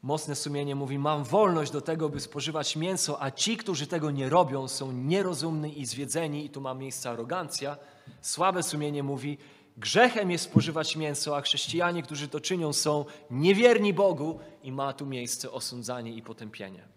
Mocne 0.01 0.35
sumienie 0.35 0.75
mówi: 0.75 0.99
Mam 0.99 1.23
wolność 1.23 1.71
do 1.71 1.81
tego, 1.81 2.09
by 2.09 2.19
spożywać 2.19 2.75
mięso, 2.75 3.21
a 3.21 3.31
ci, 3.31 3.57
którzy 3.57 3.87
tego 3.87 4.11
nie 4.11 4.29
robią, 4.29 4.67
są 4.67 4.91
nierozumni 4.91 5.81
i 5.81 5.85
zwiedzeni, 5.85 6.45
i 6.45 6.49
tu 6.49 6.61
ma 6.61 6.73
miejsce 6.73 7.09
arogancja. 7.09 7.77
Słabe 8.21 8.63
sumienie 8.63 9.03
mówi: 9.03 9.37
Grzechem 9.77 10.31
jest 10.31 10.43
spożywać 10.43 10.95
mięso, 10.95 11.37
a 11.37 11.41
chrześcijanie, 11.41 12.03
którzy 12.03 12.27
to 12.27 12.39
czynią, 12.39 12.73
są 12.73 13.05
niewierni 13.31 13.93
Bogu, 13.93 14.39
i 14.63 14.71
ma 14.71 14.93
tu 14.93 15.05
miejsce 15.05 15.51
osądzanie 15.51 16.13
i 16.13 16.21
potępienie. 16.21 16.87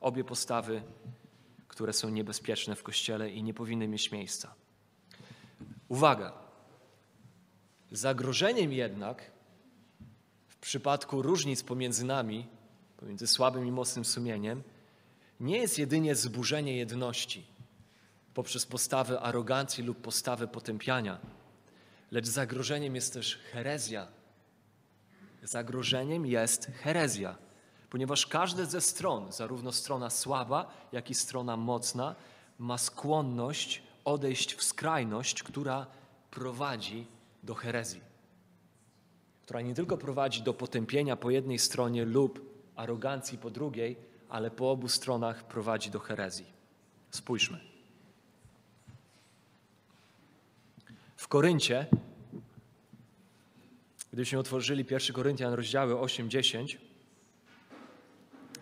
Obie 0.00 0.24
postawy, 0.24 0.82
które 1.68 1.92
są 1.92 2.08
niebezpieczne 2.08 2.76
w 2.76 2.82
kościele 2.82 3.30
i 3.30 3.42
nie 3.42 3.54
powinny 3.54 3.88
mieć 3.88 4.12
miejsca. 4.12 4.54
Uwaga! 5.88 6.32
Zagrożeniem 7.92 8.72
jednak 8.72 9.33
przypadku 10.64 11.22
różnic 11.22 11.62
pomiędzy 11.62 12.04
nami, 12.04 12.46
pomiędzy 12.96 13.26
słabym 13.26 13.66
i 13.66 13.70
mocnym 13.70 14.04
sumieniem, 14.04 14.62
nie 15.40 15.58
jest 15.58 15.78
jedynie 15.78 16.14
zburzenie 16.14 16.76
jedności 16.76 17.54
poprzez 18.34 18.66
postawę 18.66 19.20
arogancji 19.20 19.84
lub 19.84 20.00
postawę 20.00 20.48
potępiania, 20.48 21.18
lecz 22.10 22.26
zagrożeniem 22.26 22.94
jest 22.94 23.12
też 23.12 23.36
herezja. 23.36 24.08
Zagrożeniem 25.42 26.26
jest 26.26 26.66
herezja, 26.66 27.36
ponieważ 27.90 28.26
każde 28.26 28.66
ze 28.66 28.80
stron, 28.80 29.32
zarówno 29.32 29.72
strona 29.72 30.10
słaba, 30.10 30.70
jak 30.92 31.10
i 31.10 31.14
strona 31.14 31.56
mocna, 31.56 32.14
ma 32.58 32.78
skłonność 32.78 33.82
odejść 34.04 34.54
w 34.54 34.64
skrajność, 34.64 35.42
która 35.42 35.86
prowadzi 36.30 37.06
do 37.42 37.54
herezji, 37.54 38.00
która 39.44 39.60
nie 39.60 39.74
tylko 39.74 39.96
prowadzi 39.96 40.42
do 40.42 40.54
potępienia 40.54 41.16
po 41.16 41.30
jednej 41.30 41.58
stronie 41.58 42.04
lub 42.04 42.40
arogancji 42.76 43.38
po 43.38 43.50
drugiej, 43.50 43.96
ale 44.28 44.50
po 44.50 44.70
obu 44.70 44.88
stronach 44.88 45.44
prowadzi 45.44 45.90
do 45.90 45.98
herezji. 45.98 46.46
Spójrzmy. 47.10 47.60
W 51.16 51.28
Koryncie, 51.28 51.86
gdybyśmy 54.12 54.38
otworzyli 54.38 54.84
1 54.90 55.14
Koryntian 55.16 55.52
rozdziały 55.52 55.94
8-10, 55.94 56.76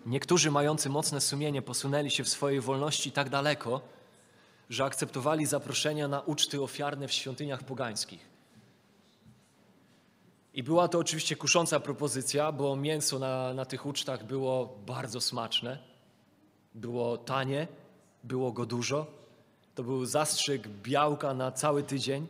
niektórzy 0.05 0.51
mający 0.51 0.89
mocne 0.89 1.21
sumienie 1.21 1.61
posunęli 1.61 2.11
się 2.11 2.23
w 2.23 2.29
swojej 2.29 2.61
wolności 2.61 3.11
tak 3.11 3.29
daleko, 3.29 3.81
że 4.69 4.85
akceptowali 4.85 5.45
zaproszenia 5.45 6.07
na 6.07 6.21
uczty 6.21 6.61
ofiarne 6.61 7.07
w 7.07 7.11
świątyniach 7.11 7.63
pogańskich. 7.63 8.32
I 10.53 10.63
była 10.63 10.87
to 10.87 10.99
oczywiście 10.99 11.35
kusząca 11.35 11.79
propozycja, 11.79 12.51
bo 12.51 12.75
mięso 12.75 13.19
na, 13.19 13.53
na 13.53 13.65
tych 13.65 13.85
ucztach 13.85 14.25
było 14.25 14.77
bardzo 14.85 15.21
smaczne, 15.21 15.77
było 16.75 17.17
tanie, 17.17 17.67
było 18.23 18.51
go 18.51 18.65
dużo. 18.65 19.05
To 19.75 19.83
był 19.83 20.05
zastrzyk 20.05 20.67
białka 20.67 21.33
na 21.33 21.51
cały 21.51 21.83
tydzień. 21.83 22.27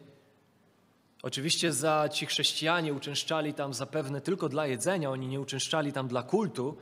Oczywiście 1.23 1.73
za 1.73 2.09
ci 2.09 2.25
chrześcijanie 2.25 2.93
uczęszczali 2.93 3.53
tam 3.53 3.73
zapewne 3.73 4.21
tylko 4.21 4.49
dla 4.49 4.67
jedzenia, 4.67 5.11
oni 5.11 5.27
nie 5.27 5.41
uczęszczali 5.41 5.93
tam 5.93 6.07
dla 6.07 6.23
kultu. 6.23 6.77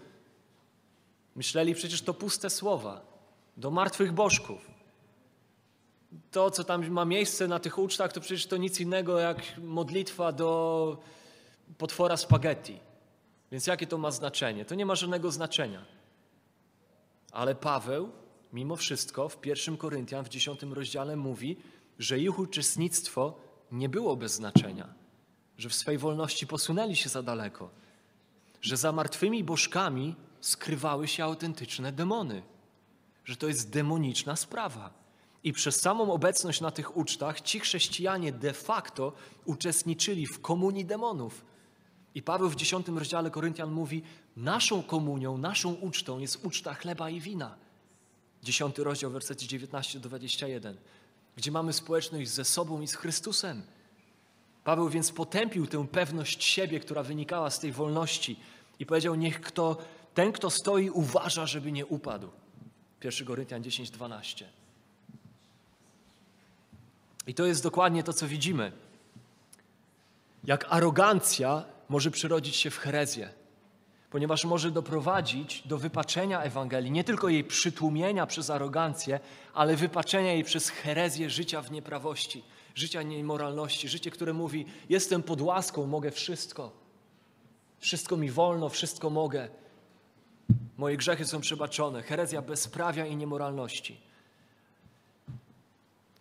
Myśleli 1.36 1.76
przecież 1.76 2.02
to 2.02 2.14
puste 2.14 2.50
słowa 2.50 3.02
do 3.58 3.72
martwych 3.72 4.12
bożków. 4.12 4.72
To, 6.32 6.52
co 6.52 6.64
tam 6.64 6.90
ma 6.90 7.06
miejsce 7.06 7.48
na 7.48 7.60
tych 7.60 7.78
ucztach, 7.78 8.14
to 8.14 8.22
przecież 8.22 8.48
to 8.48 8.58
nic 8.58 8.80
innego 8.80 9.20
jak 9.20 9.58
modlitwa 9.58 10.32
do 10.32 10.98
potwora 11.78 12.18
spaghetti. 12.18 12.80
Więc 13.52 13.68
jakie 13.68 13.88
to 13.88 13.98
ma 13.98 14.12
znaczenie? 14.12 14.66
To 14.66 14.76
nie 14.76 14.86
ma 14.86 14.96
żadnego 14.96 15.32
znaczenia. 15.32 15.86
Ale 17.32 17.56
Paweł, 17.56 18.10
mimo 18.54 18.76
wszystko, 18.76 19.30
w 19.30 19.38
pierwszym 19.38 19.78
Koryntian, 19.78 20.26
w 20.26 20.30
dziesiątym 20.30 20.74
rozdziale 20.74 21.16
mówi, 21.16 21.58
że 22.00 22.20
ich 22.20 22.40
uczestnictwo 22.40 23.40
nie 23.72 23.90
było 23.90 24.16
bez 24.16 24.34
znaczenia, 24.34 24.94
że 25.58 25.70
w 25.70 25.76
swej 25.76 25.98
wolności 25.98 26.48
posunęli 26.48 26.96
się 26.96 27.10
za 27.10 27.24
daleko, 27.24 27.70
że 28.62 28.78
za 28.78 28.92
martwymi 28.92 29.44
bożkami 29.44 30.16
skrywały 30.42 31.08
się 31.08 31.24
autentyczne 31.24 31.92
demony, 31.92 32.44
że 33.26 33.36
to 33.36 33.48
jest 33.48 33.70
demoniczna 33.70 34.36
sprawa. 34.36 35.02
I 35.44 35.54
przez 35.54 35.82
samą 35.82 36.14
obecność 36.14 36.62
na 36.62 36.72
tych 36.72 36.98
ucztach 36.98 37.42
ci 37.42 37.60
chrześcijanie 37.60 38.32
de 38.32 38.54
facto 38.54 39.14
uczestniczyli 39.46 40.28
w 40.28 40.42
komunii 40.42 40.86
demonów. 40.86 41.46
I 42.16 42.22
Paweł 42.22 42.50
w 42.50 42.56
dziesiątym 42.56 42.98
rozdziale 42.98 43.32
Koryntian 43.32 43.72
mówi: 43.72 44.04
Naszą 44.38 44.84
komunią, 44.84 45.38
naszą 45.38 45.74
ucztą 45.74 46.20
jest 46.20 46.46
uczta 46.46 46.74
chleba 46.74 47.10
i 47.10 47.20
wina. 47.20 47.56
Dziesiąty 48.44 48.84
rozdział, 48.84 49.12
wersety 49.12 49.48
19 49.48 50.00
do 50.00 50.10
21, 50.10 50.78
gdzie 51.36 51.52
mamy 51.52 51.74
społeczność 51.74 52.30
ze 52.30 52.46
sobą 52.46 52.82
i 52.82 52.88
z 52.88 52.96
Chrystusem. 52.96 53.62
Paweł 54.64 54.90
więc 54.90 55.12
potępił 55.12 55.68
tę 55.68 55.88
pewność 55.88 56.44
siebie, 56.44 56.80
która 56.80 57.04
wynikała 57.04 57.50
z 57.50 57.60
tej 57.60 57.72
wolności 57.72 58.40
i 58.80 58.86
powiedział: 58.86 59.16
Niech 59.16 59.42
kto, 59.42 59.78
ten, 60.14 60.32
kto 60.32 60.50
stoi, 60.50 60.90
uważa, 60.90 61.46
żeby 61.46 61.72
nie 61.72 61.86
upadł. 61.86 62.30
1 63.04 63.28
Koryntian 63.28 63.64
10, 63.64 63.92
12. 63.92 64.50
I 67.28 67.34
to 67.34 67.46
jest 67.46 67.64
dokładnie 67.64 68.04
to, 68.04 68.14
co 68.14 68.28
widzimy. 68.28 68.72
Jak 70.44 70.66
arogancja 70.70 71.66
może 71.92 72.12
przyrodzić 72.12 72.56
się 72.56 72.70
w 72.70 72.78
herezję, 72.78 73.30
ponieważ 74.10 74.46
może 74.46 74.72
doprowadzić 74.72 75.64
do 75.68 75.78
wypaczenia 75.78 76.42
Ewangelii, 76.42 76.92
nie 76.92 77.04
tylko 77.04 77.30
jej 77.30 77.44
przytłumienia 77.44 78.26
przez 78.26 78.50
arogancję, 78.50 79.20
ale 79.54 79.76
wypaczenia 79.76 80.34
jej 80.34 80.44
przez 80.44 80.70
herezję 80.70 81.30
życia 81.30 81.62
w 81.62 81.72
nieprawości, 81.72 82.44
życia 82.76 83.04
niemoralności, 83.04 83.90
życie, 83.90 84.12
które 84.12 84.34
mówi: 84.34 84.66
Jestem 84.90 85.24
pod 85.24 85.42
łaską, 85.42 85.88
mogę 85.88 86.12
wszystko. 86.12 86.72
Wszystko 87.80 88.18
mi 88.18 88.32
wolno, 88.32 88.70
wszystko 88.70 89.10
mogę. 89.10 89.50
Moje 90.78 90.98
grzechy 90.98 91.26
są 91.26 91.42
przebaczone. 91.42 92.04
Herezja 92.04 92.42
bezprawia 92.42 93.06
i 93.06 93.16
niemoralności. 93.16 94.11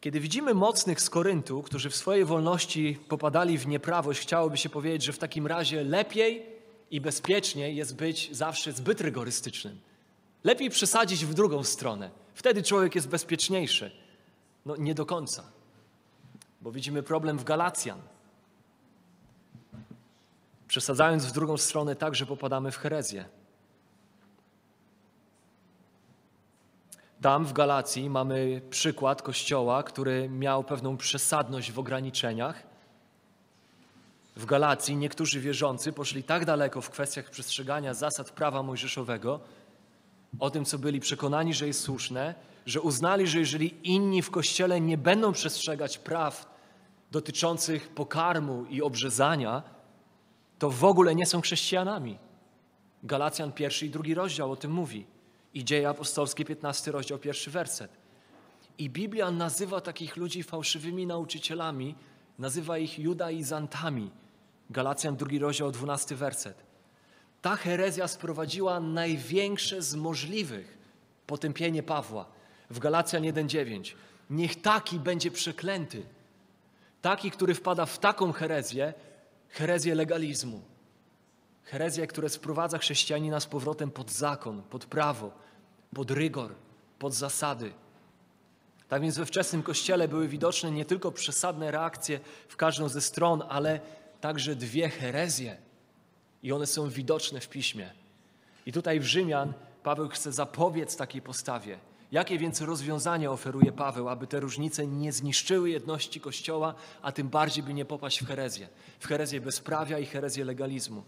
Kiedy 0.00 0.20
widzimy 0.20 0.54
mocnych 0.54 1.00
z 1.00 1.10
Koryntu, 1.10 1.62
którzy 1.62 1.90
w 1.90 1.96
swojej 1.96 2.24
wolności 2.24 2.98
popadali 3.08 3.58
w 3.58 3.66
nieprawość, 3.66 4.20
chciałoby 4.20 4.56
się 4.56 4.68
powiedzieć, 4.68 5.02
że 5.02 5.12
w 5.12 5.18
takim 5.18 5.46
razie 5.46 5.84
lepiej 5.84 6.46
i 6.90 7.00
bezpieczniej 7.00 7.76
jest 7.76 7.96
być 7.96 8.36
zawsze 8.36 8.72
zbyt 8.72 9.00
rygorystycznym. 9.00 9.80
Lepiej 10.44 10.70
przesadzić 10.70 11.24
w 11.24 11.34
drugą 11.34 11.64
stronę. 11.64 12.10
Wtedy 12.34 12.62
człowiek 12.62 12.94
jest 12.94 13.08
bezpieczniejszy. 13.08 13.90
No 14.66 14.76
nie 14.76 14.94
do 14.94 15.06
końca. 15.06 15.44
Bo 16.60 16.72
widzimy 16.72 17.02
problem 17.02 17.38
w 17.38 17.44
Galacjan. 17.44 18.00
Przesadzając 20.68 21.26
w 21.26 21.32
drugą 21.32 21.56
stronę, 21.56 21.96
także 21.96 22.26
popadamy 22.26 22.70
w 22.70 22.76
herezję. 22.76 23.24
Tam 27.20 27.44
w 27.44 27.52
Galacji 27.52 28.10
mamy 28.10 28.60
przykład 28.70 29.22
kościoła, 29.22 29.82
który 29.82 30.28
miał 30.28 30.64
pewną 30.64 30.96
przesadność 30.96 31.72
w 31.72 31.78
ograniczeniach. 31.78 32.62
W 34.36 34.46
Galacji 34.46 34.96
niektórzy 34.96 35.40
wierzący 35.40 35.92
poszli 35.92 36.22
tak 36.22 36.44
daleko 36.44 36.80
w 36.80 36.90
kwestiach 36.90 37.30
przestrzegania 37.30 37.94
zasad 37.94 38.30
prawa 38.30 38.62
mojżeszowego, 38.62 39.40
o 40.38 40.50
tym, 40.50 40.64
co 40.64 40.78
byli 40.78 41.00
przekonani, 41.00 41.54
że 41.54 41.66
jest 41.66 41.80
słuszne, 41.80 42.34
że 42.66 42.80
uznali, 42.80 43.26
że 43.26 43.38
jeżeli 43.38 43.90
inni 43.92 44.22
w 44.22 44.30
kościele 44.30 44.80
nie 44.80 44.98
będą 44.98 45.32
przestrzegać 45.32 45.98
praw 45.98 46.54
dotyczących 47.10 47.88
pokarmu 47.88 48.64
i 48.64 48.82
obrzezania, 48.82 49.62
to 50.58 50.70
w 50.70 50.84
ogóle 50.84 51.14
nie 51.14 51.26
są 51.26 51.40
chrześcijanami. 51.40 52.18
Galacjan 53.02 53.52
pierwszy 53.52 53.86
i 53.86 53.90
drugi 53.90 54.14
rozdział 54.14 54.52
o 54.52 54.56
tym 54.56 54.70
mówi 54.70 55.06
i 55.54 55.64
Dzieje 55.64 55.88
Apostolskie, 55.88 56.44
15 56.44 56.92
rozdział, 56.92 57.18
pierwszy 57.18 57.50
werset. 57.50 57.90
I 58.78 58.90
Biblia 58.90 59.30
nazywa 59.30 59.80
takich 59.80 60.16
ludzi 60.16 60.42
fałszywymi 60.42 61.06
nauczycielami, 61.06 61.94
nazywa 62.38 62.78
ich 62.78 62.98
judaizantami. 62.98 64.10
Galacjan, 64.70 65.16
drugi 65.16 65.38
rozdział, 65.38 65.72
12 65.72 66.16
werset. 66.16 66.62
Ta 67.42 67.56
herezja 67.56 68.08
sprowadziła 68.08 68.80
największe 68.80 69.82
z 69.82 69.94
możliwych 69.94 70.78
potępienie 71.26 71.82
Pawła. 71.82 72.26
W 72.70 72.78
Galacjan 72.78 73.22
1,9. 73.22 73.94
Niech 74.30 74.62
taki 74.62 74.98
będzie 74.98 75.30
przeklęty. 75.30 76.02
Taki, 77.02 77.30
który 77.30 77.54
wpada 77.54 77.86
w 77.86 77.98
taką 77.98 78.32
herezję, 78.32 78.94
herezję 79.48 79.94
legalizmu, 79.94 80.62
Herezja, 81.64 82.06
które 82.06 82.28
sprowadza 82.28 82.78
chrześcijanina 82.78 83.40
z 83.40 83.46
powrotem 83.46 83.90
pod 83.90 84.10
zakon, 84.10 84.62
pod 84.62 84.86
prawo, 84.86 85.30
pod 85.94 86.10
rygor, 86.10 86.54
pod 86.98 87.14
zasady. 87.14 87.72
Tak 88.88 89.02
więc 89.02 89.18
we 89.18 89.26
wczesnym 89.26 89.62
kościele 89.62 90.08
były 90.08 90.28
widoczne 90.28 90.70
nie 90.70 90.84
tylko 90.84 91.12
przesadne 91.12 91.70
reakcje 91.70 92.20
w 92.48 92.56
każdą 92.56 92.88
ze 92.88 93.00
stron, 93.00 93.42
ale 93.48 93.80
także 94.20 94.56
dwie 94.56 94.88
herezje 94.88 95.56
i 96.42 96.52
one 96.52 96.66
są 96.66 96.88
widoczne 96.88 97.40
w 97.40 97.48
piśmie. 97.48 97.90
I 98.66 98.72
tutaj 98.72 99.00
w 99.00 99.04
Rzymian 99.04 99.52
Paweł 99.82 100.08
chce 100.08 100.32
zapobiec 100.32 100.96
takiej 100.96 101.22
postawie. 101.22 101.78
Jakie 102.12 102.38
więc 102.38 102.60
rozwiązania 102.60 103.30
oferuje 103.30 103.72
Paweł, 103.72 104.08
aby 104.08 104.26
te 104.26 104.40
różnice 104.40 104.86
nie 104.86 105.12
zniszczyły 105.12 105.70
jedności 105.70 106.20
Kościoła, 106.20 106.74
a 107.02 107.12
tym 107.12 107.28
bardziej 107.28 107.64
by 107.64 107.74
nie 107.74 107.84
popaść 107.84 108.22
w 108.22 108.26
herezję, 108.26 108.68
w 108.98 109.06
herezję 109.06 109.40
bezprawia 109.40 109.98
i 109.98 110.06
herezję 110.06 110.44
legalizmu. 110.44 111.02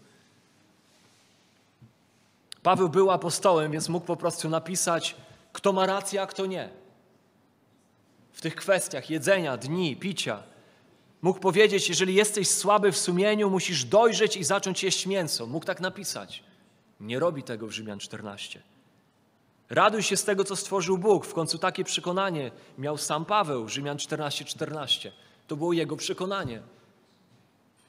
Paweł 2.63 2.89
był 2.89 3.11
apostołem, 3.11 3.71
więc 3.71 3.89
mógł 3.89 4.05
po 4.05 4.15
prostu 4.15 4.49
napisać, 4.49 5.15
kto 5.53 5.73
ma 5.73 5.85
rację, 5.85 6.21
a 6.21 6.27
kto 6.27 6.45
nie. 6.45 6.69
W 8.31 8.41
tych 8.41 8.55
kwestiach 8.55 9.09
jedzenia, 9.09 9.57
dni, 9.57 9.95
picia. 9.95 10.43
Mógł 11.21 11.39
powiedzieć, 11.39 11.89
jeżeli 11.89 12.15
jesteś 12.15 12.49
słaby 12.49 12.91
w 12.91 12.97
sumieniu, 12.97 13.49
musisz 13.49 13.85
dojrzeć 13.85 14.37
i 14.37 14.43
zacząć 14.43 14.83
jeść 14.83 15.05
mięso. 15.05 15.45
Mógł 15.45 15.65
tak 15.65 15.81
napisać. 15.81 16.43
Nie 16.99 17.19
robi 17.19 17.43
tego 17.43 17.67
w 17.67 17.71
Rzymian 17.71 17.99
14. 17.99 18.61
Raduj 19.69 20.03
się 20.03 20.17
z 20.17 20.23
tego, 20.23 20.43
co 20.43 20.55
stworzył 20.55 20.97
Bóg. 20.97 21.25
W 21.25 21.33
końcu 21.33 21.57
takie 21.57 21.83
przekonanie 21.83 22.51
miał 22.77 22.97
sam 22.97 23.25
Paweł, 23.25 23.69
Rzymian 23.69 23.97
14, 23.97 24.45
14. 24.45 25.11
To 25.47 25.55
było 25.55 25.73
jego 25.73 25.97
przekonanie. 25.97 26.61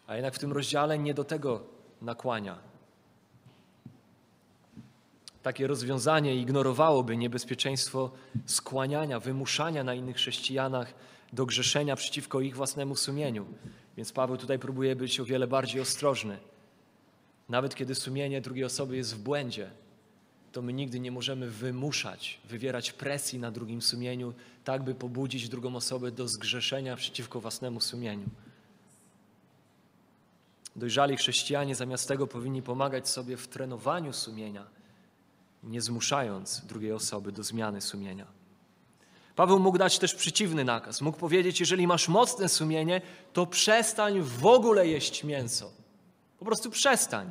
A 0.07 0.15
jednak 0.15 0.35
w 0.35 0.39
tym 0.39 0.53
rozdziale 0.53 0.99
nie 0.99 1.15
do 1.15 1.25
tego 1.25 1.61
nakłania. 2.03 2.74
Takie 5.45 5.67
rozwiązanie 5.67 6.37
ignorowałoby 6.37 7.17
niebezpieczeństwo 7.17 8.11
skłaniania, 8.47 9.21
wymuszania 9.21 9.85
na 9.85 9.95
innych 9.95 10.17
chrześcijanach 10.17 10.95
do 11.33 11.47
grzeszenia 11.47 11.97
przeciwko 11.97 12.41
ich 12.41 12.57
własnemu 12.57 12.97
sumieniu. 12.97 13.47
Więc 13.97 14.13
Paweł 14.13 14.37
tutaj 14.37 14.59
próbuje 14.59 14.97
być 14.97 15.21
o 15.21 15.25
wiele 15.25 15.47
bardziej 15.47 15.81
ostrożny. 15.81 16.39
Nawet 17.49 17.75
kiedy 17.75 17.95
sumienie 17.95 18.41
drugiej 18.41 18.65
osoby 18.65 18.97
jest 18.97 19.15
w 19.15 19.19
błędzie, 19.19 19.71
to 20.53 20.63
my 20.63 20.73
nigdy 20.73 21.01
nie 21.01 21.13
możemy 21.13 21.51
wymuszać, 21.51 22.41
wywierać 22.45 22.93
presji 22.93 23.39
na 23.39 23.51
drugim 23.51 23.83
sumieniu, 23.83 24.35
tak 24.65 24.83
by 24.83 24.95
pobudzić 24.95 25.49
drugą 25.49 25.77
osobę 25.77 26.11
do 26.11 26.29
zgrzeszenia 26.29 26.97
przeciwko 26.97 27.41
własnemu 27.41 27.81
sumieniu. 27.81 28.27
Dojrzali 30.77 31.17
chrześcijanie 31.17 31.75
zamiast 31.75 32.09
tego 32.09 32.27
powinni 32.27 32.63
pomagać 32.63 33.09
sobie 33.09 33.37
w 33.37 33.49
trenowaniu 33.49 34.13
sumienia, 34.13 34.67
nie 35.65 35.81
zmuszając 35.81 36.67
drugiej 36.67 36.93
osoby 36.93 37.33
do 37.33 37.43
zmiany 37.43 37.81
sumienia. 37.81 38.27
Paweł 39.37 39.59
mógł 39.59 39.79
dać 39.79 39.99
też 39.99 40.15
przeciwny 40.15 40.65
nakaz. 40.65 41.01
Mógł 41.01 41.19
powiedzieć: 41.19 41.61
Jeżeli 41.61 41.87
masz 41.87 42.09
mocne 42.09 42.49
sumienie, 42.49 43.01
to 43.33 43.47
przestań 43.47 44.21
w 44.23 44.47
ogóle 44.47 44.89
jeść 44.89 45.25
mięso. 45.25 45.71
Po 46.39 46.45
prostu 46.45 46.71
przestań, 46.71 47.31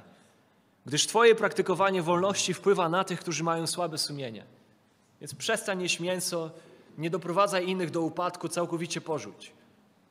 gdyż 0.86 1.08
Twoje 1.08 1.36
praktykowanie 1.36 2.02
wolności 2.02 2.54
wpływa 2.54 2.90
na 2.90 3.04
tych, 3.04 3.20
którzy 3.20 3.44
mają 3.44 3.68
słabe 3.68 3.98
sumienie. 3.98 4.46
Więc 5.22 5.36
przestań 5.36 5.82
jeść 5.82 6.00
mięso, 6.00 6.52
nie 6.98 7.10
doprowadzaj 7.10 7.68
innych 7.68 7.92
do 7.92 8.02
upadku, 8.02 8.50
całkowicie 8.50 9.02
porzuć. 9.02 9.54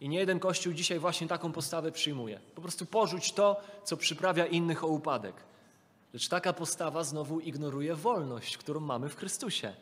I 0.01 0.09
nie 0.09 0.19
jeden 0.19 0.41
kościół 0.41 0.73
dzisiaj 0.73 0.99
właśnie 0.99 1.29
taką 1.29 1.53
postawę 1.53 1.93
przyjmuje. 1.93 2.41
Po 2.55 2.63
prostu 2.63 2.87
porzuć 2.87 3.33
to, 3.33 3.61
co 3.85 3.97
przyprawia 3.97 4.47
innych 4.47 4.85
o 4.85 4.87
upadek. 4.87 5.35
Lecz 6.13 6.29
taka 6.29 6.53
postawa 6.53 7.05
znowu 7.05 7.41
ignoruje 7.41 7.95
wolność, 7.95 8.57
którą 8.57 8.81
mamy 8.81 9.09
w 9.09 9.17
Chrystusie. 9.17 9.75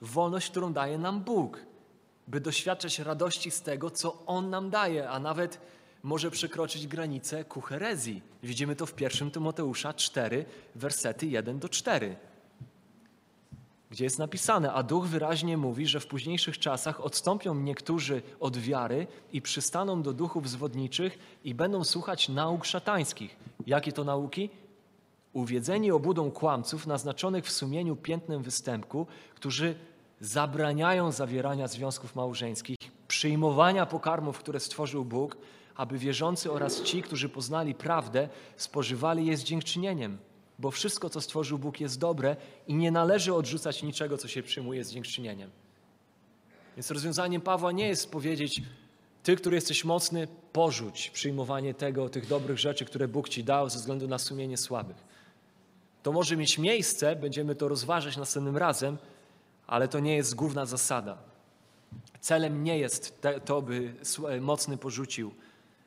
Wolność, 0.00 0.50
którą 0.50 0.72
daje 0.72 0.98
nam 0.98 1.20
Bóg, 1.20 1.58
by 2.28 2.40
doświadczać 2.40 2.98
radości 2.98 3.50
z 3.50 3.62
tego, 3.62 3.90
co 3.90 4.26
On 4.26 4.50
nam 4.50 4.70
daje, 4.70 5.10
a 5.10 5.20
nawet 5.20 5.60
może 6.02 6.30
przekroczyć 6.30 6.86
granicę 6.86 7.44
ku 7.44 7.60
herezji. 7.60 8.22
Widzimy 8.42 8.76
to 8.76 8.86
w 8.86 9.00
1 9.00 9.30
Tymoteusza 9.30 9.94
4, 9.94 10.44
wersety 10.74 11.26
1 11.26 11.58
do 11.58 11.68
4, 11.68 12.16
gdzie 13.90 14.04
jest 14.04 14.18
napisane, 14.18 14.72
a 14.72 14.82
Duch 14.82 15.06
wyraźnie 15.06 15.56
mówi, 15.56 15.86
że 15.86 16.00
w 16.00 16.06
późniejszych 16.06 16.58
czasach 16.58 17.00
odstąpią 17.00 17.54
niektórzy 17.54 18.22
od 18.40 18.56
wiary 18.56 19.06
i 19.32 19.42
przystaną 19.42 20.02
do 20.02 20.12
duchów 20.12 20.48
zwodniczych 20.48 21.18
i 21.44 21.54
będą 21.54 21.84
słuchać 21.84 22.28
nauk 22.28 22.64
szatańskich. 22.64 23.36
Jakie 23.66 23.92
to 23.92 24.04
nauki? 24.04 24.50
Uwiedzeni 25.38 25.90
obudą 25.90 26.30
kłamców 26.30 26.86
naznaczonych 26.86 27.44
w 27.44 27.52
sumieniu 27.52 27.96
piętnem 27.96 28.42
występku, 28.42 29.06
którzy 29.34 29.74
zabraniają 30.20 31.12
zawierania 31.12 31.68
związków 31.68 32.16
małżeńskich, 32.16 32.76
przyjmowania 33.08 33.86
pokarmów, 33.86 34.38
które 34.38 34.60
stworzył 34.60 35.04
Bóg, 35.04 35.36
aby 35.76 35.98
wierzący 35.98 36.52
oraz 36.52 36.82
ci, 36.82 37.02
którzy 37.02 37.28
poznali 37.28 37.74
prawdę, 37.74 38.28
spożywali 38.56 39.26
je 39.26 39.36
z 39.36 39.44
dziękczynieniem. 39.44 40.18
Bo 40.58 40.70
wszystko, 40.70 41.10
co 41.10 41.20
stworzył 41.20 41.58
Bóg, 41.58 41.80
jest 41.80 41.98
dobre 41.98 42.36
i 42.66 42.74
nie 42.74 42.90
należy 42.90 43.34
odrzucać 43.34 43.82
niczego, 43.82 44.18
co 44.18 44.28
się 44.28 44.42
przyjmuje 44.42 44.84
z 44.84 44.92
dziękczynieniem. 44.92 45.50
Więc 46.76 46.90
rozwiązaniem 46.90 47.42
Pawła 47.42 47.72
nie 47.72 47.88
jest 47.88 48.10
powiedzieć, 48.10 48.62
ty, 49.22 49.36
który 49.36 49.56
jesteś 49.56 49.84
mocny, 49.84 50.28
porzuć 50.52 51.10
przyjmowanie 51.10 51.74
tego, 51.74 52.08
tych 52.08 52.26
dobrych 52.26 52.58
rzeczy, 52.58 52.84
które 52.84 53.08
Bóg 53.08 53.28
ci 53.28 53.44
dał 53.44 53.70
ze 53.70 53.78
względu 53.78 54.08
na 54.08 54.18
sumienie 54.18 54.56
słabych. 54.56 55.07
To 56.02 56.12
może 56.12 56.36
mieć 56.36 56.58
miejsce, 56.58 57.16
będziemy 57.16 57.54
to 57.54 57.68
rozważać 57.68 58.16
następnym 58.16 58.56
razem, 58.56 58.98
ale 59.66 59.88
to 59.88 60.00
nie 60.00 60.16
jest 60.16 60.34
główna 60.34 60.66
zasada. 60.66 61.18
Celem 62.20 62.64
nie 62.64 62.78
jest 62.78 63.22
to, 63.44 63.62
by 63.62 63.94
mocny 64.40 64.76
porzucił 64.76 65.34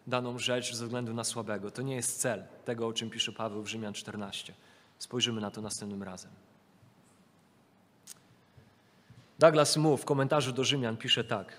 daną 0.07 0.39
rzecz 0.39 0.75
ze 0.75 0.85
względu 0.85 1.13
na 1.13 1.23
słabego. 1.23 1.71
To 1.71 1.81
nie 1.81 1.95
jest 1.95 2.19
cel 2.19 2.43
tego, 2.65 2.87
o 2.87 2.93
czym 2.93 3.09
pisze 3.09 3.31
Paweł 3.31 3.63
w 3.63 3.67
Rzymian 3.67 3.93
14. 3.93 4.53
Spojrzymy 4.99 5.41
na 5.41 5.51
to 5.51 5.61
następnym 5.61 6.03
razem. 6.03 6.31
Douglas 9.39 9.77
Moo 9.77 9.97
w 9.97 10.05
komentarzu 10.05 10.51
do 10.51 10.63
Rzymian 10.63 10.97
pisze 10.97 11.23
tak. 11.23 11.57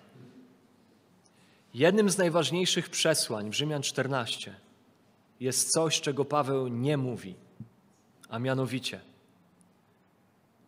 Jednym 1.74 2.10
z 2.10 2.18
najważniejszych 2.18 2.88
przesłań 2.88 3.50
w 3.50 3.54
Rzymian 3.54 3.82
14 3.82 4.54
jest 5.40 5.70
coś, 5.70 6.00
czego 6.00 6.24
Paweł 6.24 6.68
nie 6.68 6.96
mówi, 6.96 7.34
a 8.32 8.38
mianowicie 8.38 9.00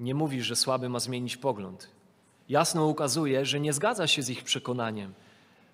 nie 0.00 0.14
mówi, 0.14 0.42
że 0.42 0.56
słaby 0.56 0.88
ma 0.88 0.98
zmienić 0.98 1.36
pogląd. 1.36 1.88
Jasno 2.48 2.86
ukazuje, 2.86 3.46
że 3.46 3.60
nie 3.60 3.72
zgadza 3.72 4.06
się 4.06 4.22
z 4.22 4.30
ich 4.30 4.44
przekonaniem, 4.44 5.14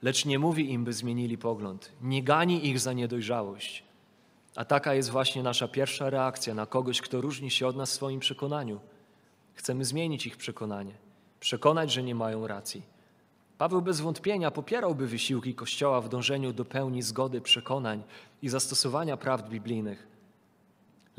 lecz 0.02 0.24
nie 0.24 0.38
mówi 0.38 0.72
im, 0.72 0.84
by 0.84 0.92
zmienili 0.92 1.38
pogląd. 1.38 1.92
Nie 2.02 2.22
gani 2.22 2.68
ich 2.68 2.80
za 2.80 2.92
niedojrzałość. 2.92 3.84
A 4.56 4.64
taka 4.64 4.94
jest 4.94 5.10
właśnie 5.10 5.42
nasza 5.42 5.68
pierwsza 5.68 6.10
reakcja 6.10 6.54
na 6.54 6.66
kogoś, 6.66 7.00
kto 7.00 7.20
różni 7.20 7.50
się 7.50 7.66
od 7.66 7.76
nas 7.76 7.90
w 7.90 7.94
swoim 7.94 8.20
przekonaniu. 8.20 8.80
Chcemy 9.54 9.84
zmienić 9.84 10.26
ich 10.26 10.36
przekonanie, 10.36 10.94
przekonać, 11.40 11.92
że 11.92 12.02
nie 12.02 12.14
mają 12.14 12.46
racji. 12.46 12.82
Paweł 13.58 13.82
bez 13.82 14.00
wątpienia 14.00 14.50
popierałby 14.50 15.06
wysiłki 15.06 15.54
Kościoła 15.54 16.00
w 16.00 16.08
dążeniu 16.08 16.52
do 16.52 16.64
pełni 16.64 17.02
zgody 17.02 17.40
przekonań 17.40 18.02
i 18.42 18.48
zastosowania 18.48 19.16
prawd 19.16 19.48
biblijnych. 19.48 20.09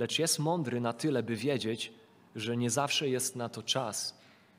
Lecz 0.01 0.19
jest 0.19 0.39
mądry 0.39 0.81
na 0.81 0.93
tyle, 0.93 1.23
by 1.23 1.35
wiedzieć, 1.35 1.93
że 2.35 2.57
nie 2.57 2.69
zawsze 2.69 3.09
jest 3.09 3.35
na 3.35 3.49
to 3.49 3.63
czas 3.63 4.17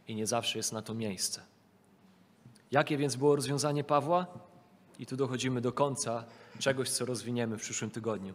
i 0.08 0.14
nie 0.14 0.26
zawsze 0.26 0.58
jest 0.58 0.72
na 0.72 0.82
to 0.82 0.94
miejsce. 0.94 1.42
Jakie 2.70 2.96
więc 2.96 3.16
było 3.16 3.36
rozwiązanie 3.36 3.84
Pawła? 3.84 4.26
I 4.98 5.06
tu 5.06 5.16
dochodzimy 5.16 5.60
do 5.60 5.72
końca 5.72 6.24
czegoś, 6.58 6.90
co 6.90 7.04
rozwiniemy 7.04 7.58
w 7.58 7.60
przyszłym 7.60 7.90
tygodniu. 7.90 8.34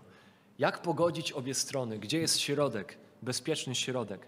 Jak 0.60 0.82
pogodzić 0.82 1.32
obie 1.32 1.54
strony? 1.54 2.00
Gdzie 2.00 2.20
jest 2.20 2.40
środek, 2.40 2.98
bezpieczny 3.22 3.76
środek? 3.76 4.28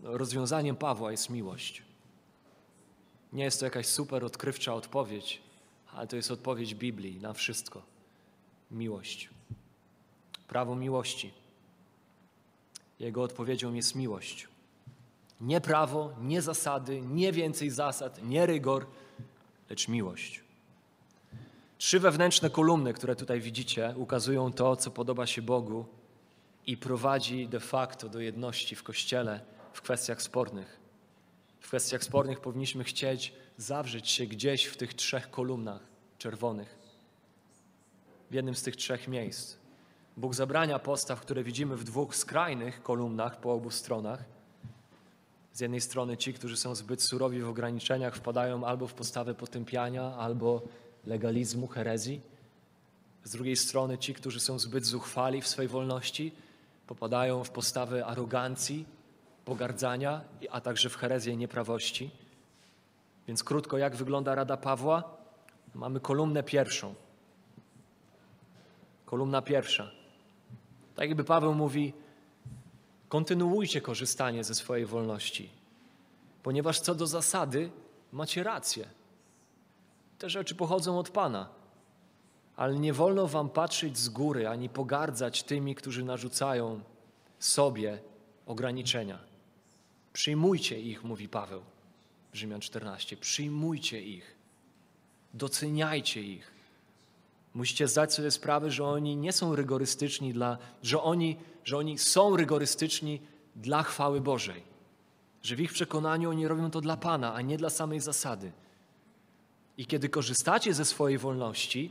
No, 0.00 0.18
rozwiązaniem 0.18 0.76
Pawła 0.76 1.10
jest 1.10 1.30
miłość. 1.30 1.82
Nie 3.32 3.44
jest 3.44 3.60
to 3.60 3.66
jakaś 3.66 3.86
super 3.86 4.24
odkrywcza 4.24 4.74
odpowiedź, 4.74 5.42
ale 5.94 6.06
to 6.06 6.16
jest 6.16 6.30
odpowiedź 6.30 6.74
Biblii 6.74 7.20
na 7.20 7.32
wszystko. 7.32 7.82
Miłość. 8.70 9.30
Prawo 10.48 10.76
miłości. 10.76 11.43
Jego 12.98 13.22
odpowiedzią 13.22 13.74
jest 13.74 13.94
miłość. 13.94 14.48
Nie 15.40 15.60
prawo, 15.60 16.12
nie 16.20 16.42
zasady, 16.42 17.00
nie 17.00 17.32
więcej 17.32 17.70
zasad, 17.70 18.24
nie 18.24 18.46
rygor, 18.46 18.86
lecz 19.70 19.88
miłość. 19.88 20.44
Trzy 21.78 22.00
wewnętrzne 22.00 22.50
kolumny, 22.50 22.94
które 22.94 23.16
tutaj 23.16 23.40
widzicie, 23.40 23.94
ukazują 23.96 24.52
to, 24.52 24.76
co 24.76 24.90
podoba 24.90 25.26
się 25.26 25.42
Bogu 25.42 25.86
i 26.66 26.76
prowadzi 26.76 27.48
de 27.48 27.60
facto 27.60 28.08
do 28.08 28.20
jedności 28.20 28.76
w 28.76 28.82
Kościele 28.82 29.40
w 29.72 29.82
kwestiach 29.82 30.22
spornych. 30.22 30.80
W 31.60 31.66
kwestiach 31.66 32.04
spornych 32.04 32.40
powinniśmy 32.40 32.84
chcieć 32.84 33.32
zawrzeć 33.56 34.10
się 34.10 34.26
gdzieś 34.26 34.64
w 34.64 34.76
tych 34.76 34.94
trzech 34.94 35.30
kolumnach 35.30 35.82
czerwonych, 36.18 36.78
w 38.30 38.34
jednym 38.34 38.54
z 38.54 38.62
tych 38.62 38.76
trzech 38.76 39.08
miejsc. 39.08 39.63
Bóg 40.16 40.34
zabrania 40.34 40.78
postaw, 40.78 41.20
które 41.20 41.44
widzimy 41.44 41.76
w 41.76 41.84
dwóch 41.84 42.16
skrajnych 42.16 42.82
kolumnach 42.82 43.40
po 43.40 43.52
obu 43.52 43.70
stronach. 43.70 44.24
Z 45.52 45.60
jednej 45.60 45.80
strony 45.80 46.16
ci, 46.16 46.34
którzy 46.34 46.56
są 46.56 46.74
zbyt 46.74 47.02
surowi 47.02 47.42
w 47.42 47.48
ograniczeniach, 47.48 48.16
wpadają 48.16 48.66
albo 48.66 48.86
w 48.86 48.94
postawę 48.94 49.34
potępiania, 49.34 50.02
albo 50.02 50.62
legalizmu, 51.06 51.66
herezji. 51.66 52.20
Z 53.24 53.30
drugiej 53.30 53.56
strony 53.56 53.98
ci, 53.98 54.14
którzy 54.14 54.40
są 54.40 54.58
zbyt 54.58 54.86
zuchwali 54.86 55.42
w 55.42 55.48
swej 55.48 55.68
wolności, 55.68 56.32
popadają 56.86 57.44
w 57.44 57.50
postawę 57.50 58.06
arogancji, 58.06 58.86
pogardzania, 59.44 60.20
a 60.50 60.60
także 60.60 60.90
w 60.90 60.96
herezję 60.96 61.36
nieprawości. 61.36 62.10
Więc 63.28 63.44
krótko, 63.44 63.78
jak 63.78 63.96
wygląda 63.96 64.34
Rada 64.34 64.56
Pawła? 64.56 65.04
Mamy 65.74 66.00
kolumnę 66.00 66.42
pierwszą. 66.42 66.94
Kolumna 69.06 69.42
pierwsza. 69.42 70.03
Tak 70.94 71.08
jakby 71.08 71.24
Paweł 71.24 71.54
mówi, 71.54 71.92
kontynuujcie 73.08 73.80
korzystanie 73.80 74.44
ze 74.44 74.54
swojej 74.54 74.86
wolności, 74.86 75.50
ponieważ 76.42 76.80
co 76.80 76.94
do 76.94 77.06
zasady 77.06 77.70
macie 78.12 78.42
rację. 78.42 78.88
Te 80.18 80.30
rzeczy 80.30 80.54
pochodzą 80.54 80.98
od 80.98 81.10
Pana, 81.10 81.48
ale 82.56 82.78
nie 82.78 82.92
wolno 82.92 83.26
wam 83.26 83.50
patrzeć 83.50 83.98
z 83.98 84.08
góry 84.08 84.48
ani 84.48 84.68
pogardzać 84.68 85.42
tymi, 85.42 85.74
którzy 85.74 86.04
narzucają 86.04 86.80
sobie 87.38 87.98
ograniczenia. 88.46 89.18
Przyjmujcie 90.12 90.80
ich, 90.80 91.04
mówi 91.04 91.28
Paweł, 91.28 91.62
Rzymian 92.32 92.60
14. 92.60 93.16
Przyjmujcie 93.16 94.02
ich, 94.02 94.34
doceniajcie 95.34 96.22
ich. 96.22 96.53
Musicie 97.54 97.88
zdać 97.88 98.14
sobie 98.14 98.30
sprawę, 98.30 98.70
że 98.70 98.84
oni 98.84 99.16
nie 99.16 99.32
są 99.32 99.56
rygorystyczni, 99.56 100.32
dla, 100.32 100.58
że, 100.82 101.02
oni, 101.02 101.36
że 101.64 101.78
oni 101.78 101.98
są 101.98 102.36
rygorystyczni 102.36 103.20
dla 103.56 103.82
chwały 103.82 104.20
Bożej. 104.20 104.62
Że 105.42 105.56
w 105.56 105.60
ich 105.60 105.72
przekonaniu 105.72 106.30
oni 106.30 106.48
robią 106.48 106.70
to 106.70 106.80
dla 106.80 106.96
Pana, 106.96 107.34
a 107.34 107.40
nie 107.40 107.56
dla 107.56 107.70
samej 107.70 108.00
zasady. 108.00 108.52
I 109.78 109.86
kiedy 109.86 110.08
korzystacie 110.08 110.74
ze 110.74 110.84
swojej 110.84 111.18
wolności, 111.18 111.90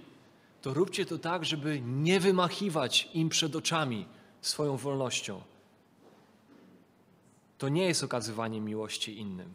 to 0.61 0.74
róbcie 0.74 1.05
to 1.05 1.18
tak, 1.18 1.45
żeby 1.45 1.82
nie 1.82 2.20
wymachiwać 2.20 3.09
im 3.14 3.30
przed 3.30 3.55
oczami 3.55 4.05
swoją 4.41 4.78
wolnością. 4.78 5.41
To 7.57 7.70
nie 7.70 7.86
jest 7.86 8.03
okazywanie 8.03 8.61
miłości 8.61 9.20
innym. 9.20 9.49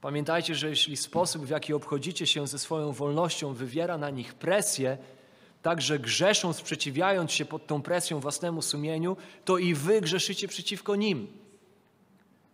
Pamiętajcie, 0.00 0.54
że 0.54 0.68
jeśli 0.68 0.96
sposób, 0.96 1.46
w 1.46 1.48
jaki 1.48 1.74
obchodzicie 1.74 2.26
się 2.26 2.46
ze 2.46 2.58
swoją 2.58 2.92
wolnością, 2.92 3.54
wywiera 3.54 3.98
na 3.98 4.10
nich 4.10 4.34
presję, 4.34 4.98
także 5.62 5.98
grzeszą, 5.98 6.52
sprzeciwiając 6.52 7.32
się 7.32 7.44
pod 7.44 7.66
tą 7.66 7.82
presją 7.82 8.20
własnemu 8.20 8.62
sumieniu, 8.62 9.16
to 9.44 9.58
i 9.58 9.74
wy 9.74 10.00
grzeszycie 10.00 10.48
przeciwko 10.48 10.96
nim. 10.96 11.26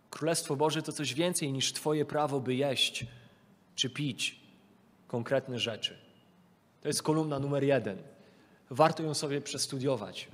Królestwo 0.09 0.55
Boże 0.55 0.81
to 0.81 0.91
coś 0.91 1.13
więcej 1.13 1.51
niż 1.53 1.73
Twoje 1.73 2.05
prawo, 2.05 2.39
by 2.39 2.55
jeść 2.55 3.05
czy 3.75 3.89
pić 3.89 4.39
konkretne 5.07 5.59
rzeczy. 5.59 5.97
To 6.81 6.87
jest 6.87 7.03
kolumna 7.03 7.39
numer 7.39 7.63
jeden. 7.63 7.97
Warto 8.69 9.03
ją 9.03 9.13
sobie 9.13 9.41
przestudiować. 9.41 10.27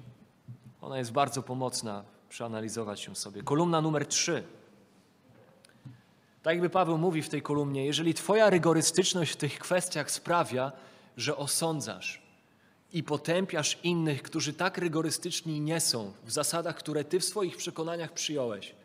Ona 0.81 0.97
jest 0.97 1.11
bardzo 1.11 1.43
pomocna, 1.43 2.03
przeanalizować 2.29 3.05
ją 3.05 3.15
sobie. 3.15 3.43
Kolumna 3.43 3.81
numer 3.81 4.05
trzy. 4.05 4.43
Tak 6.43 6.53
jakby 6.53 6.69
Paweł 6.69 6.97
mówi 6.97 7.21
w 7.21 7.29
tej 7.29 7.41
kolumnie, 7.41 7.85
jeżeli 7.85 8.13
Twoja 8.13 8.49
rygorystyczność 8.49 9.31
w 9.31 9.35
tych 9.35 9.59
kwestiach 9.59 10.11
sprawia, 10.11 10.71
że 11.17 11.37
osądzasz 11.37 12.24
i 12.95 13.03
potępiasz 13.03 13.77
innych, 13.83 14.23
którzy 14.23 14.53
tak 14.53 14.77
rygorystyczni 14.77 15.61
nie 15.61 15.79
są 15.79 16.13
w 16.23 16.31
zasadach, 16.31 16.75
które 16.75 17.03
Ty 17.03 17.19
w 17.19 17.25
swoich 17.25 17.57
przekonaniach 17.57 18.13
przyjąłeś, 18.13 18.75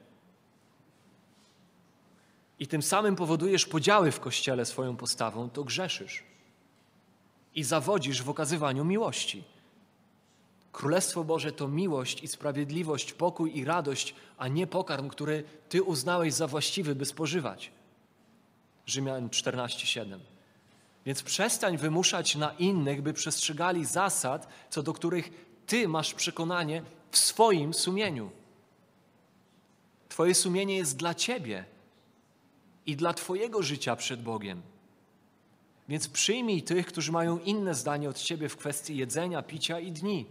i 2.58 2.66
tym 2.66 2.82
samym 2.82 3.16
powodujesz 3.16 3.66
podziały 3.66 4.12
w 4.12 4.20
kościele 4.20 4.64
swoją 4.64 4.96
postawą, 4.96 5.50
to 5.50 5.64
grzeszysz 5.64 6.24
i 7.54 7.64
zawodzisz 7.64 8.22
w 8.22 8.30
okazywaniu 8.30 8.84
miłości. 8.84 9.44
Królestwo 10.72 11.24
Boże 11.24 11.52
to 11.52 11.68
miłość 11.68 12.22
i 12.22 12.28
sprawiedliwość, 12.28 13.12
pokój 13.12 13.58
i 13.58 13.64
radość, 13.64 14.14
a 14.38 14.48
nie 14.48 14.66
pokarm, 14.66 15.08
który 15.08 15.44
Ty 15.68 15.82
uznałeś 15.82 16.34
za 16.34 16.46
właściwy, 16.46 16.94
by 16.94 17.04
spożywać. 17.04 17.70
Rzymian 18.86 19.28
14:7. 19.28 20.29
Więc 21.06 21.22
przestań 21.22 21.76
wymuszać 21.76 22.36
na 22.36 22.52
innych, 22.52 23.02
by 23.02 23.12
przestrzegali 23.12 23.84
zasad, 23.84 24.48
co 24.70 24.82
do 24.82 24.92
których 24.92 25.30
Ty 25.66 25.88
masz 25.88 26.14
przekonanie 26.14 26.82
w 27.10 27.18
swoim 27.18 27.74
sumieniu. 27.74 28.30
Twoje 30.08 30.34
sumienie 30.34 30.76
jest 30.76 30.96
dla 30.96 31.14
Ciebie 31.14 31.64
i 32.86 32.96
dla 32.96 33.14
Twojego 33.14 33.62
życia 33.62 33.96
przed 33.96 34.22
Bogiem. 34.22 34.62
Więc 35.88 36.08
przyjmij 36.08 36.62
tych, 36.62 36.86
którzy 36.86 37.12
mają 37.12 37.38
inne 37.38 37.74
zdanie 37.74 38.08
od 38.08 38.18
Ciebie 38.18 38.48
w 38.48 38.56
kwestii 38.56 38.96
jedzenia, 38.96 39.42
picia 39.42 39.80
i 39.80 39.92
dni. 39.92 40.26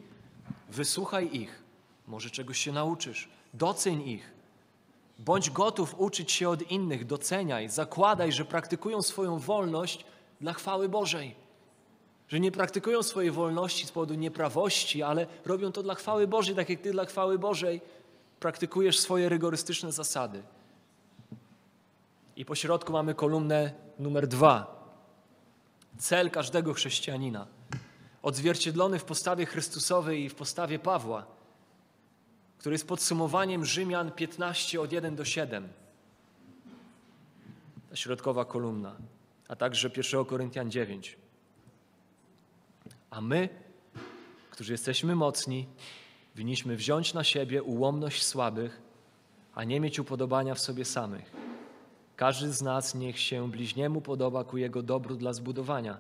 Wysłuchaj 0.70 1.30
ich, 1.36 1.63
może 2.07 2.30
czegoś 2.30 2.59
się 2.59 2.72
nauczysz, 2.72 3.30
doceń 3.53 4.09
ich. 4.09 4.32
Bądź 5.20 5.49
gotów 5.49 5.95
uczyć 5.97 6.32
się 6.32 6.49
od 6.49 6.72
innych, 6.72 7.05
doceniaj, 7.05 7.70
zakładaj, 7.70 8.32
że 8.32 8.45
praktykują 8.45 9.01
swoją 9.01 9.39
wolność 9.39 10.05
dla 10.42 10.54
chwały 10.54 10.90
Bożej. 10.90 11.36
Że 12.28 12.40
nie 12.40 12.52
praktykują 12.52 13.04
swojej 13.04 13.32
wolności 13.32 13.88
z 13.88 13.92
powodu 13.92 14.14
nieprawości, 14.14 15.04
ale 15.04 15.28
robią 15.46 15.72
to 15.72 15.84
dla 15.84 15.96
chwały 15.96 16.28
Bożej, 16.28 16.56
tak 16.56 16.70
jak 16.70 16.82
Ty 16.82 16.92
dla 16.92 17.06
chwały 17.06 17.40
Bożej 17.40 17.82
praktykujesz 18.40 19.00
swoje 19.00 19.30
rygorystyczne 19.30 19.92
zasady. 19.92 20.44
I 22.36 22.46
po 22.46 22.56
środku 22.56 22.94
mamy 22.94 23.16
kolumnę 23.16 23.74
numer 24.00 24.28
dwa. 24.28 24.80
Cel 25.98 26.32
każdego 26.32 26.74
chrześcijanina, 26.74 27.48
odzwierciedlony 28.22 29.00
w 29.00 29.04
postawie 29.04 29.46
Chrystusowej 29.46 30.24
i 30.24 30.30
w 30.30 30.36
postawie 30.36 30.80
Pawła, 30.80 31.26
który 32.58 32.74
jest 32.74 32.88
podsumowaniem 32.88 33.66
Rzymian 33.66 34.12
15 34.12 34.82
od 34.82 34.92
1 34.92 35.16
do 35.16 35.26
7. 35.26 35.70
Ta 37.90 37.96
środkowa 37.96 38.46
kolumna, 38.46 38.96
a 39.50 39.56
także 39.56 39.89
1 39.97 40.26
Koryntian 40.26 40.72
9. 40.72 41.18
A 43.10 43.22
my, 43.22 43.50
którzy 44.52 44.72
jesteśmy 44.72 45.16
mocni, 45.16 45.68
winniśmy 46.36 46.76
wziąć 46.76 47.14
na 47.14 47.24
siebie 47.24 47.64
ułomność 47.64 48.26
słabych, 48.26 48.82
a 49.56 49.64
nie 49.64 49.80
mieć 49.80 50.00
upodobania 50.00 50.56
w 50.56 50.60
sobie 50.60 50.86
samych. 50.86 51.32
Każdy 52.16 52.54
z 52.54 52.62
nas 52.62 52.95
niech 52.95 53.20
się 53.20 53.52
bliźniemu 53.52 54.02
podoba 54.02 54.43
ku 54.43 54.58
jego 54.58 54.82
dobru 54.82 55.16
dla 55.16 55.34
zbudowania. 55.34 55.97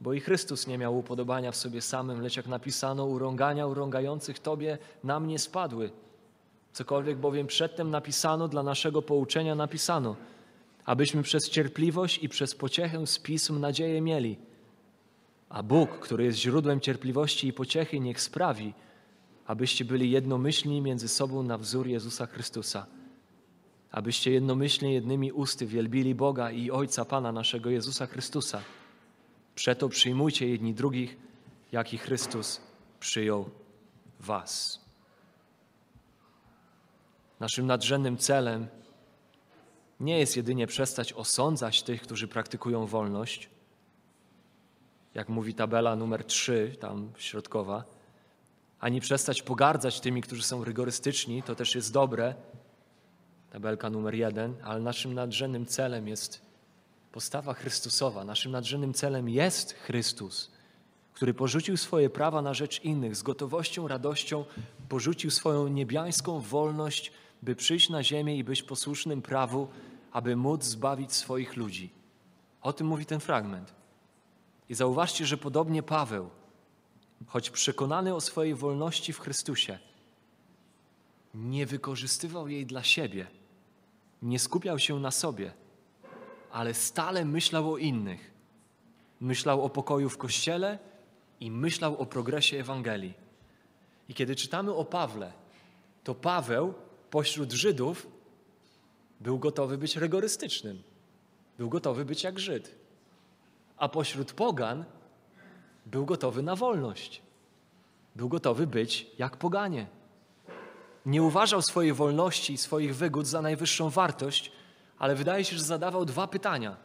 Bo 0.00 0.12
i 0.12 0.20
Chrystus 0.20 0.66
nie 0.66 0.78
miał 0.78 0.98
upodobania 0.98 1.52
w 1.52 1.56
sobie 1.56 1.82
samym, 1.82 2.20
lecz 2.20 2.36
jak 2.36 2.46
napisano, 2.46 3.04
urągania 3.04 3.66
urągających 3.66 4.38
Tobie 4.38 4.78
na 5.04 5.20
mnie 5.20 5.38
spadły. 5.38 5.90
Cokolwiek 6.72 7.18
bowiem 7.18 7.46
przedtem 7.46 7.90
napisano, 7.90 8.48
dla 8.48 8.62
naszego 8.62 9.02
pouczenia 9.02 9.54
napisano, 9.54 10.16
abyśmy 10.86 11.22
przez 11.22 11.50
cierpliwość 11.50 12.18
i 12.22 12.28
przez 12.28 12.54
pociechę 12.54 13.06
z 13.06 13.18
pism 13.18 13.60
nadzieję 13.60 14.00
mieli. 14.00 14.36
A 15.48 15.62
Bóg, 15.62 15.98
który 15.98 16.24
jest 16.24 16.38
źródłem 16.38 16.80
cierpliwości 16.80 17.48
i 17.48 17.52
pociechy, 17.52 18.00
niech 18.00 18.20
sprawi, 18.20 18.74
abyście 19.46 19.84
byli 19.84 20.10
jednomyślni 20.10 20.80
między 20.80 21.08
sobą 21.08 21.42
na 21.42 21.58
wzór 21.58 21.86
Jezusa 21.86 22.26
Chrystusa 22.26 22.86
abyście 23.96 24.30
jednomyślnie 24.30 24.92
jednymi 24.92 25.32
usty 25.32 25.66
wielbili 25.66 26.14
Boga 26.14 26.50
i 26.50 26.70
Ojca 26.70 27.04
Pana 27.04 27.32
naszego 27.32 27.70
Jezusa 27.70 28.06
Chrystusa. 28.06 28.62
Przeto 29.54 29.88
przyjmujcie 29.88 30.48
jedni 30.48 30.74
drugich, 30.74 31.16
jaki 31.72 31.98
Chrystus 31.98 32.60
przyjął 33.00 33.50
was. 34.20 34.80
Naszym 37.40 37.66
nadrzędnym 37.66 38.16
celem 38.16 38.66
nie 40.00 40.18
jest 40.18 40.36
jedynie 40.36 40.66
przestać 40.66 41.12
osądzać 41.12 41.82
tych, 41.82 42.02
którzy 42.02 42.28
praktykują 42.28 42.86
wolność, 42.86 43.50
jak 45.14 45.28
mówi 45.28 45.54
tabela 45.54 45.96
numer 45.96 46.24
3, 46.24 46.76
tam 46.80 47.12
środkowa, 47.16 47.84
ani 48.80 49.00
przestać 49.00 49.42
pogardzać 49.42 50.00
tymi, 50.00 50.22
którzy 50.22 50.42
są 50.42 50.64
rygorystyczni, 50.64 51.42
to 51.42 51.54
też 51.54 51.74
jest 51.74 51.92
dobre, 51.92 52.34
tabelka 53.50 53.90
numer 53.90 54.14
jeden, 54.14 54.54
ale 54.64 54.80
naszym 54.80 55.14
nadrzędnym 55.14 55.66
celem 55.66 56.08
jest 56.08 56.42
postawa 57.12 57.54
Chrystusowa. 57.54 58.24
Naszym 58.24 58.52
nadrzędnym 58.52 58.94
celem 58.94 59.28
jest 59.28 59.72
Chrystus, 59.72 60.50
który 61.12 61.34
porzucił 61.34 61.76
swoje 61.76 62.10
prawa 62.10 62.42
na 62.42 62.54
rzecz 62.54 62.84
innych, 62.84 63.16
z 63.16 63.22
gotowością, 63.22 63.88
radością 63.88 64.44
porzucił 64.88 65.30
swoją 65.30 65.68
niebiańską 65.68 66.40
wolność, 66.40 67.12
by 67.46 67.56
przyjść 67.56 67.88
na 67.88 68.02
ziemię 68.02 68.36
i 68.36 68.44
być 68.44 68.62
posłusznym 68.62 69.22
prawu, 69.22 69.68
aby 70.12 70.36
móc 70.36 70.64
zbawić 70.64 71.12
swoich 71.12 71.56
ludzi. 71.56 71.90
O 72.62 72.72
tym 72.72 72.86
mówi 72.86 73.06
ten 73.06 73.20
fragment. 73.20 73.74
I 74.68 74.74
zauważcie, 74.74 75.26
że 75.26 75.36
podobnie 75.36 75.82
Paweł, 75.82 76.30
choć 77.26 77.50
przekonany 77.50 78.14
o 78.14 78.20
swojej 78.20 78.54
wolności 78.54 79.12
w 79.12 79.20
Chrystusie, 79.20 79.78
nie 81.34 81.66
wykorzystywał 81.66 82.48
jej 82.48 82.66
dla 82.66 82.82
siebie, 82.82 83.26
nie 84.22 84.38
skupiał 84.38 84.78
się 84.78 85.00
na 85.00 85.10
sobie, 85.10 85.52
ale 86.52 86.74
stale 86.74 87.24
myślał 87.24 87.72
o 87.72 87.78
innych. 87.78 88.30
Myślał 89.20 89.64
o 89.64 89.68
pokoju 89.68 90.08
w 90.08 90.18
kościele 90.18 90.78
i 91.40 91.50
myślał 91.50 91.96
o 91.96 92.06
progresie 92.06 92.58
Ewangelii. 92.58 93.14
I 94.08 94.14
kiedy 94.14 94.36
czytamy 94.36 94.74
o 94.74 94.84
Pawle, 94.84 95.32
to 96.04 96.14
Paweł 96.14 96.74
pośród 97.16 97.52
Żydów 97.52 98.06
był 99.20 99.38
gotowy 99.38 99.78
być 99.78 99.96
rygorystycznym. 99.96 100.82
Był 101.58 101.68
gotowy 101.68 102.04
być 102.04 102.24
jak 102.24 102.38
Żyd. 102.38 102.74
A 103.76 103.88
pośród 103.88 104.32
pogan 104.32 104.84
był 105.86 106.06
gotowy 106.06 106.42
na 106.42 106.56
wolność. 106.56 107.22
Był 108.16 108.28
gotowy 108.28 108.66
być 108.66 109.06
jak 109.18 109.36
poganie. 109.36 109.86
Nie 111.06 111.22
uważał 111.22 111.62
swojej 111.62 111.92
wolności 111.92 112.52
i 112.52 112.58
swoich 112.58 112.96
wygód 112.96 113.26
za 113.26 113.42
najwyższą 113.42 113.90
wartość, 113.90 114.52
ale 114.98 115.14
wydaje 115.14 115.44
się, 115.44 115.56
że 115.56 115.64
zadawał 115.64 116.04
dwa 116.04 116.26
pytania. 116.26 116.76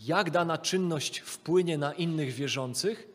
Jak 0.00 0.30
dana 0.30 0.58
czynność 0.58 1.18
wpłynie 1.18 1.78
na 1.78 1.92
innych 1.92 2.32
wierzących 2.32 3.08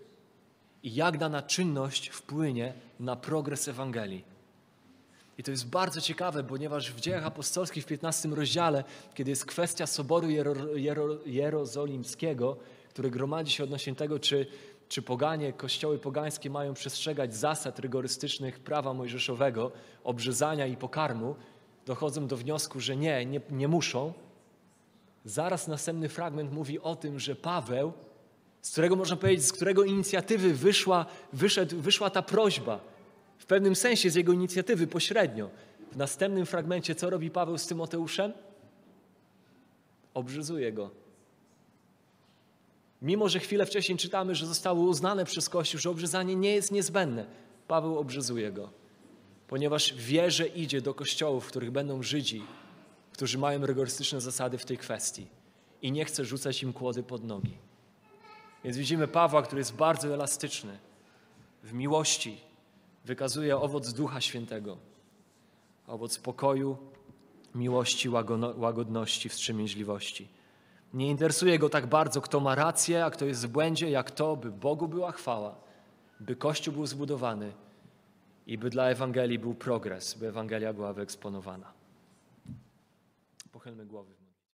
i 0.83 0.93
jak 0.93 1.17
dana 1.17 1.41
czynność 1.41 2.09
wpłynie 2.09 2.73
na 2.99 3.15
progres 3.15 3.67
Ewangelii. 3.67 4.34
I 5.37 5.43
to 5.43 5.51
jest 5.51 5.67
bardzo 5.67 6.01
ciekawe, 6.01 6.43
ponieważ 6.43 6.91
w 6.91 6.99
dziejach 6.99 7.25
apostolskich 7.25 7.83
w 7.83 7.87
15 7.87 8.29
rozdziale, 8.29 8.83
kiedy 9.13 9.29
jest 9.29 9.45
kwestia 9.45 9.87
Soboru 9.87 10.29
Jero, 10.29 10.53
Jero, 10.75 11.07
Jerozolimskiego, 11.25 12.57
który 12.89 13.11
gromadzi 13.11 13.51
się 13.51 13.63
odnośnie 13.63 13.95
tego, 13.95 14.19
czy, 14.19 14.47
czy 14.89 15.01
poganie, 15.01 15.53
kościoły 15.53 15.99
pogańskie 15.99 16.49
mają 16.49 16.73
przestrzegać 16.73 17.35
zasad 17.35 17.79
rygorystycznych 17.79 18.59
prawa 18.59 18.93
mojżeszowego, 18.93 19.71
obrzezania 20.03 20.67
i 20.67 20.77
pokarmu, 20.77 21.35
dochodzą 21.85 22.27
do 22.27 22.37
wniosku, 22.37 22.79
że 22.79 22.95
nie, 22.95 23.25
nie, 23.25 23.41
nie 23.49 23.67
muszą. 23.67 24.13
Zaraz 25.25 25.67
następny 25.67 26.09
fragment 26.09 26.53
mówi 26.53 26.79
o 26.79 26.95
tym, 26.95 27.19
że 27.19 27.35
Paweł, 27.35 27.93
z 28.61 28.71
którego 28.71 28.95
można 28.95 29.15
powiedzieć, 29.15 29.45
z 29.45 29.53
którego 29.53 29.83
inicjatywy 29.83 30.53
wyszła, 30.53 31.05
wyszedł, 31.33 31.81
wyszła 31.81 32.09
ta 32.09 32.21
prośba, 32.21 32.94
w 33.37 33.45
pewnym 33.45 33.75
sensie 33.75 34.09
z 34.09 34.15
jego 34.15 34.33
inicjatywy 34.33 34.87
pośrednio. 34.87 35.49
W 35.91 35.97
następnym 35.97 36.45
fragmencie, 36.45 36.95
co 36.95 37.09
robi 37.09 37.31
Paweł 37.31 37.57
z 37.57 37.67
Tymoteuszem? 37.67 38.33
Obrzezuje 40.13 40.73
go. 40.73 40.91
Mimo, 43.01 43.29
że 43.29 43.39
chwilę 43.39 43.65
wcześniej 43.65 43.97
czytamy, 43.97 44.35
że 44.35 44.45
zostało 44.45 44.83
uznane 44.83 45.25
przez 45.25 45.49
Kościół, 45.49 45.79
że 45.79 45.89
obrzezanie 45.89 46.35
nie 46.35 46.55
jest 46.55 46.71
niezbędne, 46.71 47.25
Paweł 47.67 47.99
obrzezuje 47.99 48.51
go, 48.51 48.69
ponieważ 49.47 49.93
wie, 49.93 50.31
że 50.31 50.47
idzie 50.47 50.81
do 50.81 50.93
kościołów, 50.93 51.45
w 51.45 51.47
których 51.47 51.71
będą 51.71 52.03
Żydzi, 52.03 52.43
którzy 53.11 53.37
mają 53.37 53.65
rygorystyczne 53.65 54.21
zasady 54.21 54.57
w 54.57 54.65
tej 54.65 54.77
kwestii 54.77 55.27
i 55.81 55.91
nie 55.91 56.05
chce 56.05 56.25
rzucać 56.25 56.63
im 56.63 56.73
kłody 56.73 57.03
pod 57.03 57.23
nogi. 57.23 57.57
Więc 58.63 58.77
widzimy 58.77 59.07
Pawła, 59.07 59.41
który 59.41 59.59
jest 59.59 59.73
bardzo 59.73 60.13
elastyczny 60.13 60.77
w 61.63 61.73
miłości, 61.73 62.37
wykazuje 63.05 63.57
owoc 63.57 63.93
Ducha 63.93 64.21
Świętego, 64.21 64.77
owoc 65.87 66.17
pokoju, 66.19 66.77
miłości, 67.55 68.09
łagodności, 68.57 69.29
wstrzemięźliwości. 69.29 70.27
Nie 70.93 71.09
interesuje 71.09 71.59
go 71.59 71.69
tak 71.69 71.87
bardzo, 71.87 72.21
kto 72.21 72.39
ma 72.39 72.55
rację, 72.55 73.05
a 73.05 73.09
kto 73.09 73.25
jest 73.25 73.45
w 73.45 73.49
błędzie, 73.49 73.89
jak 73.89 74.11
to, 74.11 74.35
by 74.35 74.51
Bogu 74.51 74.87
była 74.87 75.11
chwała, 75.11 75.55
by 76.19 76.35
Kościół 76.35 76.73
był 76.73 76.85
zbudowany 76.85 77.53
i 78.47 78.57
by 78.57 78.69
dla 78.69 78.89
Ewangelii 78.89 79.39
był 79.39 79.53
progres, 79.53 80.13
by 80.13 80.27
Ewangelia 80.27 80.73
była 80.73 80.93
wyeksponowana. 80.93 81.73
Pochylmy 83.51 83.85
głowy. 83.85 84.24